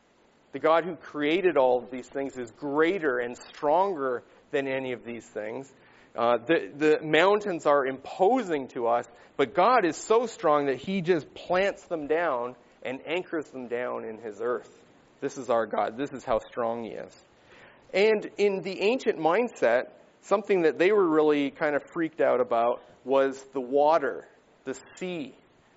The 0.52 0.60
God 0.60 0.84
who 0.84 0.94
created 0.94 1.56
all 1.56 1.78
of 1.82 1.90
these 1.90 2.08
things 2.08 2.38
is 2.38 2.50
greater 2.52 3.18
and 3.18 3.36
stronger 3.36 4.22
than 4.52 4.68
any 4.68 4.92
of 4.92 5.04
these 5.04 5.26
things. 5.26 5.70
Uh, 6.16 6.38
the, 6.38 6.70
the 6.76 6.98
mountains 7.02 7.66
are 7.66 7.86
imposing 7.86 8.68
to 8.68 8.86
us, 8.86 9.06
but 9.36 9.54
God 9.54 9.84
is 9.84 9.96
so 9.96 10.26
strong 10.26 10.66
that 10.66 10.76
He 10.76 11.00
just 11.00 11.32
plants 11.34 11.84
them 11.86 12.06
down 12.06 12.54
and 12.82 13.00
anchors 13.06 13.46
them 13.50 13.66
down 13.66 14.04
in 14.04 14.18
His 14.18 14.40
earth. 14.40 14.70
This 15.20 15.36
is 15.36 15.50
our 15.50 15.66
God. 15.66 15.96
This 15.96 16.12
is 16.12 16.24
how 16.24 16.38
strong 16.38 16.84
He 16.84 16.90
is. 16.90 17.12
And 17.92 18.30
in 18.36 18.62
the 18.62 18.80
ancient 18.80 19.18
mindset, 19.18 19.88
something 20.22 20.62
that 20.62 20.78
they 20.78 20.92
were 20.92 21.08
really 21.08 21.50
kind 21.50 21.74
of 21.74 21.82
freaked 21.92 22.20
out 22.20 22.40
about 22.40 22.82
was 23.04 23.42
the 23.52 23.60
water, 23.60 24.26
the 24.64 24.76
sea. 24.96 25.34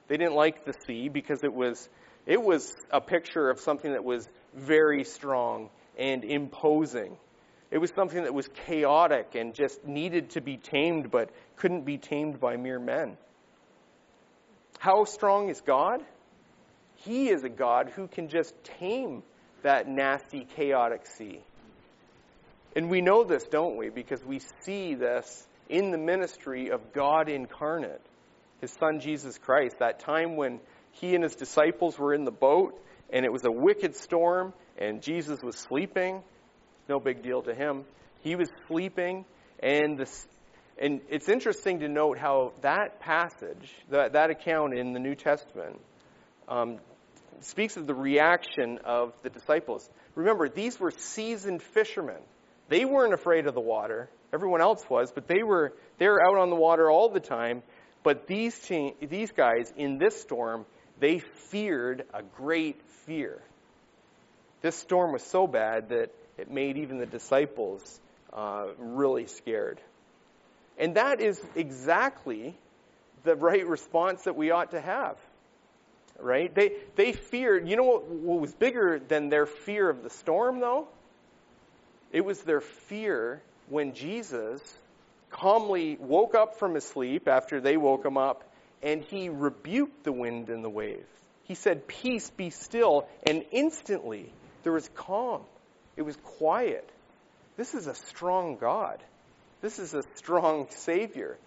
They 0.08 0.18
didn't 0.18 0.36
like 0.36 0.66
the 0.66 0.74
sea 0.86 1.08
because 1.08 1.44
it 1.44 1.54
was 1.54 1.90
it 2.26 2.42
was 2.42 2.76
a 2.92 3.02
picture 3.02 3.50
of 3.50 3.60
something 3.60 3.94
that 3.94 4.04
was 4.04 4.28
very 4.54 5.04
strong 5.04 5.70
and 5.98 6.24
imposing. 6.24 7.18
It 7.72 7.78
was 7.78 7.92
something 7.96 8.24
that 8.24 8.34
was 8.34 8.48
chaotic 8.68 9.36
and 9.36 9.56
just 9.56 9.86
needed 9.86 10.32
to 10.32 10.42
be 10.42 10.58
tamed, 10.58 11.10
but 11.10 11.30
couldn't 11.56 11.86
be 11.86 11.98
tamed 11.98 12.40
by 12.40 12.58
mere 12.58 12.80
men. 12.80 13.18
How 14.78 15.06
strong 15.06 15.50
is 15.50 15.62
God? 15.62 16.04
He 16.96 17.30
is 17.30 17.44
a 17.44 17.50
God 17.50 17.92
who 17.96 18.08
can 18.08 18.28
just 18.28 18.54
tame 18.64 19.24
that 19.64 19.88
nasty, 19.88 20.46
chaotic 20.56 21.06
sea. 21.06 21.42
And 22.76 22.90
we 22.90 23.02
know 23.02 23.24
this, 23.24 23.44
don't 23.44 23.78
we? 23.78 23.90
Because 23.90 24.24
we 24.24 24.40
see 24.64 24.96
this 24.96 25.48
in 25.70 25.92
the 25.92 25.98
ministry 25.98 26.70
of 26.70 26.94
God 26.94 27.30
incarnate, 27.30 28.02
His 28.62 28.72
Son 28.72 29.00
Jesus 29.00 29.38
Christ. 29.38 29.78
That 29.80 30.00
time 30.00 30.36
when 30.36 30.60
He 30.94 31.16
and 31.16 31.24
His 31.24 31.36
disciples 31.36 31.98
were 31.98 32.14
in 32.14 32.26
the 32.26 32.32
boat 32.32 32.82
and 33.10 33.26
it 33.26 33.32
was 33.32 33.44
a 33.46 33.52
wicked 33.52 33.96
storm 33.96 34.54
and 34.78 35.02
Jesus 35.02 35.42
was 35.44 35.58
sleeping 35.58 36.24
no 36.92 37.00
big 37.00 37.24
deal 37.24 37.42
to 37.44 37.56
him. 37.56 37.86
He 38.22 38.36
was 38.36 38.50
sleeping, 38.68 39.26
and 39.62 39.98
this, 39.98 40.28
and 40.78 41.02
it's 41.10 41.30
interesting 41.30 41.80
to 41.80 41.88
note 41.88 42.18
how 42.18 42.52
that 42.62 43.00
passage, 43.00 43.74
that, 43.90 44.14
that 44.14 44.30
account 44.30 44.78
in 44.78 44.94
the 44.94 45.00
New 45.00 45.16
Testament, 45.16 45.80
um, 46.48 46.80
speaks 47.40 47.78
of 47.78 47.88
the 47.88 47.96
reaction 47.96 48.80
of 48.84 49.14
the 49.24 49.30
disciples. 49.30 49.90
Remember, 50.16 50.50
these 50.50 50.80
were 50.80 50.92
seasoned 50.92 51.62
fishermen. 51.64 52.22
They 52.72 52.86
weren't 52.86 53.14
afraid 53.14 53.48
of 53.48 53.54
the 53.54 53.60
water. 53.60 54.10
Everyone 54.32 54.62
else 54.62 54.90
was, 54.90 55.12
but 55.12 55.28
they 55.28 55.44
were 55.44 55.74
they 55.98 56.08
were 56.08 56.26
out 56.26 56.38
on 56.38 56.50
the 56.50 56.56
water 56.56 56.90
all 56.90 57.10
the 57.10 57.20
time. 57.20 57.64
But 58.02 58.28
these 58.28 58.58
te- 58.58 58.96
these 59.02 59.30
guys 59.34 59.74
in 59.76 59.98
this 59.98 60.22
storm, 60.22 60.66
they 60.98 61.20
feared 61.20 62.06
a 62.14 62.24
great 62.24 62.82
fear. 63.06 63.42
This 64.62 64.78
storm 64.78 65.12
was 65.12 65.22
so 65.22 65.48
bad 65.48 65.90
that 65.90 66.12
it 66.38 66.50
made 66.50 66.78
even 66.78 66.98
the 66.98 67.06
disciples 67.06 68.00
uh, 68.32 68.68
really 68.78 69.28
scared. 69.28 69.82
And 70.78 70.96
that 70.96 71.20
is 71.20 71.44
exactly 71.58 72.56
the 73.26 73.36
right 73.36 73.68
response 73.68 74.24
that 74.24 74.38
we 74.38 74.52
ought 74.52 74.72
to 74.72 74.80
have. 74.80 75.18
Right? 76.18 76.56
They, 76.56 76.72
they 76.96 77.12
feared, 77.12 77.68
you 77.68 77.76
know 77.76 77.84
what, 77.84 78.08
what 78.08 78.40
was 78.40 78.54
bigger 78.54 78.98
than 78.98 79.28
their 79.28 79.46
fear 79.46 79.90
of 79.90 80.04
the 80.04 80.10
storm, 80.10 80.62
though? 80.62 80.88
It 82.12 82.26
was 82.26 82.42
their 82.42 82.62
fear 82.62 83.42
when 83.70 83.94
Jesus 83.94 84.62
calmly 85.30 85.98
woke 86.00 86.36
up 86.36 86.60
from 86.60 86.76
his 86.76 86.84
sleep 86.84 87.28
after 87.28 87.62
they 87.62 87.78
woke 87.78 88.06
him 88.06 88.18
up 88.18 88.44
and 88.84 89.02
he 89.02 89.30
rebuked 89.30 90.04
the 90.04 90.12
wind 90.12 90.50
and 90.50 90.64
the 90.64 90.70
wave. 90.70 91.06
He 91.44 91.56
said, 91.56 91.88
Peace, 91.88 92.30
be 92.30 92.50
still. 92.50 93.08
And 93.24 93.46
instantly 93.52 94.32
there 94.64 94.74
was 94.74 94.90
calm. 94.96 95.42
It 95.96 96.04
was 96.04 96.18
quiet. 96.18 96.90
This 97.58 97.74
is 97.74 97.88
a 97.88 97.96
strong 97.96 98.58
God. 98.58 99.00
This 99.62 99.80
is 99.80 99.94
a 99.94 100.04
strong 100.16 100.68
Savior. 100.70 101.38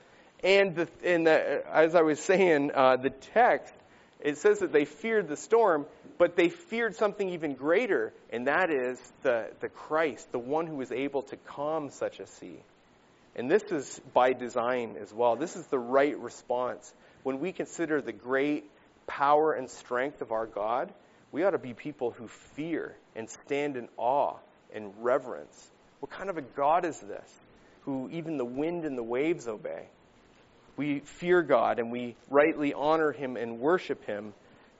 And, 0.42 0.76
the, 0.76 0.88
and 1.02 1.26
the, 1.26 1.66
as 1.66 1.94
I 1.94 2.02
was 2.02 2.20
saying, 2.20 2.70
uh, 2.74 2.96
the 2.96 3.10
text, 3.10 3.74
it 4.20 4.38
says 4.38 4.60
that 4.60 4.72
they 4.72 4.84
feared 4.84 5.28
the 5.28 5.36
storm, 5.36 5.86
but 6.18 6.36
they 6.36 6.48
feared 6.48 6.96
something 6.96 7.28
even 7.30 7.54
greater, 7.54 8.12
and 8.30 8.46
that 8.46 8.70
is 8.70 8.98
the, 9.22 9.50
the 9.60 9.68
Christ, 9.68 10.30
the 10.32 10.38
one 10.38 10.66
who 10.66 10.80
is 10.80 10.92
able 10.92 11.22
to 11.22 11.36
calm 11.36 11.90
such 11.90 12.20
a 12.20 12.26
sea. 12.26 12.58
And 13.36 13.50
this 13.50 13.64
is 13.64 14.00
by 14.12 14.32
design 14.32 14.96
as 15.00 15.12
well. 15.12 15.36
This 15.36 15.56
is 15.56 15.66
the 15.66 15.78
right 15.78 16.16
response. 16.18 16.92
When 17.22 17.40
we 17.40 17.52
consider 17.52 18.00
the 18.00 18.12
great 18.12 18.64
power 19.06 19.52
and 19.52 19.68
strength 19.68 20.22
of 20.22 20.32
our 20.32 20.46
God, 20.46 20.92
we 21.32 21.42
ought 21.42 21.50
to 21.50 21.58
be 21.58 21.74
people 21.74 22.12
who 22.12 22.28
fear 22.28 22.94
and 23.16 23.28
stand 23.28 23.76
in 23.76 23.88
awe 23.96 24.36
and 24.72 24.92
reverence. 25.02 25.70
What 26.00 26.12
kind 26.12 26.30
of 26.30 26.38
a 26.38 26.42
God 26.42 26.84
is 26.84 26.98
this, 27.00 27.28
who 27.82 28.08
even 28.12 28.36
the 28.36 28.44
wind 28.44 28.84
and 28.84 28.96
the 28.96 29.02
waves 29.02 29.48
obey? 29.48 29.88
We 30.76 31.00
fear 31.00 31.42
God 31.42 31.78
and 31.78 31.92
we 31.92 32.16
rightly 32.30 32.74
honor 32.74 33.12
Him 33.12 33.36
and 33.36 33.60
worship 33.60 34.04
Him 34.04 34.34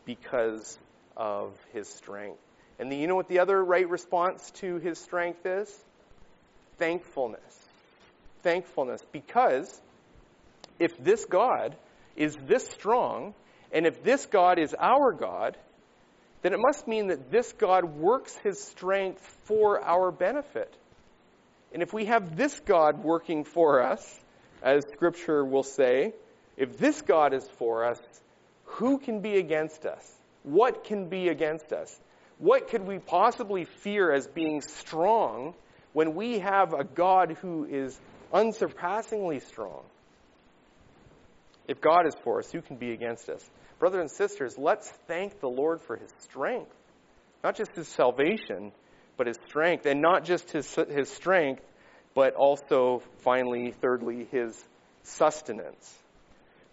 because 0.05 0.79
of 1.17 1.53
His 1.73 1.89
strength. 1.89 2.41
And 2.79 2.91
the, 2.91 2.97
you 2.97 3.07
know 3.07 3.15
what 3.15 3.29
the 3.29 3.39
other 3.39 3.63
right 3.65 3.89
response 3.89 4.51
to 4.57 4.79
His 4.79 4.99
strength 4.99 5.47
is? 5.47 5.73
Thankfulness. 6.79 7.69
Thankfulness. 8.43 9.03
Because 9.13 9.81
if 10.79 10.97
this 10.99 11.25
God 11.25 11.77
is 12.17 12.37
this 12.47 12.67
strong 12.69 13.35
And 13.75 13.87
if 13.87 14.05
this 14.05 14.27
God 14.27 14.61
is 14.61 14.75
our 14.79 15.13
God, 15.13 15.57
then 16.43 16.53
it 16.53 16.61
must 16.61 16.87
mean 16.87 17.09
that 17.09 17.31
this 17.31 17.53
God 17.53 17.85
works 17.85 18.37
his 18.37 18.63
strength 18.63 19.21
for 19.45 19.85
our 19.85 20.13
benefit. 20.13 20.73
And 21.73 21.83
if 21.83 21.93
we 21.93 22.05
have 22.05 22.37
this 22.37 22.59
God 22.61 23.03
working 23.03 23.43
for 23.43 23.83
us, 23.83 24.21
as 24.65 24.85
Scripture 24.93 25.45
will 25.45 25.63
say, 25.63 26.15
if 26.57 26.79
this 26.79 27.03
God 27.03 27.35
is 27.35 27.47
for 27.59 27.85
us, 27.85 28.01
who 28.65 28.99
can 28.99 29.21
be 29.21 29.37
against 29.37 29.85
us? 29.85 30.11
What 30.43 30.85
can 30.85 31.09
be 31.09 31.29
against 31.29 31.73
us? 31.73 32.01
What 32.39 32.69
could 32.69 32.87
we 32.87 32.99
possibly 32.99 33.65
fear 33.65 34.11
as 34.11 34.27
being 34.27 34.63
strong 34.63 35.55
when 35.93 36.15
we 36.15 36.39
have 36.41 36.73
a 36.73 36.83
God 36.83 37.37
who 37.41 37.67
is 37.67 37.99
unsurpassingly 38.33 39.41
strong? 39.41 39.83
If 41.69 41.81
God 41.81 42.07
is 42.07 42.15
for 42.25 42.39
us, 42.39 42.51
who 42.51 42.63
can 42.63 42.77
be 42.77 42.93
against 42.93 43.29
us? 43.29 43.49
Brothers 43.79 44.01
and 44.01 44.11
sisters, 44.11 44.57
let's 44.59 44.89
thank 45.07 45.41
the 45.41 45.49
Lord 45.49 45.81
for 45.83 45.97
his 45.97 46.11
strength. 46.21 46.75
Not 47.43 47.57
just 47.57 47.75
his 47.77 47.89
salvation, 47.89 48.73
but 49.17 49.27
his 49.27 49.39
strength. 49.47 49.87
And 49.87 50.01
not 50.01 50.25
just 50.25 50.51
his, 50.51 50.75
his 50.75 51.11
strength, 51.11 51.63
but 52.15 52.35
also, 52.35 53.03
finally, 53.19 53.73
thirdly, 53.81 54.27
his 54.31 54.57
sustenance. 55.03 55.93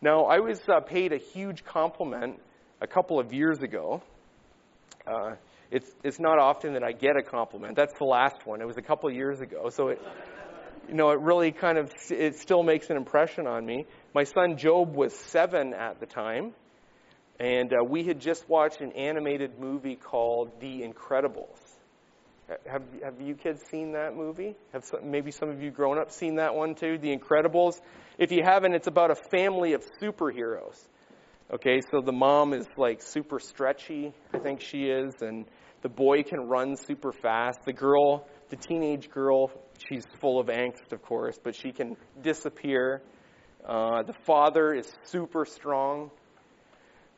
Now, 0.01 0.25
I 0.25 0.39
was 0.39 0.59
uh, 0.69 0.79
paid 0.79 1.13
a 1.13 1.17
huge 1.17 1.63
compliment 1.63 2.39
a 2.79 2.87
couple 2.87 3.19
of 3.19 3.33
years 3.33 3.61
ago. 3.61 4.01
Uh, 5.05 5.35
it's, 5.69 5.89
it's 6.03 6.19
not 6.19 6.37
often 6.39 6.73
that 6.73 6.83
I 6.83 6.91
get 6.91 7.17
a 7.17 7.23
compliment. 7.23 7.75
That's 7.75 7.97
the 7.97 8.05
last 8.05 8.45
one. 8.45 8.61
It 8.61 8.67
was 8.67 8.77
a 8.77 8.81
couple 8.81 9.09
of 9.09 9.15
years 9.15 9.41
ago. 9.41 9.69
So 9.69 9.89
it, 9.89 10.01
you 10.87 10.95
know, 10.95 11.11
it 11.11 11.19
really 11.19 11.51
kind 11.51 11.77
of, 11.77 11.91
it 12.09 12.37
still 12.39 12.63
makes 12.63 12.89
an 12.89 12.97
impression 12.97 13.47
on 13.47 13.65
me. 13.65 13.85
My 14.13 14.23
son 14.23 14.57
Job 14.57 14.95
was 14.95 15.15
seven 15.15 15.73
at 15.73 15.99
the 15.99 16.05
time, 16.05 16.53
and 17.39 17.71
uh, 17.71 17.83
we 17.83 18.03
had 18.03 18.19
just 18.19 18.47
watched 18.49 18.81
an 18.81 18.91
animated 18.91 19.59
movie 19.59 19.95
called 19.95 20.59
The 20.59 20.81
Incredibles. 20.81 21.70
Have, 22.65 22.83
have 23.03 23.21
you 23.21 23.35
kids 23.35 23.61
seen 23.69 23.93
that 23.93 24.15
movie? 24.15 24.55
Have 24.73 24.83
some, 24.83 25.09
maybe 25.09 25.31
some 25.31 25.49
of 25.49 25.61
you 25.61 25.71
grown 25.71 25.97
up 25.97 26.11
seen 26.11 26.35
that 26.35 26.55
one 26.55 26.75
too? 26.75 26.97
The 26.97 27.15
Incredibles. 27.15 27.79
If 28.17 28.31
you 28.31 28.41
haven't, 28.43 28.73
it's 28.73 28.87
about 28.87 29.11
a 29.11 29.15
family 29.15 29.73
of 29.73 29.83
superheroes. 30.01 30.77
Okay, 31.53 31.81
so 31.91 32.01
the 32.01 32.13
mom 32.13 32.53
is 32.53 32.65
like 32.77 33.01
super 33.01 33.39
stretchy, 33.39 34.13
I 34.33 34.39
think 34.39 34.61
she 34.61 34.85
is, 34.85 35.21
and 35.21 35.45
the 35.81 35.89
boy 35.89 36.23
can 36.23 36.47
run 36.47 36.77
super 36.77 37.11
fast. 37.11 37.59
The 37.65 37.73
girl, 37.73 38.25
the 38.49 38.55
teenage 38.55 39.09
girl, 39.09 39.51
she's 39.77 40.05
full 40.19 40.39
of 40.39 40.47
angst, 40.47 40.91
of 40.93 41.01
course, 41.01 41.37
but 41.43 41.55
she 41.55 41.71
can 41.71 41.97
disappear. 42.21 43.01
Uh, 43.65 44.03
the 44.03 44.13
father 44.25 44.73
is 44.73 44.91
super 45.03 45.45
strong, 45.45 46.11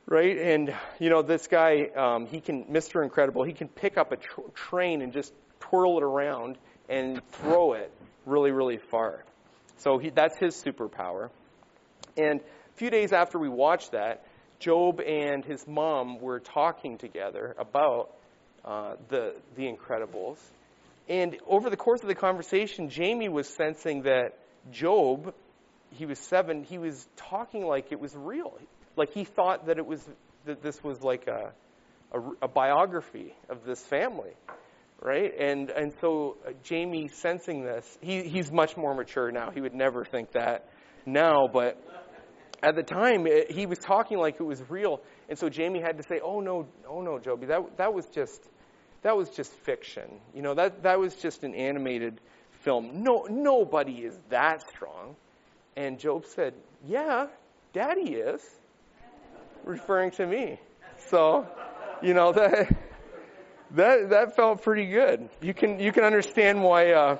right? 0.06 0.38
And 0.38 0.74
you 0.99 1.10
know, 1.10 1.22
this 1.22 1.47
guy, 1.47 1.89
um, 1.95 2.28
he 2.28 2.41
can, 2.41 2.66
Mr. 2.66 3.04
Incredible, 3.04 3.43
he 3.43 3.54
can 3.54 3.68
pick 3.68 3.97
up 3.97 4.12
a 4.12 4.18
tr- 4.18 4.41
train 4.54 5.01
and 5.01 5.14
just 5.14 5.34
twirl 5.60 5.97
it 5.97 6.04
around 6.04 6.58
and 6.89 7.22
throw 7.32 7.74
it 7.74 7.91
really, 8.26 8.51
really 8.51 8.78
far. 8.78 9.24
So 9.78 9.97
he, 9.97 10.10
that's 10.10 10.38
his 10.38 10.62
superpower. 10.62 11.30
And 12.18 12.39
a 12.39 12.78
few 12.78 12.89
days 12.89 13.12
after 13.12 13.39
we 13.39 13.49
watched 13.49 13.91
that, 13.91 14.26
Job 14.60 15.01
and 15.01 15.43
his 15.43 15.68
mom 15.68 16.20
were 16.20 16.39
talking 16.39 16.97
together 16.97 17.56
about 17.58 18.12
uh, 18.64 18.95
the 19.10 19.36
the 19.56 19.64
Incredibles. 19.64 20.38
And 21.10 21.38
over 21.47 21.70
the 21.70 21.76
course 21.76 22.01
of 22.01 22.08
the 22.08 22.16
conversation, 22.16 22.89
Jamie 22.89 23.28
was 23.28 23.47
sensing 23.47 24.04
that 24.04 24.38
Job, 24.72 25.34
he 25.91 26.06
was 26.06 26.18
seven, 26.18 26.64
he 26.64 26.78
was 26.78 27.06
talking 27.18 27.66
like 27.66 27.91
it 27.91 27.99
was 27.99 28.16
real, 28.16 28.58
like 28.96 29.12
he 29.14 29.24
thought 29.24 29.68
that 29.68 29.78
it 29.78 29.86
was 29.86 30.08
that 30.46 30.62
this 30.62 30.84
was 30.84 31.02
like 31.02 31.28
a 31.28 31.52
a, 32.12 32.20
a 32.44 32.48
biography 32.48 33.34
of 33.50 33.66
this 33.66 33.82
family, 33.82 34.34
right? 35.02 35.32
And 35.39 35.70
and 35.70 35.94
so 36.00 36.38
uh, 36.48 36.52
Jamie, 36.64 37.08
sensing 37.08 37.64
this, 37.64 37.98
he 38.02 38.24
he's 38.24 38.52
much 38.52 38.78
more 38.78 38.94
mature 38.94 39.32
now. 39.32 39.50
He 39.52 39.62
would 39.62 39.74
never 39.74 40.06
think 40.06 40.32
that 40.34 40.70
now, 41.06 41.48
but 41.52 41.82
at 42.62 42.76
the 42.76 42.84
time 42.84 43.28
it, 43.28 43.52
he 43.52 43.66
was 43.66 43.80
talking 43.80 44.18
like 44.18 44.39
it 44.39 44.44
was 44.44 44.62
real, 44.70 45.02
and 45.30 45.38
so 45.38 45.50
Jamie 45.50 45.82
had 45.82 45.98
to 45.98 46.04
say, 46.04 46.20
"Oh 46.24 46.39
no, 46.39 46.68
oh 46.88 47.02
no, 47.02 47.20
Joby, 47.20 47.48
that 47.48 47.78
that 47.78 47.94
was 47.94 48.06
just 48.08 48.50
that 49.04 49.16
was 49.16 49.30
just 49.30 49.52
fiction. 49.52 50.20
You 50.34 50.41
know, 50.41 50.56
that, 50.56 50.82
that 50.84 50.98
was 50.98 51.16
just 51.16 51.44
an 51.44 51.54
animated 51.54 52.20
film. 52.64 53.04
No, 53.04 53.28
nobody 53.30 54.06
is 54.06 54.20
that 54.30 54.68
strong. 54.70 55.16
And 55.76 56.00
Job 56.00 56.26
said, 56.26 56.54
Yeah, 56.86 57.28
daddy 57.74 58.14
is, 58.16 58.41
referring 59.64 60.11
to 60.11 60.26
me. 60.26 60.59
So, 60.97 61.47
you 62.01 62.14
know, 62.14 62.32
that, 62.34 62.76
that, 63.72 64.09
that 64.09 64.36
felt 64.36 64.61
pretty 64.61 64.86
good. 64.86 65.30
You 65.41 65.53
can, 65.53 65.80
you 65.80 65.91
can 65.91 66.03
understand 66.03 66.61
why, 66.61 66.91
uh, 66.91 67.18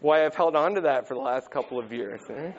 why 0.00 0.24
I've 0.24 0.34
held 0.34 0.56
on 0.56 0.74
to 0.74 0.80
that 0.82 1.08
for 1.08 1.14
the 1.14 1.20
last 1.20 1.50
couple 1.50 1.78
of 1.78 1.92
years. 1.92 2.20
Eh? 2.30 2.52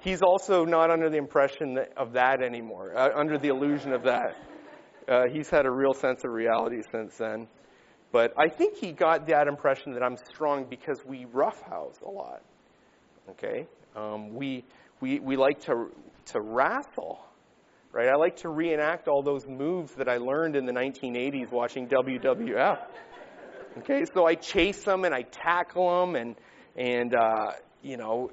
He's 0.00 0.20
also 0.20 0.64
not 0.64 0.90
under 0.90 1.08
the 1.08 1.16
impression 1.16 1.78
of 1.96 2.12
that 2.14 2.42
anymore, 2.42 2.92
uh, 2.96 3.10
under 3.14 3.38
the 3.38 3.48
illusion 3.48 3.92
of 3.92 4.02
that. 4.02 4.36
Uh, 5.08 5.28
he's 5.28 5.48
had 5.48 5.66
a 5.66 5.70
real 5.70 5.94
sense 5.94 6.24
of 6.24 6.30
reality 6.30 6.82
since 6.90 7.16
then. 7.16 7.46
But 8.10 8.34
I 8.36 8.48
think 8.48 8.76
he 8.76 8.92
got 8.92 9.26
that 9.28 9.48
impression 9.48 9.92
that 9.94 10.02
I'm 10.02 10.16
strong 10.16 10.66
because 10.68 11.04
we 11.04 11.24
roughhouse 11.32 12.00
a 12.04 12.10
lot. 12.10 12.42
Okay? 13.30 13.66
Um, 13.96 14.34
we, 14.34 14.64
we, 15.00 15.20
we 15.20 15.36
like 15.36 15.60
to, 15.66 15.90
to 16.26 16.40
wrestle, 16.40 17.24
right? 17.92 18.08
I 18.08 18.16
like 18.16 18.36
to 18.38 18.48
reenact 18.48 19.08
all 19.08 19.22
those 19.22 19.46
moves 19.46 19.92
that 19.94 20.08
I 20.08 20.18
learned 20.18 20.56
in 20.56 20.66
the 20.66 20.72
1980s 20.72 21.50
watching 21.50 21.88
WWF. 21.88 22.78
Okay, 23.78 24.04
so 24.12 24.26
I 24.26 24.34
chase 24.34 24.82
them 24.84 25.04
and 25.04 25.14
I 25.14 25.22
tackle 25.22 26.00
them 26.00 26.14
and, 26.14 26.36
and 26.76 27.14
uh, 27.14 27.52
you 27.82 27.96
know, 27.96 28.30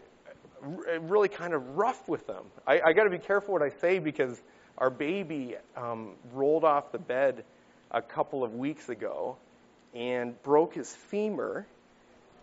really 1.01 1.29
kind 1.29 1.53
of 1.53 1.77
rough 1.77 2.07
with 2.07 2.27
them. 2.27 2.45
I, 2.67 2.79
I 2.85 2.93
got 2.93 3.03
to 3.03 3.09
be 3.09 3.19
careful 3.19 3.53
what 3.53 3.63
I 3.63 3.69
say 3.79 3.99
because 3.99 4.41
our 4.77 4.89
baby 4.89 5.55
um, 5.75 6.15
rolled 6.33 6.63
off 6.63 6.91
the 6.91 6.99
bed 6.99 7.43
a 7.91 8.01
couple 8.01 8.43
of 8.43 8.53
weeks 8.53 8.89
ago 8.89 9.37
and 9.93 10.41
broke 10.43 10.75
his 10.75 10.93
femur. 11.09 11.65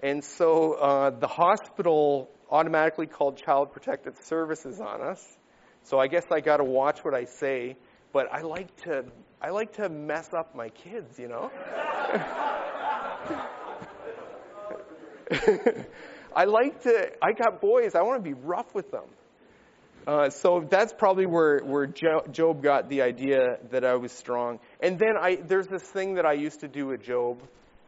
And 0.03 0.25
so 0.25 0.73
uh, 0.75 1.11
the 1.11 1.27
hospital 1.27 2.31
automatically 2.51 3.07
called 3.07 3.37
Child 3.37 3.73
Protective 3.73 4.17
Services 4.23 4.81
on 4.81 5.01
us. 5.03 5.39
So 5.85 5.99
I 5.99 6.07
guess 6.07 6.25
I 6.31 6.41
got 6.41 6.57
to 6.59 6.65
watch 6.65 7.05
what 7.05 7.15
I 7.15 7.25
say, 7.25 7.77
but 8.13 8.33
I 8.33 8.41
like 8.43 8.75
to 8.85 9.05
I 9.41 9.51
like 9.51 9.75
to 9.75 9.89
mess 9.89 10.33
up 10.33 10.55
my 10.55 10.71
kids, 10.71 11.19
you 11.19 11.29
know. 11.29 11.51
I 16.35 16.45
like 16.45 16.83
to 16.83 17.13
I 17.23 17.33
got 17.33 17.61
boys, 17.61 17.95
I 17.95 18.03
want 18.03 18.25
to 18.25 18.29
be 18.29 18.35
rough 18.35 18.75
with 18.75 18.91
them. 18.91 19.05
Uh, 20.07 20.31
so 20.31 20.65
that's 20.71 20.93
probably 20.93 21.27
where, 21.27 21.59
where 21.65 21.87
Job 21.87 22.63
got 22.63 22.89
the 22.89 23.03
idea 23.03 23.59
that 23.71 23.85
I 23.85 23.97
was 23.97 24.13
strong. 24.13 24.61
And 24.81 25.01
then 25.01 25.17
I, 25.21 25.35
there's 25.35 25.67
this 25.67 25.83
thing 25.83 26.15
that 26.15 26.25
I 26.25 26.35
used 26.35 26.61
to 26.61 26.69
do 26.69 26.87
with 26.87 27.03
Job, 27.03 27.43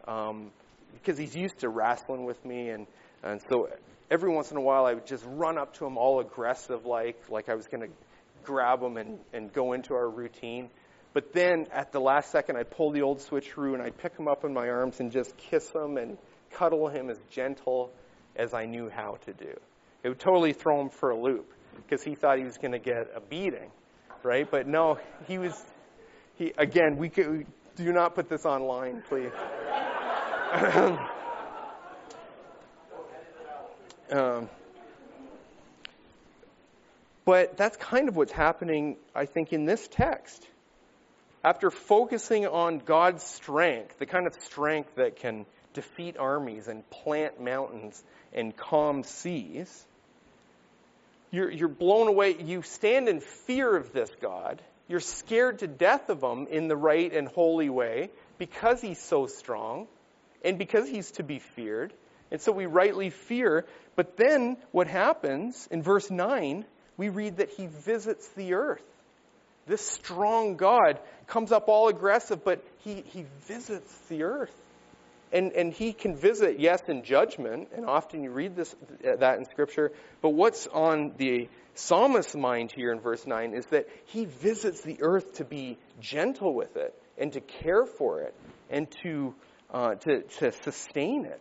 um, 0.09 0.51
because 0.95 1.17
he's 1.17 1.37
used 1.37 1.61
to 1.61 1.69
wrestling 1.69 2.25
with 2.25 2.45
me, 2.45 2.71
and, 2.71 2.89
and 3.23 3.41
so 3.49 3.69
every 4.11 4.33
once 4.33 4.51
in 4.51 4.57
a 4.57 4.61
while 4.61 4.87
I 4.87 4.95
would 4.95 5.07
just 5.07 5.25
run 5.27 5.59
up 5.59 5.75
to 5.75 5.87
him 5.87 5.97
all 5.97 6.21
aggressive, 6.21 6.87
like 6.87 7.21
like 7.29 7.49
I 7.49 7.55
was 7.55 7.67
going 7.67 7.83
to 7.83 7.89
grab 8.45 8.83
him 8.83 8.97
and, 8.97 9.19
and 9.33 9.53
go 9.53 9.73
into 9.73 9.95
our 9.95 10.09
routine. 10.09 10.71
But 11.13 11.33
then 11.33 11.67
at 11.73 11.93
the 11.93 12.01
last 12.01 12.31
second, 12.31 12.57
I'd 12.57 12.71
pull 12.71 12.93
the 12.93 13.03
old 13.03 13.19
switcheroo 13.19 13.75
and 13.75 13.83
I'd 13.83 13.97
pick 13.99 14.17
him 14.17 14.29
up 14.29 14.45
in 14.45 14.53
my 14.53 14.69
arms 14.69 15.01
and 15.01 15.11
just 15.11 15.37
kiss 15.37 15.71
him 15.71 15.97
and 15.97 16.17
cuddle 16.53 16.89
him 16.89 17.11
as 17.11 17.19
gentle 17.31 17.91
as 18.37 18.55
I 18.55 18.67
knew 18.67 18.89
how 18.89 19.19
to 19.27 19.33
do. 19.33 19.55
It 20.03 20.09
would 20.09 20.21
totally 20.21 20.53
throw 20.53 20.81
him 20.81 20.91
for 20.91 21.11
a 21.11 21.21
loop 21.21 21.53
because 21.77 22.03
he 22.03 22.15
thought 22.15 22.39
he 22.39 22.45
was 22.45 22.57
going 22.59 22.73
to 22.73 22.79
get 22.79 23.11
a 23.15 23.21
beating, 23.21 23.71
right? 24.23 24.49
But 24.51 24.67
no, 24.67 24.99
he 25.27 25.39
was. 25.39 25.55
He 26.37 26.53
again, 26.57 26.97
we 26.99 27.09
could 27.09 27.47
do 27.75 27.93
not 27.93 28.15
put 28.15 28.29
this 28.29 28.45
online, 28.45 29.03
please. 29.09 29.33
um, 34.11 34.49
but 37.25 37.57
that's 37.57 37.77
kind 37.77 38.09
of 38.09 38.17
what's 38.17 38.33
happening, 38.33 38.97
I 39.15 39.27
think, 39.27 39.53
in 39.53 39.67
this 39.67 39.87
text. 39.89 40.47
After 41.45 41.71
focusing 41.71 42.47
on 42.47 42.79
God's 42.79 43.23
strength, 43.23 43.99
the 43.99 44.07
kind 44.07 44.27
of 44.27 44.35
strength 44.35 44.95
that 44.97 45.17
can 45.17 45.47
defeat 45.75 46.17
armies 46.17 46.69
and 46.69 46.89
plant 46.91 47.41
mountains 47.41 48.03
and 48.33 48.57
calm 48.57 49.05
seas, 49.05 49.87
you're, 51.31 51.51
you're 51.51 51.69
blown 51.69 52.09
away. 52.09 52.37
You 52.43 52.63
stand 52.63 53.09
in 53.09 53.21
fear 53.21 53.77
of 53.77 53.93
this 53.93 54.11
God. 54.21 54.63
You're 54.89 55.01
scared 55.01 55.59
to 55.59 55.67
death 55.67 56.09
of 56.09 56.23
him 56.23 56.47
in 56.47 56.69
the 56.69 56.77
right 56.77 57.13
and 57.13 57.29
holy 57.29 57.69
way 57.69 58.11
because 58.39 58.81
he's 58.81 58.99
so 58.99 59.27
strong 59.27 59.87
and 60.43 60.59
because 60.59 60.89
he's 60.89 61.11
to 61.13 61.23
be 61.23 61.39
feared. 61.41 61.93
And 62.31 62.41
so 62.41 62.53
we 62.53 62.67
rightly 62.67 63.11
fear. 63.11 63.67
But 63.99 64.17
then 64.17 64.59
what 64.71 64.87
happens 64.87 65.67
in 65.73 65.83
verse 65.83 66.09
9, 66.09 66.65
we 66.97 67.09
read 67.09 67.39
that 67.39 67.51
he 67.51 67.67
visits 67.67 68.29
the 68.37 68.55
earth. 68.55 68.87
This 69.67 69.85
strong 69.85 70.55
God 70.55 71.01
comes 71.27 71.51
up 71.51 71.65
all 71.67 71.89
aggressive, 71.89 72.45
but 72.45 72.65
he, 72.85 73.03
he 73.07 73.25
visits 73.49 73.93
the 74.09 74.23
earth. 74.23 74.55
And, 75.33 75.51
and 75.51 75.73
he 75.73 75.93
can 75.93 76.15
visit, 76.15 76.61
yes, 76.61 76.81
in 76.87 77.03
judgment, 77.03 77.71
and 77.75 77.85
often 77.87 78.23
you 78.23 78.31
read 78.31 78.55
this, 78.55 78.73
that 79.03 79.39
in 79.39 79.47
Scripture, 79.47 79.91
but 80.23 80.29
what's 80.31 80.69
on 80.69 81.15
the 81.17 81.49
psalmist's 81.75 82.37
mind 82.37 82.71
here 82.71 82.93
in 82.93 83.01
verse 83.01 83.27
9 83.27 83.53
is 83.53 83.67
that 83.67 83.89
he 84.05 84.27
visits 84.27 84.81
the 84.83 84.99
earth 85.03 85.39
to 85.39 85.45
be 85.45 85.77
gentle 86.01 86.55
with 86.55 86.77
it 86.77 86.95
and 87.19 87.33
to 87.33 87.41
care 87.41 87.85
for 87.85 88.21
it 88.21 88.33
and 88.71 88.87
to, 89.03 89.35
uh, 89.75 89.97
to, 89.97 90.23
to 90.39 90.53
sustain 90.53 91.25
it. 91.25 91.41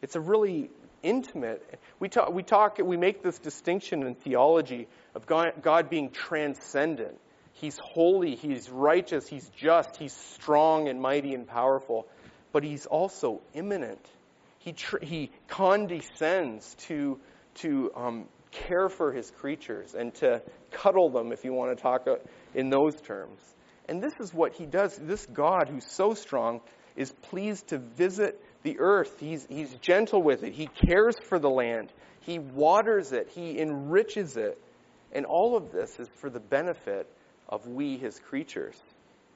It's 0.00 0.16
a 0.16 0.20
really 0.20 0.70
intimate. 1.02 1.78
We 2.00 2.08
talk, 2.08 2.32
we 2.32 2.42
talk, 2.42 2.78
we 2.78 2.96
make 2.96 3.22
this 3.22 3.38
distinction 3.38 4.06
in 4.06 4.14
theology 4.14 4.88
of 5.14 5.26
God, 5.26 5.54
God 5.62 5.90
being 5.90 6.10
transcendent. 6.10 7.18
He's 7.54 7.78
holy, 7.78 8.34
he's 8.34 8.70
righteous, 8.70 9.28
he's 9.28 9.48
just, 9.50 9.96
he's 9.96 10.12
strong 10.12 10.88
and 10.88 11.00
mighty 11.00 11.34
and 11.34 11.46
powerful, 11.46 12.06
but 12.50 12.64
he's 12.64 12.86
also 12.86 13.40
immanent. 13.54 14.04
He, 14.58 14.72
tr- 14.72 15.02
he 15.02 15.30
condescends 15.48 16.74
to, 16.86 17.18
to 17.56 17.92
um, 17.94 18.24
care 18.50 18.88
for 18.88 19.12
his 19.12 19.30
creatures 19.30 19.94
and 19.94 20.14
to 20.16 20.42
cuddle 20.70 21.10
them, 21.10 21.32
if 21.32 21.44
you 21.44 21.52
want 21.52 21.76
to 21.76 21.82
talk 21.82 22.06
uh, 22.06 22.16
in 22.54 22.70
those 22.70 23.00
terms. 23.00 23.40
And 23.88 24.02
this 24.02 24.14
is 24.20 24.32
what 24.32 24.54
he 24.54 24.66
does. 24.66 24.96
This 24.96 25.26
God 25.26 25.68
who's 25.68 25.86
so 25.86 26.14
strong 26.14 26.60
is 26.96 27.10
pleased 27.10 27.68
to 27.68 27.78
visit 27.78 28.40
the 28.62 28.78
earth. 28.78 29.18
He's, 29.20 29.46
he's 29.48 29.72
gentle 29.76 30.22
with 30.22 30.42
it. 30.42 30.52
He 30.52 30.66
cares 30.66 31.16
for 31.28 31.38
the 31.38 31.50
land. 31.50 31.92
He 32.20 32.38
waters 32.38 33.12
it. 33.12 33.30
He 33.34 33.58
enriches 33.58 34.36
it. 34.36 34.58
And 35.12 35.26
all 35.26 35.56
of 35.56 35.72
this 35.72 35.98
is 35.98 36.08
for 36.20 36.30
the 36.30 36.40
benefit 36.40 37.06
of 37.48 37.66
we, 37.66 37.98
his 37.98 38.18
creatures. 38.18 38.76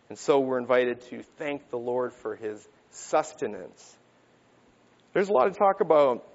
And 0.09 0.19
so 0.19 0.39
we're 0.39 0.59
invited 0.59 1.03
to 1.11 1.23
thank 1.39 1.69
the 1.71 1.79
Lord 1.79 2.13
for 2.15 2.37
his 2.37 2.67
sustenance. 2.91 3.97
There's 5.13 5.29
a 5.29 5.33
lot 5.33 5.49
of 5.49 5.59
talk 5.59 5.81
about 5.81 6.27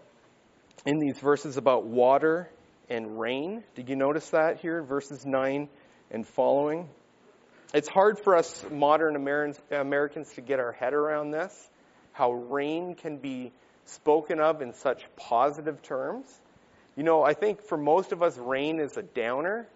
in 0.85 0.99
these 0.99 1.17
verses 1.19 1.57
about 1.57 1.85
water 1.85 2.49
and 2.89 3.19
rain. 3.19 3.63
Did 3.75 3.89
you 3.89 3.95
notice 3.95 4.29
that 4.31 4.59
here, 4.59 4.83
verses 4.83 5.25
9 5.25 5.69
and 6.11 6.27
following? 6.27 6.89
It's 7.73 7.87
hard 7.87 8.19
for 8.19 8.35
us 8.35 8.65
modern 8.69 9.15
Americans 9.71 10.33
to 10.33 10.41
get 10.41 10.59
our 10.59 10.73
head 10.73 10.93
around 10.93 11.31
this, 11.31 11.69
how 12.21 12.33
rain 12.33 12.93
can 12.93 13.17
be 13.17 13.51
spoken 13.85 14.39
of 14.39 14.61
in 14.61 14.73
such 14.73 15.03
positive 15.15 15.81
terms. 15.81 16.27
You 16.95 17.01
know, 17.01 17.23
I 17.23 17.33
think 17.33 17.63
for 17.63 17.79
most 17.79 18.11
of 18.11 18.21
us, 18.21 18.37
rain 18.37 18.79
is 18.79 18.95
a 18.95 19.01
downer. 19.01 19.67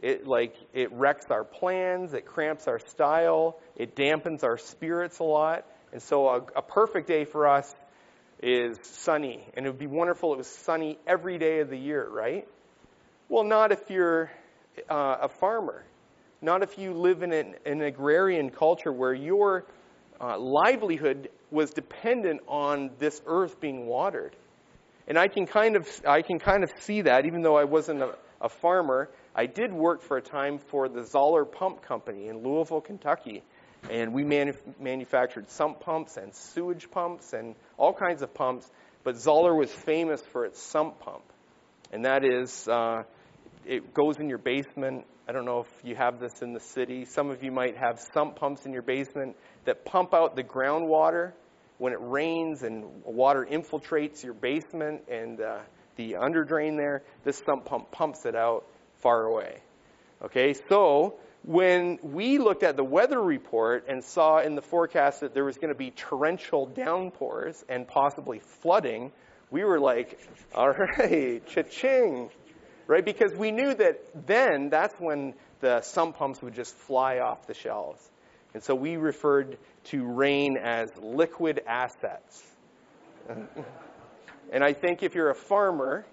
It 0.00 0.26
like 0.26 0.56
it 0.72 0.90
wrecks 0.92 1.26
our 1.30 1.44
plans, 1.44 2.14
it 2.14 2.24
cramps 2.24 2.66
our 2.66 2.78
style, 2.78 3.58
it 3.76 3.94
dampens 3.94 4.42
our 4.42 4.56
spirits 4.56 5.18
a 5.18 5.24
lot. 5.24 5.66
And 5.92 6.00
so 6.00 6.28
a, 6.30 6.36
a 6.56 6.62
perfect 6.62 7.08
day 7.08 7.26
for 7.26 7.46
us 7.46 7.70
is 8.40 8.78
sunny, 8.82 9.46
and 9.54 9.66
it 9.66 9.68
would 9.68 9.78
be 9.78 9.86
wonderful 9.86 10.32
if 10.32 10.36
it 10.36 10.38
was 10.38 10.46
sunny 10.46 10.98
every 11.06 11.36
day 11.36 11.60
of 11.60 11.68
the 11.68 11.76
year, 11.76 12.08
right? 12.08 12.48
Well, 13.28 13.44
not 13.44 13.70
if 13.70 13.90
you're 13.90 14.32
uh, 14.88 15.18
a 15.20 15.28
farmer 15.28 15.84
not 16.40 16.62
if 16.64 16.76
you 16.76 16.94
live 16.94 17.22
in 17.22 17.32
an, 17.32 17.54
an 17.64 17.82
agrarian 17.82 18.50
culture 18.50 18.92
where 18.92 19.14
your 19.14 19.64
uh, 20.20 20.36
livelihood 20.38 21.28
was 21.52 21.70
dependent 21.70 22.40
on 22.48 22.90
this 22.98 23.20
earth 23.26 23.60
being 23.60 23.86
watered. 23.86 24.34
And 25.06 25.18
I 25.18 25.28
can 25.28 25.46
kind 25.46 25.76
of, 25.76 25.88
I 26.06 26.22
can 26.22 26.38
kind 26.38 26.64
of 26.64 26.70
see 26.80 27.02
that, 27.02 27.26
even 27.26 27.42
though 27.42 27.56
I 27.56 27.64
wasn't 27.64 28.02
a, 28.02 28.14
a 28.40 28.48
farmer. 28.48 29.10
I 29.34 29.46
did 29.46 29.72
work 29.72 30.02
for 30.02 30.16
a 30.16 30.22
time 30.22 30.58
for 30.58 30.88
the 30.88 31.04
Zoeller 31.04 31.44
Pump 31.44 31.82
Company 31.82 32.28
in 32.28 32.42
Louisville, 32.42 32.80
Kentucky. 32.80 33.42
And 33.90 34.14
we 34.14 34.24
manu- 34.24 34.52
manufactured 34.80 35.50
sump 35.50 35.80
pumps 35.80 36.16
and 36.16 36.34
sewage 36.34 36.90
pumps 36.90 37.32
and 37.32 37.54
all 37.76 37.92
kinds 37.92 38.22
of 38.22 38.32
pumps. 38.32 38.70
But 39.04 39.16
Zoeller 39.16 39.54
was 39.54 39.70
famous 39.70 40.22
for 40.32 40.44
its 40.44 40.62
sump 40.62 41.00
pump. 41.00 41.24
And 41.92 42.04
that 42.04 42.24
is, 42.24 42.68
uh, 42.68 43.02
it 43.66 43.92
goes 43.92 44.18
in 44.18 44.28
your 44.28 44.38
basement 44.38 45.04
I 45.28 45.30
don't 45.30 45.44
know 45.44 45.60
if 45.60 45.68
you 45.84 45.94
have 45.94 46.18
this 46.18 46.42
in 46.42 46.52
the 46.52 46.60
city. 46.60 47.04
Some 47.04 47.30
of 47.30 47.44
you 47.44 47.52
might 47.52 47.76
have 47.76 48.00
sump 48.12 48.34
pumps 48.34 48.66
in 48.66 48.72
your 48.72 48.82
basement 48.82 49.36
that 49.64 49.84
pump 49.84 50.14
out 50.14 50.34
the 50.34 50.42
groundwater 50.42 51.32
when 51.82 51.92
it 51.92 51.98
rains 52.00 52.62
and 52.62 52.84
water 53.04 53.44
infiltrates 53.50 54.22
your 54.22 54.34
basement 54.34 55.02
and 55.10 55.40
uh, 55.40 55.58
the 55.96 56.12
underdrain 56.12 56.76
there. 56.76 57.02
This 57.24 57.42
sump 57.44 57.64
pump 57.64 57.90
pumps 57.90 58.24
it 58.24 58.36
out 58.36 58.64
far 58.98 59.24
away. 59.24 59.58
Okay, 60.22 60.54
so 60.68 61.14
when 61.42 61.98
we 62.04 62.38
looked 62.38 62.62
at 62.62 62.76
the 62.76 62.84
weather 62.84 63.20
report 63.20 63.86
and 63.88 64.04
saw 64.04 64.38
in 64.38 64.54
the 64.54 64.62
forecast 64.62 65.22
that 65.22 65.34
there 65.34 65.44
was 65.44 65.56
going 65.56 65.72
to 65.72 65.78
be 65.78 65.90
torrential 65.90 66.66
downpours 66.66 67.64
and 67.68 67.88
possibly 67.88 68.38
flooding, 68.38 69.10
we 69.50 69.64
were 69.64 69.80
like, 69.80 70.20
all 70.54 70.70
right, 70.70 71.44
cha-ching 71.48 72.30
right? 72.86 73.04
Because 73.04 73.34
we 73.34 73.50
knew 73.50 73.74
that 73.74 74.26
then 74.26 74.68
that's 74.68 74.94
when 75.00 75.34
the 75.60 75.80
sump 75.80 76.16
pumps 76.16 76.42
would 76.42 76.54
just 76.54 76.76
fly 76.76 77.18
off 77.18 77.46
the 77.48 77.54
shelves. 77.54 78.08
And 78.54 78.62
so 78.62 78.74
we 78.74 78.96
referred 78.96 79.56
to 79.84 80.04
rain 80.04 80.56
as 80.56 80.90
liquid 81.00 81.60
assets. 81.66 82.42
and 84.52 84.64
I 84.64 84.72
think 84.72 85.02
if 85.02 85.14
you're 85.14 85.30
a 85.30 85.34
farmer, 85.34 86.04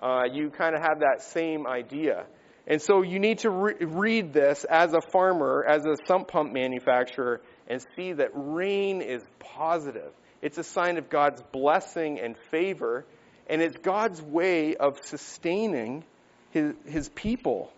uh, 0.00 0.24
you 0.32 0.50
kind 0.50 0.74
of 0.74 0.82
have 0.82 1.00
that 1.00 1.22
same 1.22 1.66
idea. 1.66 2.26
And 2.66 2.82
so 2.82 3.02
you 3.02 3.18
need 3.18 3.38
to 3.40 3.50
re- 3.50 3.74
read 3.80 4.32
this 4.32 4.64
as 4.64 4.92
a 4.92 5.00
farmer, 5.00 5.64
as 5.68 5.84
a 5.84 5.96
sump 6.06 6.28
pump 6.28 6.52
manufacturer, 6.52 7.40
and 7.68 7.84
see 7.94 8.12
that 8.12 8.30
rain 8.34 9.02
is 9.02 9.22
positive. 9.38 10.12
It's 10.42 10.58
a 10.58 10.64
sign 10.64 10.98
of 10.98 11.08
God's 11.08 11.42
blessing 11.52 12.20
and 12.20 12.36
favor 12.50 13.04
and 13.48 13.62
it's 13.62 13.76
God's 13.76 14.20
way 14.20 14.76
of 14.76 14.98
sustaining 15.04 16.04
his, 16.50 16.74
his 16.84 17.08
people. 17.08 17.72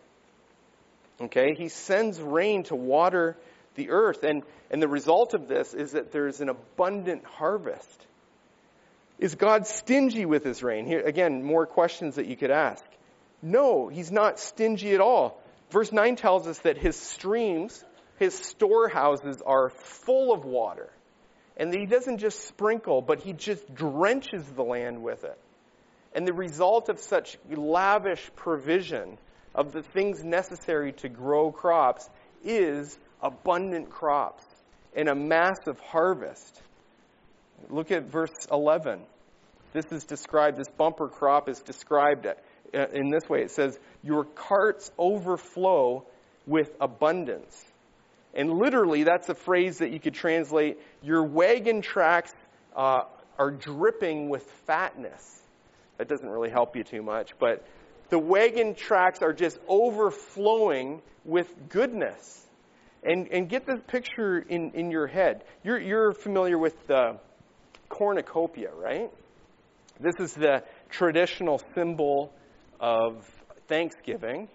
Okay? 1.20 1.54
He 1.56 1.68
sends 1.68 2.20
rain 2.20 2.62
to 2.64 2.74
water 2.74 3.36
the 3.78 3.90
earth. 3.90 4.22
And, 4.24 4.42
and 4.70 4.82
the 4.82 4.88
result 4.88 5.32
of 5.32 5.48
this 5.48 5.72
is 5.72 5.92
that 5.92 6.12
there's 6.12 6.42
an 6.42 6.50
abundant 6.50 7.24
harvest. 7.24 8.06
Is 9.18 9.34
God 9.34 9.66
stingy 9.66 10.26
with 10.26 10.44
his 10.44 10.62
rain? 10.62 10.84
Here, 10.84 11.00
again, 11.00 11.42
more 11.42 11.66
questions 11.66 12.16
that 12.16 12.26
you 12.26 12.36
could 12.36 12.50
ask. 12.50 12.84
No, 13.40 13.88
he's 13.88 14.12
not 14.12 14.38
stingy 14.38 14.92
at 14.94 15.00
all. 15.00 15.40
Verse 15.70 15.92
9 15.92 16.16
tells 16.16 16.46
us 16.46 16.58
that 16.60 16.76
his 16.76 16.96
streams, 16.96 17.84
his 18.18 18.34
storehouses 18.34 19.42
are 19.44 19.70
full 19.70 20.32
of 20.32 20.44
water. 20.44 20.90
And 21.56 21.72
that 21.72 21.80
he 21.80 21.86
doesn't 21.86 22.18
just 22.18 22.46
sprinkle, 22.46 23.02
but 23.02 23.20
he 23.20 23.32
just 23.32 23.74
drenches 23.74 24.44
the 24.44 24.62
land 24.62 25.02
with 25.02 25.24
it. 25.24 25.38
And 26.14 26.26
the 26.26 26.32
result 26.32 26.88
of 26.88 27.00
such 27.00 27.36
lavish 27.50 28.30
provision 28.36 29.18
of 29.54 29.72
the 29.72 29.82
things 29.82 30.22
necessary 30.22 30.92
to 30.92 31.08
grow 31.08 31.50
crops 31.50 32.08
is 32.44 32.96
abundant 33.22 33.90
crops 33.90 34.44
and 34.94 35.08
a 35.08 35.14
massive 35.14 35.78
harvest. 35.80 36.60
Look 37.70 37.90
at 37.90 38.04
verse 38.04 38.46
11. 38.50 39.00
This 39.72 39.86
is 39.92 40.04
described, 40.04 40.56
this 40.56 40.68
bumper 40.76 41.08
crop 41.08 41.48
is 41.48 41.60
described 41.60 42.26
uh, 42.26 42.86
in 42.92 43.10
this 43.10 43.28
way. 43.28 43.42
It 43.42 43.50
says, 43.50 43.78
Your 44.02 44.24
carts 44.24 44.90
overflow 44.98 46.04
with 46.46 46.70
abundance. 46.80 47.64
And 48.34 48.52
literally, 48.52 49.04
that's 49.04 49.28
a 49.28 49.34
phrase 49.34 49.78
that 49.78 49.90
you 49.90 50.00
could 50.00 50.14
translate 50.14 50.78
Your 51.02 51.22
wagon 51.24 51.82
tracks 51.82 52.32
uh, 52.74 53.02
are 53.38 53.50
dripping 53.50 54.28
with 54.28 54.42
fatness. 54.66 55.42
That 55.98 56.08
doesn't 56.08 56.28
really 56.28 56.50
help 56.50 56.76
you 56.76 56.84
too 56.84 57.02
much, 57.02 57.38
but 57.38 57.64
the 58.08 58.18
wagon 58.18 58.74
tracks 58.74 59.20
are 59.22 59.32
just 59.32 59.58
overflowing 59.68 61.02
with 61.24 61.52
goodness. 61.68 62.46
And, 63.02 63.28
and 63.28 63.48
get 63.48 63.64
this 63.64 63.80
picture 63.86 64.38
in, 64.38 64.72
in 64.72 64.90
your 64.90 65.06
head. 65.06 65.44
You're, 65.62 65.78
you're 65.78 66.12
familiar 66.12 66.58
with 66.58 66.86
the 66.88 67.18
cornucopia, 67.88 68.70
right? 68.74 69.10
This 70.00 70.14
is 70.18 70.34
the 70.34 70.64
traditional 70.90 71.60
symbol 71.74 72.32
of 72.80 73.24
Thanksgiving. 73.68 74.48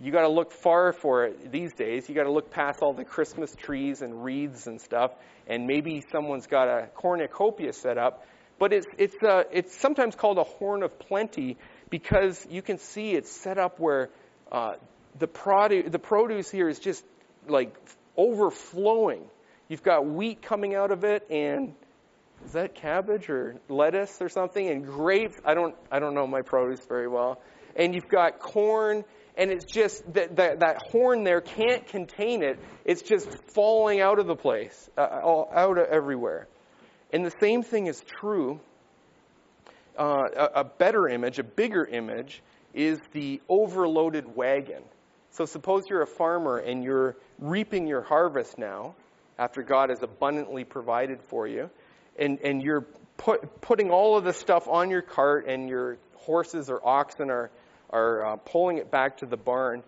You 0.00 0.12
got 0.12 0.22
to 0.22 0.28
look 0.28 0.52
far 0.52 0.92
for 0.92 1.26
it 1.26 1.50
these 1.50 1.72
days. 1.72 2.08
You 2.08 2.14
got 2.14 2.24
to 2.24 2.32
look 2.32 2.50
past 2.50 2.80
all 2.80 2.92
the 2.92 3.04
Christmas 3.04 3.54
trees 3.54 4.02
and 4.02 4.24
wreaths 4.24 4.66
and 4.66 4.80
stuff, 4.80 5.10
and 5.48 5.66
maybe 5.66 6.04
someone's 6.12 6.46
got 6.46 6.68
a 6.68 6.86
cornucopia 6.94 7.72
set 7.72 7.98
up 7.98 8.24
but 8.60 8.74
it's, 8.74 8.86
it's, 8.98 9.16
uh, 9.22 9.44
it's 9.50 9.74
sometimes 9.74 10.14
called 10.14 10.36
a 10.36 10.44
horn 10.44 10.82
of 10.82 10.98
plenty 10.98 11.56
because 11.88 12.46
you 12.50 12.60
can 12.60 12.78
see 12.78 13.12
it's 13.12 13.30
set 13.30 13.56
up 13.56 13.80
where 13.80 14.10
uh, 14.52 14.74
the, 15.18 15.26
produ- 15.26 15.90
the 15.90 15.98
produce 15.98 16.50
here 16.50 16.68
is 16.68 16.78
just 16.78 17.02
like 17.48 17.74
overflowing. 18.16 19.24
You've 19.68 19.82
got 19.82 20.06
wheat 20.06 20.42
coming 20.42 20.74
out 20.74 20.90
of 20.90 21.04
it, 21.04 21.26
and 21.30 21.74
is 22.44 22.52
that 22.52 22.74
cabbage 22.74 23.28
or 23.28 23.56
lettuce 23.68 24.18
or 24.20 24.28
something? 24.28 24.68
And 24.68 24.84
grapes. 24.84 25.36
I 25.44 25.54
don't, 25.54 25.74
I 25.90 25.98
don't 25.98 26.14
know 26.14 26.26
my 26.26 26.42
produce 26.42 26.84
very 26.86 27.08
well. 27.08 27.40
And 27.76 27.94
you've 27.94 28.08
got 28.08 28.40
corn 28.40 29.04
and 29.36 29.50
it's 29.50 29.64
just 29.64 30.12
that, 30.12 30.36
that, 30.36 30.60
that 30.60 30.82
horn 30.90 31.24
there 31.24 31.40
can't 31.40 31.86
contain 31.86 32.42
it. 32.42 32.58
It's 32.84 33.00
just 33.00 33.28
falling 33.54 34.00
out 34.00 34.18
of 34.18 34.26
the 34.26 34.36
place, 34.36 34.90
uh, 34.98 35.20
all, 35.22 35.50
out 35.54 35.78
of 35.78 35.86
everywhere. 35.86 36.46
And 37.12 37.24
the 37.24 37.32
same 37.40 37.62
thing 37.62 37.86
is 37.86 38.02
true. 38.02 38.60
Uh, 39.98 40.28
a, 40.36 40.60
a 40.60 40.64
better 40.64 41.08
image, 41.08 41.38
a 41.38 41.42
bigger 41.42 41.84
image, 41.84 42.42
is 42.74 42.98
the 43.12 43.40
overloaded 43.48 44.36
wagon. 44.36 44.82
So 45.32 45.46
suppose 45.46 45.88
you're 45.88 46.02
a 46.02 46.06
farmer 46.06 46.58
and 46.58 46.82
you're 46.82 47.16
reaping 47.38 47.86
your 47.86 48.02
harvest 48.02 48.58
now 48.58 48.94
after 49.38 49.62
God 49.62 49.90
has 49.90 50.02
abundantly 50.02 50.64
provided 50.64 51.22
for 51.22 51.46
you, 51.46 51.70
and, 52.18 52.38
and 52.40 52.62
you're 52.62 52.84
put, 53.16 53.60
putting 53.62 53.90
all 53.90 54.16
of 54.16 54.24
the 54.24 54.34
stuff 54.34 54.68
on 54.68 54.90
your 54.90 55.02
cart 55.02 55.46
and 55.46 55.68
your 55.68 55.96
horses 56.16 56.68
or 56.68 56.86
oxen 56.86 57.30
are, 57.30 57.50
are 57.88 58.26
uh, 58.26 58.36
pulling 58.36 58.78
it 58.78 58.90
back 58.90 59.18
to 59.18 59.26
the 59.26 59.38
barn. 59.38 59.82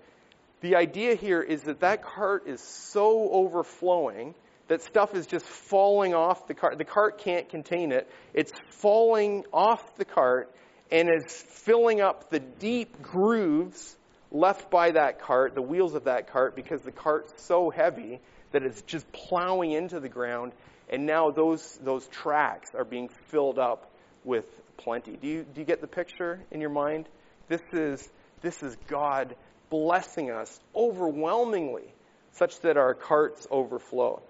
The 0.62 0.76
idea 0.76 1.16
here 1.16 1.42
is 1.42 1.62
that 1.64 1.80
that 1.80 2.02
cart 2.02 2.46
is 2.46 2.60
so 2.60 3.30
overflowing 3.30 4.34
that 4.68 4.82
stuff 4.82 5.14
is 5.14 5.26
just 5.26 5.44
falling 5.44 6.14
off 6.14 6.46
the 6.46 6.54
cart. 6.54 6.78
The 6.78 6.84
cart 6.84 7.18
can't 7.18 7.48
contain 7.48 7.92
it. 7.92 8.08
It's 8.32 8.52
falling 8.70 9.44
off 9.52 9.96
the 9.96 10.04
cart 10.04 10.54
and 10.90 11.10
is 11.14 11.30
filling 11.32 12.00
up 12.00 12.30
the 12.30 12.38
deep 12.38 13.02
grooves 13.02 13.96
left 14.32 14.70
by 14.70 14.90
that 14.92 15.20
cart, 15.20 15.54
the 15.54 15.62
wheels 15.62 15.94
of 15.94 16.04
that 16.04 16.32
cart, 16.32 16.56
because 16.56 16.80
the 16.80 16.90
cart's 16.90 17.32
so 17.44 17.70
heavy 17.70 18.18
that 18.50 18.62
it's 18.62 18.82
just 18.82 19.10
plowing 19.12 19.72
into 19.72 20.00
the 20.00 20.08
ground. 20.08 20.52
And 20.88 21.06
now 21.06 21.30
those, 21.30 21.78
those 21.82 22.06
tracks 22.08 22.74
are 22.74 22.84
being 22.84 23.08
filled 23.28 23.58
up 23.58 23.90
with 24.24 24.44
plenty. 24.78 25.16
Do 25.16 25.28
you, 25.28 25.44
do 25.44 25.60
you 25.60 25.66
get 25.66 25.80
the 25.80 25.86
picture 25.86 26.40
in 26.50 26.60
your 26.60 26.70
mind? 26.70 27.08
This 27.48 27.62
is, 27.72 28.10
this 28.40 28.62
is 28.62 28.76
God 28.88 29.36
blessing 29.70 30.30
us 30.30 30.60
overwhelmingly, 30.74 31.94
such 32.32 32.60
that 32.60 32.76
our 32.76 32.94
carts 32.94 33.46
overflow. 33.50 34.22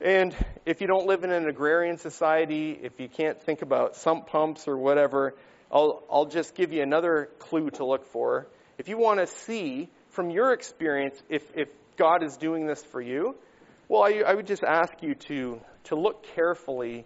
And 0.00 0.34
if 0.64 0.80
you 0.80 0.86
don't 0.86 1.06
live 1.06 1.24
in 1.24 1.30
an 1.30 1.48
agrarian 1.48 1.98
society, 1.98 2.78
if 2.82 2.98
you 2.98 3.08
can't 3.08 3.40
think 3.42 3.62
about 3.62 3.96
sump 3.96 4.28
pumps 4.28 4.66
or 4.66 4.76
whatever, 4.76 5.34
I'll, 5.70 6.02
I'll 6.10 6.26
just 6.26 6.54
give 6.54 6.72
you 6.72 6.82
another 6.82 7.28
clue 7.38 7.70
to 7.70 7.84
look 7.84 8.06
for. 8.06 8.46
If 8.80 8.88
you 8.88 8.96
want 8.96 9.20
to 9.20 9.26
see 9.26 9.90
from 10.12 10.30
your 10.30 10.54
experience 10.54 11.22
if, 11.28 11.42
if 11.54 11.68
God 11.98 12.22
is 12.22 12.38
doing 12.38 12.66
this 12.66 12.82
for 12.82 13.02
you, 13.02 13.36
well, 13.88 14.02
I, 14.02 14.22
I 14.26 14.32
would 14.32 14.46
just 14.46 14.64
ask 14.64 14.90
you 15.02 15.16
to, 15.26 15.60
to 15.84 15.96
look 15.96 16.24
carefully 16.34 17.04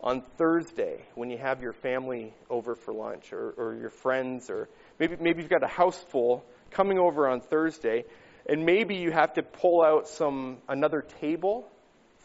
on 0.00 0.22
Thursday 0.36 1.04
when 1.14 1.30
you 1.30 1.38
have 1.38 1.62
your 1.62 1.74
family 1.74 2.34
over 2.50 2.74
for 2.74 2.92
lunch 2.92 3.32
or, 3.32 3.54
or 3.56 3.76
your 3.76 3.90
friends, 3.90 4.50
or 4.50 4.68
maybe, 4.98 5.14
maybe 5.20 5.42
you've 5.42 5.50
got 5.50 5.62
a 5.62 5.68
house 5.68 6.04
full 6.10 6.44
coming 6.72 6.98
over 6.98 7.28
on 7.28 7.40
Thursday, 7.40 8.04
and 8.48 8.66
maybe 8.66 8.96
you 8.96 9.12
have 9.12 9.34
to 9.34 9.44
pull 9.44 9.80
out 9.80 10.08
some 10.08 10.58
another 10.68 11.02
table 11.20 11.68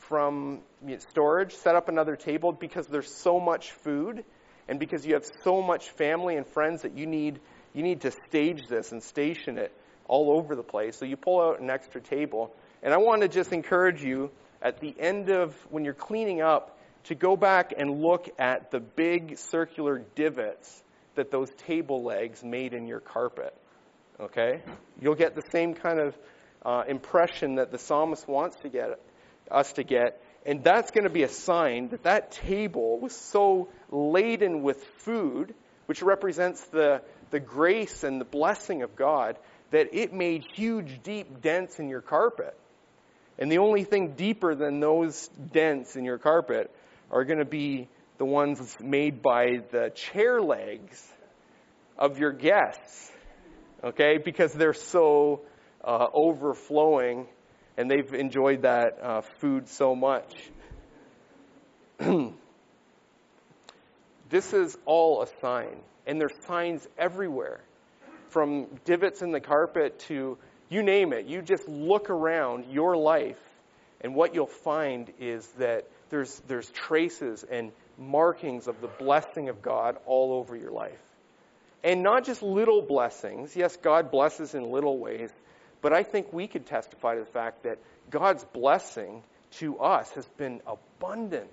from 0.07 0.61
storage, 1.11 1.53
set 1.53 1.75
up 1.75 1.87
another 1.87 2.15
table 2.15 2.51
because 2.51 2.87
there's 2.87 3.13
so 3.13 3.39
much 3.39 3.73
food 3.73 4.25
and 4.67 4.79
because 4.79 5.05
you 5.05 5.13
have 5.13 5.25
so 5.43 5.61
much 5.61 5.87
family 5.91 6.35
and 6.35 6.47
friends 6.47 6.81
that 6.81 6.97
you 6.97 7.05
need 7.05 7.39
you 7.73 7.83
need 7.83 8.01
to 8.01 8.11
stage 8.11 8.67
this 8.67 8.91
and 8.91 9.01
station 9.03 9.57
it 9.57 9.71
all 10.07 10.31
over 10.31 10.55
the 10.55 10.63
place. 10.63 10.97
So 10.97 11.05
you 11.05 11.17
pull 11.17 11.41
out 11.41 11.59
an 11.59 11.69
extra 11.69 12.01
table. 12.01 12.53
And 12.81 12.93
I 12.93 12.97
want 12.97 13.21
to 13.21 13.27
just 13.27 13.51
encourage 13.51 14.03
you 14.03 14.31
at 14.61 14.79
the 14.79 14.95
end 14.99 15.29
of 15.29 15.55
when 15.69 15.85
you're 15.85 15.93
cleaning 15.93 16.41
up 16.41 16.77
to 17.05 17.15
go 17.15 17.35
back 17.35 17.73
and 17.77 18.01
look 18.01 18.29
at 18.37 18.71
the 18.71 18.79
big 18.79 19.37
circular 19.37 20.03
divots 20.15 20.83
that 21.15 21.31
those 21.31 21.49
table 21.65 22.03
legs 22.03 22.43
made 22.43 22.73
in 22.73 22.87
your 22.87 22.99
carpet. 22.99 23.55
Okay? 24.19 24.61
You'll 25.01 25.15
get 25.15 25.35
the 25.35 25.43
same 25.51 25.73
kind 25.73 25.99
of 25.99 26.17
uh, 26.65 26.83
impression 26.87 27.55
that 27.55 27.71
the 27.71 27.77
psalmist 27.77 28.27
wants 28.27 28.57
to 28.57 28.69
get 28.69 28.99
us 29.49 29.73
to 29.73 29.83
get. 29.83 30.21
And 30.45 30.63
that's 30.63 30.91
going 30.91 31.03
to 31.03 31.09
be 31.09 31.23
a 31.23 31.29
sign 31.29 31.89
that 31.89 32.03
that 32.03 32.31
table 32.31 32.99
was 32.99 33.15
so 33.15 33.69
laden 33.91 34.63
with 34.63 34.83
food, 34.99 35.53
which 35.85 36.01
represents 36.01 36.63
the, 36.67 37.01
the 37.31 37.39
grace 37.39 38.03
and 38.03 38.19
the 38.19 38.25
blessing 38.25 38.81
of 38.83 38.95
God, 38.95 39.37
that 39.71 39.89
it 39.93 40.13
made 40.13 40.45
huge, 40.53 41.01
deep 41.03 41.41
dents 41.41 41.79
in 41.79 41.89
your 41.89 42.01
carpet. 42.01 42.57
And 43.39 43.51
the 43.51 43.59
only 43.59 43.83
thing 43.83 44.13
deeper 44.13 44.55
than 44.55 44.79
those 44.79 45.27
dents 45.51 45.95
in 45.95 46.05
your 46.05 46.17
carpet 46.17 46.71
are 47.11 47.23
going 47.23 47.39
to 47.39 47.45
be 47.45 47.87
the 48.17 48.25
ones 48.25 48.77
made 48.81 49.21
by 49.21 49.61
the 49.71 49.91
chair 49.93 50.41
legs 50.41 51.05
of 51.97 52.17
your 52.17 52.31
guests. 52.31 53.11
Okay? 53.83 54.17
Because 54.17 54.53
they're 54.53 54.73
so 54.73 55.41
uh, 55.83 56.07
overflowing 56.13 57.27
and 57.77 57.89
they've 57.91 58.13
enjoyed 58.13 58.63
that 58.63 58.97
uh, 59.01 59.21
food 59.39 59.69
so 59.69 59.95
much. 59.95 60.33
this 64.29 64.53
is 64.53 64.77
all 64.85 65.21
a 65.21 65.27
sign, 65.41 65.77
and 66.07 66.19
there's 66.19 66.33
signs 66.47 66.87
everywhere 66.97 67.59
from 68.29 68.65
divots 68.85 69.21
in 69.21 69.31
the 69.31 69.41
carpet 69.41 69.99
to 69.99 70.37
you 70.69 70.83
name 70.83 71.13
it. 71.13 71.27
You 71.27 71.41
just 71.41 71.67
look 71.67 72.09
around 72.09 72.65
your 72.71 72.97
life, 72.97 73.39
and 74.01 74.15
what 74.15 74.33
you'll 74.33 74.47
find 74.47 75.11
is 75.19 75.45
that 75.59 75.85
there's, 76.09 76.41
there's 76.47 76.69
traces 76.71 77.45
and 77.49 77.71
markings 77.97 78.67
of 78.67 78.81
the 78.81 78.87
blessing 78.87 79.49
of 79.49 79.61
God 79.61 79.97
all 80.05 80.33
over 80.33 80.55
your 80.55 80.71
life. 80.71 80.99
And 81.83 82.03
not 82.03 82.25
just 82.25 82.41
little 82.41 82.81
blessings. 82.81 83.55
Yes, 83.55 83.77
God 83.77 84.11
blesses 84.11 84.55
in 84.55 84.71
little 84.71 84.97
ways, 84.97 85.29
but 85.81 85.93
I 85.93 86.03
think 86.03 86.33
we 86.33 86.47
could 86.47 86.65
testify 86.65 87.15
to 87.15 87.21
the 87.21 87.25
fact 87.25 87.63
that 87.63 87.79
God's 88.09 88.43
blessing 88.45 89.23
to 89.59 89.79
us 89.79 90.09
has 90.11 90.25
been 90.37 90.61
abundant. 90.65 91.51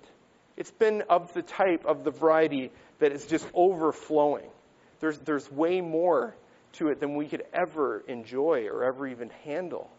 It's 0.57 0.71
been 0.71 1.03
of 1.09 1.33
the 1.33 1.41
type, 1.41 1.85
of 1.85 2.03
the 2.03 2.11
variety 2.11 2.71
that 2.99 3.11
is 3.11 3.25
just 3.25 3.45
overflowing. 3.53 4.49
There's, 4.99 5.17
there's 5.19 5.51
way 5.51 5.81
more 5.81 6.35
to 6.73 6.87
it 6.87 6.99
than 6.99 7.15
we 7.15 7.27
could 7.27 7.43
ever 7.53 8.03
enjoy 8.07 8.67
or 8.67 8.83
ever 8.83 9.07
even 9.07 9.29
handle. 9.43 9.89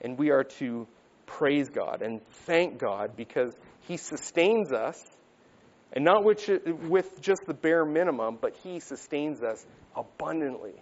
And 0.00 0.18
we 0.18 0.30
are 0.30 0.44
to 0.44 0.86
praise 1.26 1.68
God 1.68 2.02
and 2.02 2.20
thank 2.46 2.78
God 2.78 3.16
because 3.16 3.54
He 3.88 3.96
sustains 3.96 4.72
us, 4.72 5.00
and 5.92 6.04
not 6.04 6.24
with, 6.24 6.48
with 6.88 7.20
just 7.20 7.42
the 7.46 7.54
bare 7.54 7.84
minimum, 7.84 8.38
but 8.40 8.54
He 8.62 8.80
sustains 8.80 9.42
us 9.42 9.64
abundantly. 9.96 10.74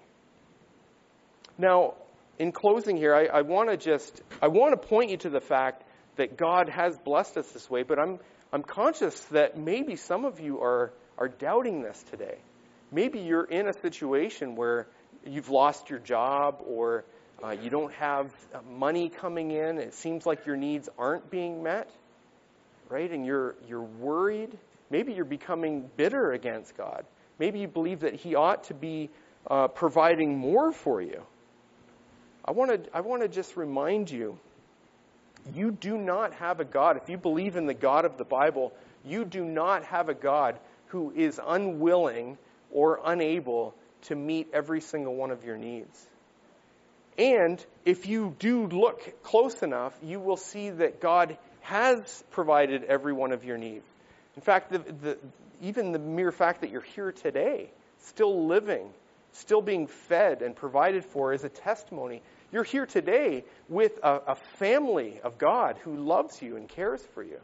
Now, 1.59 1.95
in 2.39 2.53
closing 2.53 2.97
here, 2.97 3.15
I, 3.15 3.27
I 3.27 3.43
want 3.43 3.71
to 3.71 3.77
just 3.77 4.23
I 4.41 4.49
want 4.49 4.81
to 4.81 4.89
point 4.89 5.11
you 5.11 5.17
to 5.19 5.31
the 5.31 5.41
fact 5.41 5.85
that 6.17 6.37
God 6.37 6.69
has 6.69 6.99
blessed 6.99 7.37
us 7.37 7.53
this 7.53 7.71
way, 7.71 7.83
but 7.83 7.99
I'm 7.99 8.19
I'm 8.53 8.63
conscious 8.63 9.19
that 9.31 9.57
maybe 9.57 9.97
some 9.97 10.25
of 10.25 10.41
you 10.41 10.61
are 10.61 10.93
are 11.19 11.29
doubting 11.29 11.83
this 11.83 12.03
today. 12.11 12.37
Maybe 12.91 13.21
you're 13.21 13.45
in 13.45 13.69
a 13.69 13.73
situation 13.73 14.57
where 14.57 14.87
you've 15.27 15.49
lost 15.49 15.89
your 15.89 15.99
job 15.99 16.63
or 16.67 17.05
uh, 17.43 17.51
you 17.51 17.71
don't 17.71 17.93
have 17.95 18.33
uh, 18.55 18.59
money 18.71 19.09
coming 19.09 19.51
in. 19.51 19.79
It 19.79 19.95
seems 19.95 20.27
like 20.27 20.47
your 20.47 20.57
needs 20.57 20.89
aren't 20.99 21.31
being 21.31 21.63
met, 21.63 21.91
right? 22.89 23.11
And 23.11 23.25
you're 23.25 23.55
you're 23.67 23.83
worried. 23.83 24.59
Maybe 24.91 25.15
you're 25.15 25.25
becoming 25.25 25.91
bitter 25.97 26.33
against 26.33 26.77
God. 26.77 27.07
Maybe 27.39 27.61
you 27.61 27.69
believe 27.69 28.01
that 28.01 28.15
He 28.15 28.35
ought 28.35 28.65
to 28.65 28.75
be 28.75 29.11
uh, 29.51 29.69
providing 29.69 30.39
more 30.39 30.73
for 30.73 31.01
you. 31.01 31.23
I 32.45 32.53
want 32.53 32.85
to 32.85 32.97
I 32.97 33.01
want 33.01 33.23
to 33.23 33.29
just 33.29 33.57
remind 33.57 34.11
you 34.11 34.39
you 35.55 35.71
do 35.71 35.97
not 35.99 36.35
have 36.35 36.61
a 36.61 36.65
God. 36.65 36.97
If 36.97 37.09
you 37.09 37.19
believe 37.19 37.57
in 37.57 37.67
the 37.67 37.75
God 37.75 38.05
of 38.05 38.17
the 38.17 38.25
Bible, 38.25 38.73
you 39.05 39.25
do 39.25 39.45
not 39.45 39.85
have 39.85 40.09
a 40.09 40.15
God 40.15 40.59
who 40.87 41.13
is 41.15 41.41
unwilling 41.45 42.39
or 42.71 43.01
unable 43.05 43.75
to 44.03 44.15
meet 44.15 44.49
every 44.53 44.81
single 44.81 45.15
one 45.15 45.31
of 45.31 45.45
your 45.45 45.57
needs. 45.57 46.07
And 47.19 47.65
if 47.85 48.07
you 48.07 48.35
do 48.39 48.67
look 48.67 49.23
close 49.23 49.63
enough, 49.63 49.95
you 50.03 50.19
will 50.19 50.37
see 50.37 50.71
that 50.71 51.01
God 51.01 51.37
has 51.61 52.25
provided 52.31 52.85
every 52.85 53.13
one 53.13 53.33
of 53.33 53.45
your 53.45 53.59
needs. 53.59 53.85
In 54.37 54.43
fact, 54.43 54.73
the, 54.73 54.79
the, 54.79 55.19
even 55.61 55.93
the 55.93 55.99
mere 55.99 56.33
fact 56.33 56.63
that 56.63 56.71
you're 56.71 56.81
here 56.81 57.13
today, 57.13 57.71
still 58.01 58.47
living, 58.47 58.89
still 59.33 59.63
being 59.63 59.87
fed 59.87 60.43
and 60.43 60.57
provided 60.57 61.05
for 61.05 61.33
is 61.33 61.45
a 61.45 61.49
testimony. 61.49 62.23
You're 62.53 62.65
here 62.65 62.85
today 62.85 63.45
with 63.71 63.99
a, 64.03 64.21
a, 64.29 64.35
family 64.35 65.19
of 65.25 65.39
God 65.39 65.79
who 65.85 65.97
loves 65.97 66.43
you 66.43 66.57
and 66.57 66.69
cares 66.69 67.03
for 67.15 67.23
you. 67.23 67.41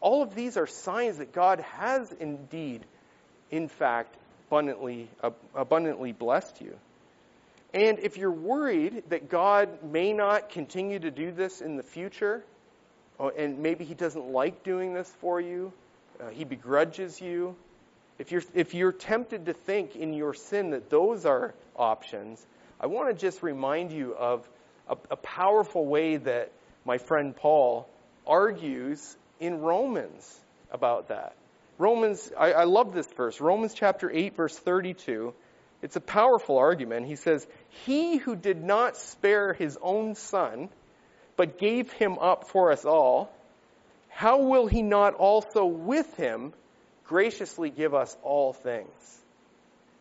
All 0.00 0.22
of 0.22 0.34
these 0.34 0.56
are 0.56 0.66
signs 0.66 1.18
that 1.18 1.34
God 1.34 1.60
has 1.60 2.10
indeed, 2.12 2.86
in 3.50 3.68
fact, 3.68 4.16
abundantly, 4.48 5.10
abundantly 5.54 6.12
blessed 6.12 6.62
you. 6.62 6.74
And 7.74 7.98
if 7.98 8.16
you're 8.16 8.32
worried 8.32 9.02
that 9.10 9.28
God 9.28 9.82
may 9.84 10.14
not 10.14 10.48
continue 10.48 10.98
to 10.98 11.10
do 11.10 11.30
this 11.30 11.60
in 11.60 11.76
the 11.76 11.82
future, 11.82 12.42
oh, 13.20 13.28
and 13.28 13.58
maybe 13.58 13.84
He 13.84 13.92
doesn't 13.92 14.30
like 14.30 14.64
doing 14.64 14.94
this 14.94 15.10
for 15.20 15.42
you, 15.42 15.74
uh, 16.20 16.28
He 16.30 16.44
begrudges 16.44 17.20
you, 17.20 17.54
if 18.18 18.32
you're, 18.32 18.44
if 18.54 18.72
you're 18.72 18.92
tempted 18.92 19.44
to 19.44 19.52
think 19.52 19.94
in 19.94 20.14
your 20.14 20.32
sin 20.32 20.70
that 20.70 20.88
those 20.88 21.26
are 21.26 21.54
options, 21.76 22.44
I 22.80 22.86
want 22.86 23.08
to 23.08 23.14
just 23.14 23.42
remind 23.42 23.92
you 23.92 24.14
of 24.14 24.48
a, 24.88 24.96
a 25.10 25.16
powerful 25.16 25.86
way 25.86 26.16
that 26.16 26.52
my 26.84 26.98
friend 26.98 27.34
Paul 27.34 27.88
argues 28.26 29.16
in 29.40 29.60
Romans 29.60 30.40
about 30.70 31.08
that. 31.08 31.34
Romans, 31.78 32.32
I, 32.38 32.52
I 32.52 32.64
love 32.64 32.94
this 32.94 33.06
verse. 33.12 33.40
Romans 33.40 33.74
chapter 33.74 34.10
8, 34.10 34.36
verse 34.36 34.58
32. 34.58 35.34
It's 35.82 35.96
a 35.96 36.00
powerful 36.00 36.58
argument. 36.58 37.06
He 37.06 37.16
says, 37.16 37.46
He 37.84 38.16
who 38.16 38.34
did 38.34 38.62
not 38.62 38.96
spare 38.96 39.52
his 39.52 39.78
own 39.80 40.14
son, 40.14 40.70
but 41.36 41.58
gave 41.58 41.92
him 41.92 42.18
up 42.18 42.48
for 42.48 42.72
us 42.72 42.84
all, 42.84 43.30
how 44.08 44.42
will 44.42 44.66
he 44.66 44.80
not 44.80 45.14
also 45.14 45.66
with 45.66 46.16
him 46.16 46.54
graciously 47.04 47.68
give 47.68 47.94
us 47.94 48.16
all 48.22 48.54
things? 48.54 48.88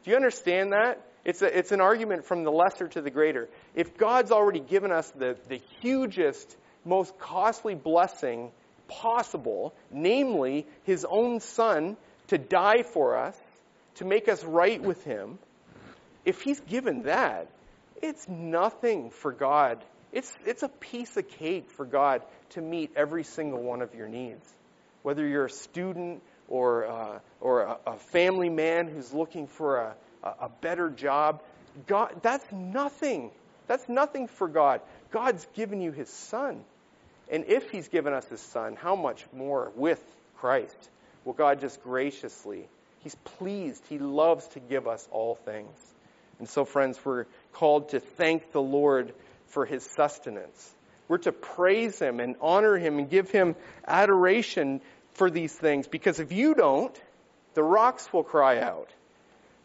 Do 0.03 0.11
you 0.11 0.15
understand 0.15 0.71
that? 0.71 1.01
It's, 1.26 1.41
a, 1.41 1.57
it's 1.57 1.71
an 1.71 1.82
argument 1.82 2.26
from 2.26 2.43
the 2.43 2.51
lesser 2.51 2.88
to 2.88 3.01
the 3.01 3.09
greater. 3.09 3.49
If 3.73 3.97
God's 3.97 4.32
already 4.32 4.59
given 4.59 4.91
us 4.91 5.09
the, 5.11 5.36
the 5.49 5.59
hugest, 5.82 6.55
most 6.86 7.17
costly 7.17 7.73
blessing 7.73 8.51
possible, 8.88 9.73
namely 9.91 10.67
his 10.84 11.05
own 11.09 11.39
son 11.39 11.97
to 12.28 12.38
die 12.38 12.84
for 12.84 13.17
us, 13.17 13.36
to 13.95 14.05
make 14.05 14.30
us 14.30 14.43
right 14.43 14.82
with 14.82 15.03
him, 15.03 15.39
if 16.26 16.41
he's 16.41 16.59
given 16.59 17.03
that, 17.03 17.47
it's 18.01 18.28
nothing 18.28 19.09
for 19.09 19.32
God. 19.32 19.84
It's, 20.11 20.32
it's 20.45 20.63
a 20.63 20.69
piece 20.69 21.17
of 21.17 21.28
cake 21.28 21.69
for 21.71 21.86
God 21.86 22.21
to 22.51 22.61
meet 22.61 22.91
every 22.95 23.23
single 23.23 23.61
one 23.61 23.82
of 23.82 23.95
your 23.95 24.07
needs. 24.07 24.45
Whether 25.01 25.28
you're 25.28 25.45
a 25.45 25.49
student 25.49 26.21
or, 26.47 26.86
uh, 26.86 27.19
or 27.41 27.61
a, 27.61 27.78
a, 27.88 27.97
family 27.97 28.49
man 28.49 28.88
who's 28.88 29.13
looking 29.13 29.47
for 29.47 29.78
a, 29.78 29.95
a 30.26 30.49
better 30.61 30.89
job, 30.89 31.41
God, 31.88 32.21
that's 32.21 32.45
nothing. 32.51 33.32
That's 33.67 33.88
nothing 33.89 34.28
for 34.28 34.47
God. 34.47 34.82
God's 35.11 35.45
given 35.55 35.82
you 35.82 35.91
his 35.91 36.09
son. 36.09 36.63
And 37.30 37.45
if 37.47 37.71
he's 37.71 37.88
given 37.88 38.13
us 38.13 38.26
his 38.28 38.41
son, 38.41 38.76
how 38.76 38.95
much 38.95 39.26
more 39.34 39.71
with 39.76 40.01
Christ 40.38 40.78
will 41.23 41.34
God 41.34 41.59
just 41.59 41.82
graciously, 41.84 42.67
he's 42.99 43.15
pleased, 43.15 43.84
he 43.89 43.97
loves 43.97 44.47
to 44.49 44.59
give 44.59 44.88
us 44.88 45.07
all 45.11 45.36
things. 45.36 45.76
And 46.39 46.47
so, 46.47 46.65
friends, 46.65 46.99
we're 47.03 47.26
called 47.53 47.89
to 47.89 47.99
thank 47.99 48.51
the 48.51 48.61
Lord 48.61 49.13
for 49.47 49.65
his 49.65 49.84
sustenance. 49.84 50.73
We're 51.07 51.19
to 51.19 51.32
praise 51.32 51.99
him 51.99 52.19
and 52.19 52.36
honor 52.41 52.78
him 52.78 52.99
and 52.99 53.09
give 53.09 53.30
him 53.30 53.55
adoration 53.88 54.82
for 55.13 55.30
these 55.30 55.53
things 55.53 55.88
because 55.88 56.19
if 56.19 56.32
you 56.32 56.55
don't, 56.55 56.99
the 57.53 57.63
rocks 57.63 58.11
will 58.11 58.23
cry 58.23 58.59
out. 58.59 58.89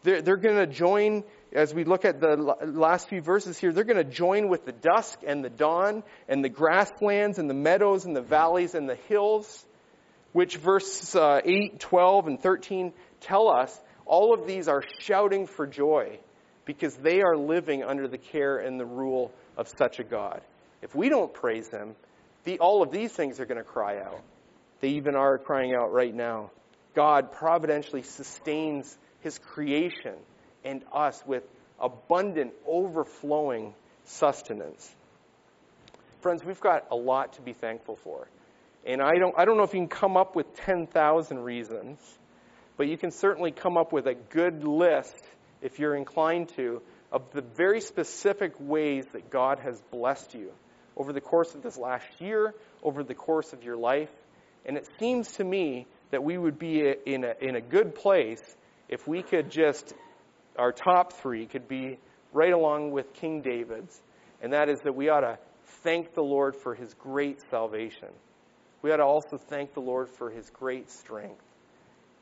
They're, 0.03 0.23
they're 0.23 0.37
going 0.37 0.57
to 0.57 0.67
join, 0.67 1.25
as 1.53 1.75
we 1.75 1.85
look 1.85 2.05
at 2.05 2.21
the 2.21 2.37
last 2.65 3.09
few 3.09 3.21
verses 3.21 3.59
here, 3.59 3.73
they're 3.73 3.85
going 3.85 4.05
to 4.05 4.13
join 4.13 4.49
with 4.49 4.65
the 4.65 4.73
dusk 4.73 5.21
and 5.27 5.45
the 5.45 5.51
dawn 5.51 6.03
and 6.29 6.45
the 6.45 6.49
grasslands 6.49 7.39
and 7.39 7.51
the 7.51 7.55
meadows 7.55 8.05
and 8.05 8.17
the 8.17 8.23
valleys 8.23 8.75
and 8.75 8.89
the 8.89 8.97
hills, 9.09 9.65
which 10.33 10.57
verse 10.57 11.15
uh, 11.15 11.41
8, 11.45 11.81
12, 11.81 12.27
and 12.29 12.41
13 12.41 12.93
tell 13.21 13.49
us 13.49 13.79
all 14.07 14.35
of 14.35 14.47
these 14.47 14.69
are 14.69 14.83
shouting 15.01 15.47
for 15.47 15.67
joy 15.67 16.19
because 16.65 16.95
they 16.97 17.21
are 17.21 17.37
living 17.37 17.83
under 17.83 18.09
the 18.09 18.19
care 18.19 18.59
and 18.59 18.79
the 18.79 18.87
rule 18.87 19.33
of 19.57 19.69
such 19.69 19.99
a 19.99 20.05
God. 20.05 20.41
If 20.83 20.95
we 20.95 21.09
don't 21.09 21.33
praise 21.33 21.69
Him, 21.69 21.95
the, 22.45 22.59
all 22.59 22.83
of 22.83 22.91
these 22.91 23.13
things 23.13 23.39
are 23.39 23.45
going 23.45 23.59
to 23.59 23.65
cry 23.65 23.99
out. 23.99 24.23
They 24.81 24.91
even 24.91 25.15
are 25.15 25.37
crying 25.39 25.75
out 25.75 25.93
right 25.93 26.15
now. 26.15 26.51
God 26.95 27.33
providentially 27.33 28.03
sustains 28.03 28.97
His 29.21 29.39
creation 29.39 30.15
and 30.65 30.83
us 30.93 31.23
with 31.27 31.45
abundant, 31.79 32.53
overflowing 32.67 33.75
sustenance. 34.05 34.95
Friends, 36.21 36.45
we've 36.45 36.61
got 36.61 36.87
a 36.91 36.97
lot 36.97 37.35
to 37.35 37.43
be 37.43 37.53
thankful 37.53 37.97
for. 37.97 38.29
And 38.85 39.03
I 39.03 39.19
don't, 39.19 39.35
I 39.39 39.45
don't 39.45 39.57
know 39.57 39.63
if 39.63 39.75
you 39.75 39.81
can 39.81 39.89
come 39.89 40.17
up 40.17 40.37
with 40.37 40.55
10,000 40.57 41.39
reasons, 41.39 41.99
but 42.77 42.89
you 42.89 42.97
can 42.97 43.11
certainly 43.11 43.53
come 43.53 43.77
up 43.77 43.93
with 43.93 44.07
a 44.07 44.15
good 44.15 44.65
list, 44.65 45.23
if 45.63 45.79
you're 45.79 45.95
inclined 45.95 46.49
to, 46.57 46.81
of 47.13 47.31
the 47.33 47.43
very 47.43 47.81
specific 47.81 48.55
ways 48.59 49.05
that 49.13 49.31
God 49.31 49.59
has 49.61 49.81
blessed 49.91 50.35
you 50.35 50.53
over 50.97 51.13
the 51.13 51.21
course 51.21 51.55
of 51.55 51.63
this 51.63 51.77
last 51.77 52.07
year, 52.21 52.55
over 52.83 53.03
the 53.03 53.15
course 53.15 53.53
of 53.53 53.65
your 53.65 53.77
life. 53.77 54.11
And 54.65 54.77
it 54.77 54.89
seems 54.99 55.33
to 55.33 55.45
me 55.45 55.87
that 56.11 56.23
we 56.23 56.37
would 56.37 56.59
be 56.59 56.95
in 57.07 57.25
a, 57.25 57.35
in 57.41 57.57
a 57.57 57.61
good 57.61 57.95
place 57.95 58.43
if 58.91 59.07
we 59.07 59.23
could 59.23 59.51
just, 59.51 59.95
our 60.59 60.73
top 60.73 61.15
three 61.15 61.47
could 61.47 61.69
be 61.69 61.99
right 62.33 62.53
along 62.53 62.91
with 62.91 63.15
King 63.15 63.41
David's. 63.41 63.99
And 64.43 64.53
that 64.53 64.69
is 64.69 64.81
that 64.81 64.95
we 64.95 65.09
ought 65.09 65.21
to 65.21 65.39
thank 65.83 66.13
the 66.15 66.23
Lord 66.23 66.57
for 66.57 66.75
his 66.75 66.93
great 66.95 67.41
salvation. 67.51 68.09
We 68.83 68.91
ought 68.91 68.97
to 68.97 69.05
also 69.05 69.39
thank 69.39 69.75
the 69.75 69.81
Lord 69.81 70.09
for 70.09 70.29
his 70.29 70.51
great 70.51 70.91
strength. 70.91 71.45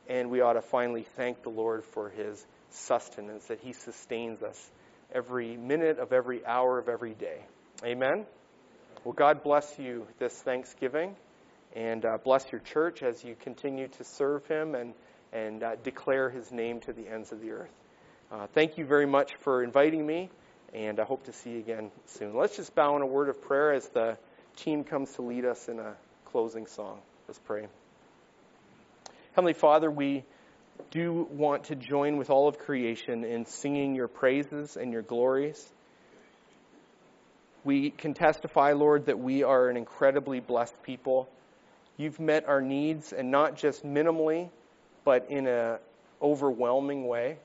And 0.09 0.31
we 0.31 0.43
ought 0.43 0.55
to 0.55 0.63
finally 0.63 1.07
thank 1.17 1.43
the 1.43 1.51
Lord 1.51 1.85
for 1.85 2.11
his 2.11 2.45
sustenance, 2.71 3.47
that 3.47 3.61
he 3.61 3.73
sustains 3.73 4.43
us 4.43 4.71
every 5.15 5.57
minute 5.57 5.99
of 5.99 6.13
every 6.13 6.45
hour 6.45 6.79
of 6.79 6.89
every 6.89 7.15
day. 7.15 7.41
Amen? 7.83 8.27
Well, 9.05 9.15
God 9.15 9.43
bless 9.43 9.79
you 9.79 10.07
this 10.19 10.35
Thanksgiving 10.35 11.17
and 11.75 12.05
uh, 12.05 12.19
bless 12.23 12.51
your 12.51 12.61
church 12.61 13.03
as 13.03 13.23
you 13.23 13.37
continue 13.41 13.89
to 13.89 14.05
serve 14.05 14.47
Him 14.47 14.75
and, 14.75 14.93
and 15.33 15.63
uh, 15.63 15.77
declare 15.77 16.31
His 16.31 16.51
name 16.51 16.81
to 16.81 16.93
the 16.93 17.09
ends 17.09 17.33
of 17.33 17.41
the 17.41 17.51
earth. 17.51 17.71
Uh, 18.31 18.47
thank 18.55 18.79
you 18.79 18.85
very 18.85 19.07
much 19.07 19.35
for 19.37 19.63
inviting 19.63 20.07
me, 20.07 20.29
and 20.75 21.01
I 21.01 21.05
hope 21.05 21.25
to 21.25 21.33
see 21.33 21.51
you 21.51 21.59
again 21.61 21.91
soon. 22.07 22.37
Let's 22.37 22.57
just 22.57 22.75
bow 22.75 22.97
in 22.97 23.03
a 23.03 23.07
word 23.07 23.29
of 23.29 23.41
prayer 23.43 23.73
as 23.73 23.89
the 23.89 24.19
team 24.57 24.85
comes 24.85 25.13
to 25.15 25.23
lead 25.23 25.45
us 25.45 25.69
in 25.69 25.79
a 25.79 25.95
closing 26.27 26.67
song. 26.67 26.99
Let's 27.27 27.39
pray. 27.39 27.69
Heavenly 29.33 29.55
Father, 29.55 29.91
we 29.91 30.25
do 30.91 31.27
want 31.31 31.65
to 31.65 31.77
join 31.77 32.17
with 32.17 32.31
all 32.31 32.49
of 32.49 32.59
creation 32.59 33.25
in 33.25 33.47
singing 33.47 33.95
your 33.95 34.09
praises 34.09 34.77
and 34.77 34.93
your 34.93 35.03
glories. 35.03 35.73
We 37.65 37.91
can 37.91 38.15
testify, 38.15 38.73
Lord, 38.73 39.07
that 39.07 39.19
we 39.19 39.43
are 39.43 39.69
an 39.69 39.77
incredibly 39.77 40.41
blessed 40.41 40.83
people. 40.83 41.29
You've 41.97 42.21
met 42.21 42.49
our 42.49 42.61
needs, 42.61 43.13
and 43.13 43.31
not 43.31 43.57
just 43.57 43.85
minimally, 43.85 44.51
but 45.09 45.31
in 45.31 45.47
an 45.47 45.79
overwhelming 46.21 47.07
way. 47.07 47.39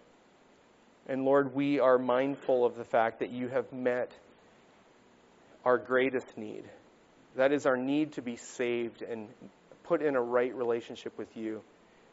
And 1.08 1.24
Lord, 1.24 1.56
we 1.56 1.80
are 1.80 1.98
mindful 1.98 2.66
of 2.66 2.76
the 2.76 2.84
fact 2.84 3.20
that 3.20 3.30
you 3.30 3.48
have 3.48 3.72
met 3.72 4.12
our 5.64 5.78
greatest 5.78 6.38
need. 6.38 6.66
That 7.38 7.54
is 7.54 7.66
our 7.66 7.78
need 7.78 8.12
to 8.14 8.22
be 8.22 8.36
saved 8.36 9.02
and 9.02 9.30
put 9.86 10.02
in 10.02 10.18
a 10.18 10.22
right 10.22 10.54
relationship 10.54 11.18
with 11.18 11.38
you. 11.38 11.62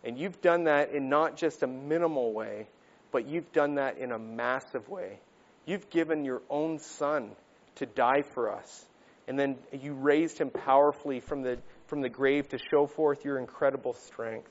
And 0.04 0.16
you've 0.16 0.40
done 0.40 0.62
that 0.64 0.92
in 0.92 1.08
not 1.08 1.36
just 1.36 1.64
a 1.64 1.66
minimal 1.66 2.32
way, 2.32 2.68
but 3.10 3.26
you've 3.26 3.50
done 3.50 3.74
that 3.74 3.98
in 3.98 4.12
a 4.12 4.18
massive 4.20 4.88
way. 4.88 5.18
You've 5.66 5.90
given 5.90 6.24
your 6.24 6.42
own 6.48 6.78
son 6.78 7.32
to 7.74 7.86
die 7.86 8.22
for 8.22 8.54
us. 8.54 8.86
And 9.26 9.36
then 9.36 9.56
you 9.72 9.94
raised 9.94 10.38
him 10.38 10.50
powerfully 10.50 11.18
from 11.18 11.42
the, 11.42 11.58
from 11.88 12.02
the 12.02 12.08
grave 12.08 12.48
to 12.50 12.58
show 12.70 12.86
forth 12.86 13.24
your 13.24 13.36
incredible 13.36 13.94
strength. 13.94 14.48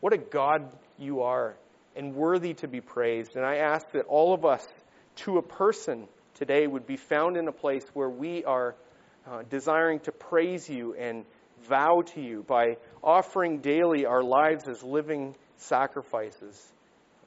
What 0.00 0.12
a 0.12 0.18
God 0.18 0.70
you 0.98 1.22
are, 1.22 1.56
and 1.94 2.14
worthy 2.14 2.54
to 2.54 2.68
be 2.68 2.80
praised. 2.80 3.36
And 3.36 3.44
I 3.44 3.56
ask 3.56 3.90
that 3.92 4.04
all 4.06 4.34
of 4.34 4.44
us, 4.44 4.66
to 5.16 5.38
a 5.38 5.42
person 5.42 6.06
today, 6.34 6.66
would 6.66 6.86
be 6.86 6.96
found 6.96 7.36
in 7.36 7.48
a 7.48 7.52
place 7.52 7.84
where 7.94 8.10
we 8.10 8.44
are 8.44 8.74
uh, 9.26 9.42
desiring 9.48 10.00
to 10.00 10.12
praise 10.12 10.68
you 10.68 10.94
and 10.94 11.24
vow 11.68 12.02
to 12.14 12.20
you 12.20 12.44
by 12.46 12.76
offering 13.02 13.58
daily 13.58 14.04
our 14.04 14.22
lives 14.22 14.68
as 14.68 14.82
living 14.82 15.34
sacrifices 15.56 16.72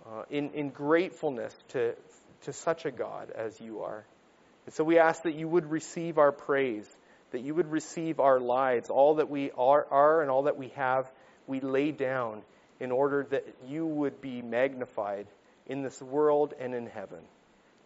uh, 0.05 0.23
in, 0.29 0.51
in 0.51 0.69
gratefulness 0.69 1.53
to, 1.69 1.95
to 2.43 2.53
such 2.53 2.85
a 2.85 2.91
God 2.91 3.31
as 3.31 3.59
you 3.59 3.81
are. 3.81 4.05
And 4.65 4.75
so 4.75 4.83
we 4.83 4.99
ask 4.99 5.23
that 5.23 5.33
you 5.33 5.47
would 5.47 5.69
receive 5.69 6.19
our 6.19 6.31
praise, 6.31 6.87
that 7.31 7.41
you 7.41 7.55
would 7.55 7.71
receive 7.71 8.19
our 8.19 8.39
lives, 8.39 8.89
all 8.89 9.15
that 9.15 9.29
we 9.29 9.51
are, 9.57 9.85
are 9.89 10.21
and 10.21 10.29
all 10.29 10.43
that 10.43 10.57
we 10.57 10.69
have, 10.75 11.11
we 11.47 11.59
lay 11.59 11.91
down 11.91 12.43
in 12.79 12.91
order 12.91 13.25
that 13.29 13.45
you 13.67 13.85
would 13.85 14.21
be 14.21 14.41
magnified 14.41 15.27
in 15.65 15.83
this 15.83 16.01
world 16.01 16.53
and 16.59 16.73
in 16.73 16.87
heaven. 16.87 17.19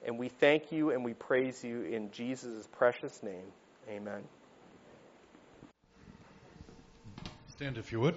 And 0.06 0.18
we 0.20 0.30
thank 0.30 0.72
you 0.72 0.92
and 0.92 1.04
we 1.04 1.14
praise 1.14 1.64
you 1.64 1.84
in 1.84 2.12
Jesus' 2.12 2.68
precious 2.74 3.24
name. 3.24 3.46
Amen. 3.90 4.24
Stand 7.48 7.78
if 7.78 7.92
you 7.92 8.00
would. 8.00 8.16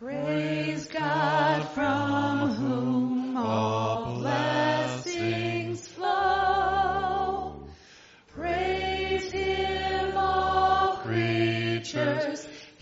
Praise 0.00 0.86
God 0.86 1.68
from 1.74 2.48
whom 2.52 3.36
all 3.36 4.18
blessings 4.18 4.69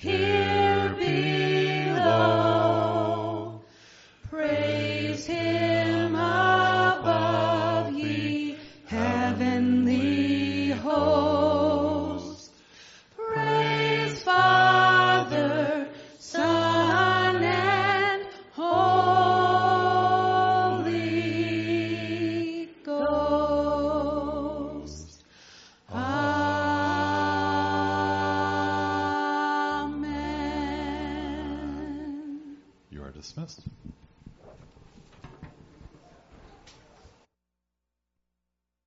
here 0.01 0.38